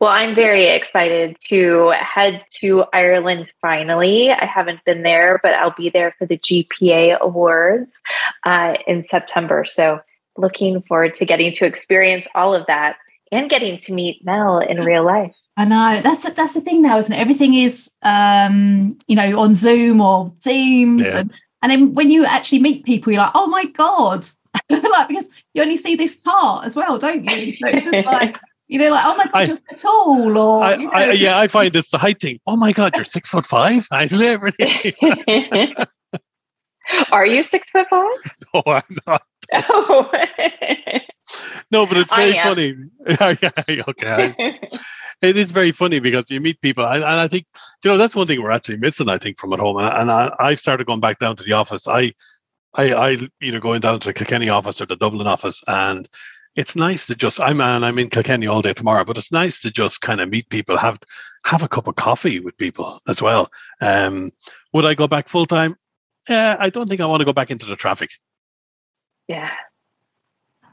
Well, 0.00 0.10
I'm 0.10 0.34
very 0.34 0.66
excited 0.66 1.36
to 1.48 1.92
head 1.92 2.44
to 2.54 2.84
Ireland 2.92 3.48
finally. 3.62 4.30
I 4.30 4.44
haven't 4.44 4.84
been 4.84 5.02
there, 5.02 5.38
but 5.42 5.54
I'll 5.54 5.74
be 5.76 5.88
there 5.88 6.14
for 6.18 6.26
the 6.26 6.36
GPA 6.36 7.20
Awards 7.20 7.90
uh, 8.44 8.74
in 8.86 9.06
September. 9.08 9.64
So, 9.64 10.00
looking 10.36 10.82
forward 10.82 11.14
to 11.14 11.24
getting 11.24 11.52
to 11.54 11.64
experience 11.64 12.26
all 12.34 12.54
of 12.54 12.66
that 12.66 12.96
and 13.30 13.48
getting 13.48 13.78
to 13.78 13.92
meet 13.92 14.24
Mel 14.24 14.58
in 14.58 14.80
real 14.80 15.04
life. 15.04 15.34
I 15.56 15.64
know 15.64 16.00
that's 16.02 16.28
that's 16.32 16.54
the 16.54 16.60
thing 16.60 16.82
now, 16.82 16.98
isn't 16.98 17.14
it? 17.14 17.20
Everything 17.20 17.54
is, 17.54 17.92
um, 18.02 18.98
you 19.06 19.14
know, 19.14 19.40
on 19.40 19.54
Zoom 19.54 20.00
or 20.00 20.32
Teams, 20.42 21.02
yeah. 21.02 21.18
and, 21.18 21.32
and 21.62 21.72
then 21.72 21.94
when 21.94 22.10
you 22.10 22.24
actually 22.24 22.58
meet 22.58 22.84
people, 22.84 23.12
you're 23.12 23.22
like, 23.22 23.32
oh 23.34 23.46
my 23.46 23.64
god, 23.66 24.26
like 24.70 25.08
because 25.08 25.28
you 25.54 25.62
only 25.62 25.76
see 25.76 25.94
this 25.94 26.16
part 26.16 26.66
as 26.66 26.74
well, 26.74 26.98
don't 26.98 27.24
you? 27.24 27.56
So 27.56 27.68
it's 27.68 27.84
just 27.84 28.06
like 28.06 28.38
you 28.68 28.78
know, 28.78 28.90
like, 28.90 29.04
oh 29.04 29.16
my 29.16 29.24
god, 29.24 29.34
I, 29.34 29.44
you're 29.44 29.56
so 29.56 29.76
tall, 29.76 30.38
or 30.38 30.64
I, 30.64 30.74
you 30.76 30.84
know. 30.84 30.92
I, 30.92 31.12
yeah, 31.12 31.38
I 31.38 31.46
find 31.48 31.72
this 31.72 31.90
the 31.90 31.98
height 31.98 32.20
thing. 32.20 32.40
Oh 32.46 32.56
my 32.56 32.72
god, 32.72 32.96
you're 32.96 33.04
six 33.04 33.28
foot 33.28 33.44
five. 33.44 33.86
I 33.90 34.04
everything. 34.24 34.94
Are 37.10 37.26
you 37.26 37.42
six 37.42 37.70
foot 37.70 37.86
five? 37.88 38.10
No, 38.54 38.62
I'm 38.66 38.82
not. 39.06 39.22
Oh. 39.52 40.10
no, 41.70 41.86
but 41.86 41.98
it's 41.98 42.14
very 42.14 42.32
funny. 42.32 42.74
okay. 43.88 44.58
it 45.20 45.36
is 45.36 45.50
very 45.50 45.72
funny 45.72 46.00
because 46.00 46.30
you 46.30 46.40
meet 46.40 46.60
people, 46.60 46.86
and, 46.86 47.04
I 47.04 47.28
think 47.28 47.46
you 47.84 47.90
know 47.90 47.98
that's 47.98 48.14
one 48.14 48.26
thing 48.26 48.42
we're 48.42 48.50
actually 48.50 48.78
missing. 48.78 49.08
I 49.08 49.18
think 49.18 49.38
from 49.38 49.52
at 49.52 49.60
home, 49.60 49.78
and, 49.78 49.88
and 49.88 50.10
I, 50.10 50.34
I 50.38 50.54
started 50.54 50.86
going 50.86 51.00
back 51.00 51.18
down 51.18 51.36
to 51.36 51.44
the 51.44 51.52
office. 51.52 51.86
I, 51.86 52.12
I, 52.74 52.94
I 52.94 53.18
either 53.42 53.60
going 53.60 53.80
down 53.80 54.00
to 54.00 54.08
the 54.08 54.14
Kilkenny 54.14 54.48
office 54.48 54.80
or 54.80 54.86
the 54.86 54.96
Dublin 54.96 55.26
office, 55.26 55.62
and 55.66 56.08
it's 56.56 56.76
nice 56.76 57.06
to 57.06 57.14
just 57.14 57.40
I'm 57.40 57.60
and 57.60 57.84
I'm 57.84 57.98
in 57.98 58.10
Kilkenny 58.10 58.46
all 58.46 58.62
day 58.62 58.72
tomorrow, 58.72 59.04
but 59.04 59.18
it's 59.18 59.32
nice 59.32 59.60
to 59.62 59.70
just 59.70 60.00
kind 60.00 60.20
of 60.20 60.28
meet 60.28 60.48
people, 60.48 60.76
have 60.76 60.98
have 61.44 61.62
a 61.62 61.68
cup 61.68 61.86
of 61.88 61.96
coffee 61.96 62.40
with 62.40 62.56
people 62.56 63.00
as 63.08 63.20
well. 63.20 63.50
Um, 63.80 64.30
would 64.72 64.86
I 64.86 64.94
go 64.94 65.06
back 65.06 65.28
full 65.28 65.46
time? 65.46 65.76
Yeah, 66.28 66.56
I 66.58 66.70
don't 66.70 66.88
think 66.88 67.00
I 67.00 67.06
want 67.06 67.20
to 67.20 67.26
go 67.26 67.32
back 67.32 67.50
into 67.50 67.66
the 67.66 67.76
traffic. 67.76 68.10
Yeah. 69.28 69.50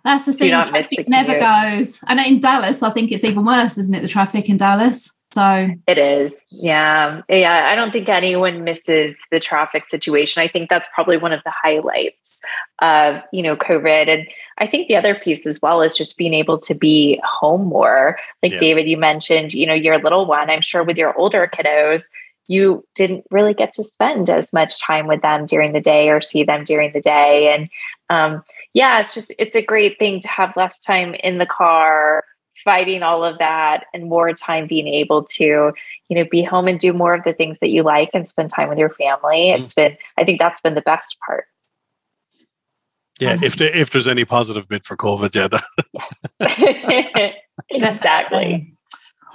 That's 0.03 0.25
the 0.25 0.33
thing. 0.33 0.49
Traffic 0.49 1.07
never 1.07 1.37
goes. 1.37 1.99
And 2.07 2.19
in 2.19 2.39
Dallas, 2.39 2.81
I 2.81 2.89
think 2.89 3.11
it's 3.11 3.23
even 3.23 3.45
worse, 3.45 3.77
isn't 3.77 3.93
it? 3.93 4.01
The 4.01 4.07
traffic 4.07 4.49
in 4.49 4.57
Dallas. 4.57 5.15
So 5.31 5.69
it 5.87 5.97
is. 5.97 6.35
Yeah. 6.49 7.21
Yeah. 7.29 7.69
I 7.71 7.75
don't 7.75 7.91
think 7.91 8.09
anyone 8.09 8.65
misses 8.65 9.17
the 9.31 9.39
traffic 9.39 9.89
situation. 9.89 10.43
I 10.43 10.49
think 10.49 10.69
that's 10.69 10.89
probably 10.93 11.17
one 11.17 11.31
of 11.31 11.41
the 11.45 11.51
highlights 11.51 12.41
of, 12.79 13.21
you 13.31 13.41
know, 13.41 13.55
COVID. 13.55 14.09
And 14.09 14.27
I 14.57 14.67
think 14.67 14.87
the 14.87 14.97
other 14.97 15.15
piece 15.15 15.45
as 15.45 15.61
well 15.61 15.81
is 15.81 15.95
just 15.95 16.17
being 16.17 16.33
able 16.33 16.57
to 16.59 16.73
be 16.73 17.21
home 17.23 17.65
more. 17.65 18.19
Like 18.43 18.53
yeah. 18.53 18.57
David, 18.57 18.89
you 18.89 18.97
mentioned, 18.97 19.53
you 19.53 19.65
know, 19.65 19.73
your 19.73 19.99
little 19.99 20.25
one. 20.25 20.49
I'm 20.49 20.61
sure 20.61 20.83
with 20.83 20.97
your 20.97 21.17
older 21.17 21.49
kiddos, 21.53 22.03
you 22.47 22.85
didn't 22.95 23.23
really 23.31 23.53
get 23.53 23.71
to 23.73 23.83
spend 23.83 24.29
as 24.29 24.51
much 24.51 24.81
time 24.81 25.07
with 25.07 25.21
them 25.21 25.45
during 25.45 25.71
the 25.71 25.79
day 25.79 26.09
or 26.09 26.19
see 26.19 26.43
them 26.43 26.65
during 26.65 26.91
the 26.91 26.99
day. 26.99 27.55
And 27.55 27.69
um, 28.09 28.43
yeah, 28.73 28.99
it's 28.99 29.13
just, 29.13 29.33
it's 29.39 29.55
a 29.55 29.61
great 29.61 29.97
thing 29.97 30.19
to 30.21 30.27
have 30.27 30.57
less 30.57 30.79
time 30.79 31.15
in 31.23 31.37
the 31.37 31.45
car 31.45 32.20
fighting 32.63 33.03
all 33.03 33.23
of 33.23 33.37
that 33.39 33.85
and 33.93 34.09
more 34.09 34.33
time 34.33 34.67
being 34.67 34.87
able 34.87 35.23
to 35.23 35.71
you 36.09 36.15
know 36.15 36.25
be 36.29 36.43
home 36.43 36.67
and 36.67 36.79
do 36.79 36.93
more 36.93 37.13
of 37.13 37.23
the 37.23 37.33
things 37.33 37.57
that 37.61 37.69
you 37.69 37.83
like 37.83 38.09
and 38.13 38.27
spend 38.29 38.49
time 38.49 38.69
with 38.69 38.77
your 38.77 38.89
family. 38.89 39.51
Mm-hmm. 39.51 39.63
it's 39.63 39.73
been 39.73 39.97
i 40.17 40.23
think 40.23 40.39
that's 40.39 40.61
been 40.61 40.75
the 40.75 40.81
best 40.81 41.17
part. 41.25 41.45
Yeah 43.19 43.37
if 43.41 43.57
there, 43.57 43.75
if 43.75 43.91
there's 43.91 44.07
any 44.07 44.25
positive 44.25 44.67
bit 44.67 44.85
for 44.85 44.97
covid 44.97 45.35
yeah 45.35 45.47
that- 46.39 47.33
exactly 47.69 48.70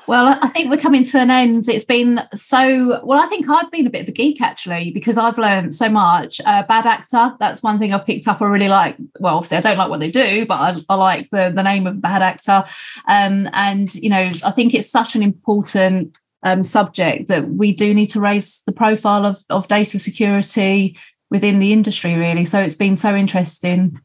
well, 0.07 0.38
I 0.40 0.49
think 0.49 0.71
we're 0.71 0.77
coming 0.77 1.04
to 1.04 1.19
an 1.19 1.31
end. 1.31 1.69
It's 1.69 1.85
been 1.85 2.21
so 2.35 3.00
well. 3.04 3.21
I 3.21 3.27
think 3.27 3.48
I've 3.48 3.71
been 3.71 3.87
a 3.87 3.90
bit 3.90 4.02
of 4.02 4.09
a 4.09 4.13
geek 4.13 4.40
actually 4.40 4.90
because 4.92 5.19
I've 5.19 5.38
learned 5.38 5.75
so 5.75 5.88
much. 5.88 6.40
Uh, 6.44 6.63
bad 6.63 6.87
actor, 6.87 7.35
that's 7.40 7.63
one 7.63 7.79
thing 7.79 7.92
I've 7.92 8.07
picked 8.07 8.29
up. 8.29 8.40
I 8.40 8.46
really 8.46 8.69
like. 8.69 8.96
Well, 9.19 9.37
obviously, 9.37 9.59
I 9.59 9.61
don't 9.61 9.79
like 9.79 9.90
what 9.90 10.00
they 10.00 10.11
do, 10.11 10.46
but 10.46 10.61
I, 10.61 10.77
I 10.88 10.94
like 10.94 11.31
the 11.31 11.52
the 11.54 11.63
name 11.63 11.87
of 11.87 12.00
bad 12.00 12.23
actor. 12.23 12.65
Um, 13.09 13.48
and 13.52 13.92
you 13.94 14.11
know, 14.11 14.31
I 14.44 14.50
think 14.50 14.75
it's 14.75 14.90
such 14.90 15.17
an 15.17 15.23
important 15.23 16.17
um, 16.42 16.63
subject 16.63 17.29
that 17.29 17.48
we 17.48 17.73
do 17.73 17.92
need 17.92 18.11
to 18.11 18.21
raise 18.21 18.63
the 18.67 18.73
profile 18.73 19.27
of 19.27 19.38
of 19.50 19.69
data 19.69 19.98
security 19.98 20.96
within 21.31 21.59
the 21.59 21.73
industry. 21.73 22.15
Really, 22.15 22.44
so 22.44 22.61
it's 22.61 22.77
been 22.77 22.96
so 22.96 23.15
interesting. 23.15 24.00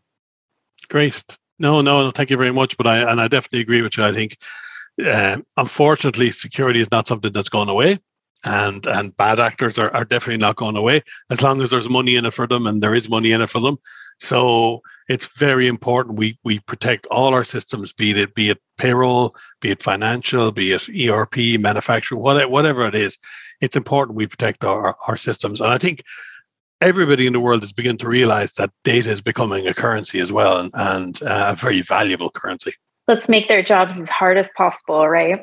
Great. 0.90 1.24
No, 1.60 1.82
no, 1.82 2.10
thank 2.10 2.32
you 2.32 2.38
very 2.38 2.52
much. 2.52 2.76
But 2.76 2.88
I 2.88 3.12
and 3.12 3.22
I 3.22 3.28
definitely 3.28 3.62
agree 3.62 3.84
with 3.84 3.98
you. 3.98 4.04
I 4.04 4.12
think 4.12 4.38
uh, 5.04 5.38
unfortunately, 5.58 6.32
security 6.32 6.80
is 6.80 6.92
not 6.92 7.08
something 7.08 7.32
that's 7.34 7.50
gone 7.50 7.70
away. 7.70 8.00
and 8.44 8.88
and 8.88 9.16
bad 9.18 9.40
actors 9.40 9.78
are, 9.78 9.94
are 9.94 10.06
definitely 10.06 10.38
not 10.38 10.56
going 10.56 10.76
away 10.76 11.02
as 11.30 11.42
long 11.42 11.62
as 11.62 11.70
there's 11.70 11.90
money 11.90 12.16
in 12.16 12.26
it 12.26 12.34
for 12.34 12.48
them 12.48 12.66
and 12.68 12.82
there 12.82 12.96
is 12.96 13.10
money 13.10 13.32
in 13.32 13.42
it 13.42 13.50
for 13.50 13.62
them 13.62 13.78
so 14.20 14.82
it's 15.10 15.28
very 15.38 15.68
important 15.68 16.18
we 16.18 16.38
we 16.44 16.60
protect 16.62 17.06
all 17.08 17.34
our 17.34 17.44
systems 17.44 17.94
be 17.94 18.12
it 18.12 18.34
be 18.34 18.50
it 18.50 18.60
payroll 18.78 19.34
be 19.60 19.70
it 19.72 19.84
financial 19.84 20.52
be 20.52 20.72
it 20.72 20.90
erp 20.90 21.38
manufacturing 21.60 22.22
whatever, 22.22 22.50
whatever 22.50 22.88
it 22.88 22.96
is 22.96 23.18
it's 23.62 23.76
important 23.76 24.18
we 24.18 24.26
protect 24.26 24.64
our, 24.64 24.96
our 25.08 25.18
systems 25.18 25.62
and 25.62 25.70
i 25.72 25.78
think 25.78 26.04
everybody 26.82 27.28
in 27.28 27.34
the 27.34 27.40
world 27.40 27.64
is 27.64 27.72
beginning 27.72 27.98
to 27.98 28.08
realize 28.08 28.54
that 28.54 28.72
data 28.84 29.12
is 29.12 29.22
becoming 29.22 29.68
a 29.68 29.74
currency 29.74 30.20
as 30.20 30.32
well 30.32 30.58
and, 30.58 30.72
and 30.74 31.22
uh, 31.22 31.50
a 31.50 31.56
very 31.56 31.82
valuable 31.82 32.32
currency 32.32 32.74
let's 33.08 33.30
make 33.30 33.48
their 33.48 33.64
jobs 33.64 34.00
as 34.00 34.10
hard 34.10 34.38
as 34.38 34.50
possible 34.56 35.08
right 35.08 35.42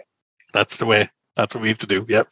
that's 0.52 0.78
the 0.78 0.86
way 0.86 1.08
that's 1.36 1.54
what 1.54 1.62
we 1.62 1.68
have 1.68 1.78
to 1.78 1.86
do 1.86 2.04
yep 2.08 2.28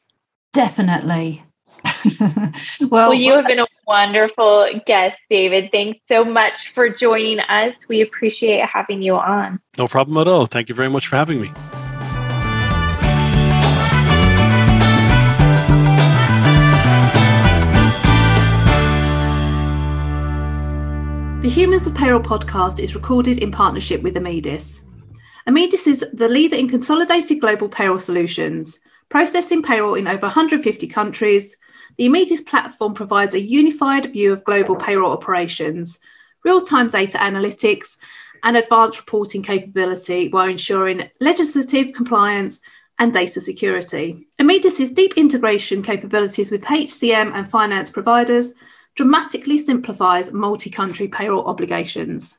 Definitely. 0.57 1.45
well, 2.21 2.53
well, 2.91 3.13
you 3.13 3.35
have 3.35 3.45
been 3.45 3.59
a 3.59 3.67
wonderful 3.87 4.67
guest, 4.87 5.19
David. 5.29 5.69
Thanks 5.71 6.01
so 6.09 6.25
much 6.25 6.73
for 6.73 6.89
joining 6.89 7.41
us. 7.41 7.75
We 7.91 8.01
appreciate 8.01 8.65
having 8.67 9.03
you 9.03 9.17
on. 9.17 9.61
No 9.77 9.87
problem 9.87 10.17
at 10.17 10.27
all. 10.27 10.47
Thank 10.47 10.71
you 10.71 10.75
very 10.75 10.89
much 10.89 11.09
for 11.09 11.17
having 11.17 11.43
me. 11.43 11.53
The 21.43 21.51
Humans 21.51 21.87
of 21.87 21.95
Payroll 21.95 22.23
podcast 22.23 22.81
is 22.81 22.95
recorded 22.95 23.43
in 23.43 23.51
partnership 23.51 24.01
with 24.01 24.17
Immedis. 24.17 24.81
Immedis 25.47 25.87
is 25.87 26.05
the 26.13 26.29
leader 26.29 26.57
in 26.57 26.69
consolidated 26.69 27.41
global 27.41 27.69
payroll 27.69 28.01
solutions 28.01 28.81
processing 29.09 29.63
payroll 29.63 29.95
in 29.95 30.09
over 30.09 30.27
150 30.27 30.87
countries. 30.89 31.57
The 31.97 32.09
Immedis 32.09 32.45
platform 32.45 32.95
provides 32.95 33.35
a 33.35 33.41
unified 33.41 34.13
view 34.13 34.33
of 34.33 34.45
global 34.45 34.77
payroll 34.77 35.13
operations, 35.13 36.01
real 36.45 36.61
time 36.61 36.89
data 36.89 37.19
analytics, 37.19 37.97
and 38.43 38.57
advanced 38.57 38.99
reporting 38.99 39.43
capability 39.43 40.29
while 40.29 40.49
ensuring 40.49 41.09
legislative 41.21 41.93
compliance 41.93 42.61
and 42.99 43.13
data 43.13 43.41
security. 43.41 44.27
Immedis' 44.41 44.95
deep 44.95 45.15
integration 45.17 45.83
capabilities 45.83 46.51
with 46.51 46.65
HCM 46.65 47.33
and 47.35 47.49
finance 47.49 47.91
providers 47.91 48.53
dramatically 48.95 49.59
simplifies 49.59 50.33
multi 50.33 50.71
country 50.71 51.09
payroll 51.09 51.47
obligations. 51.47 52.39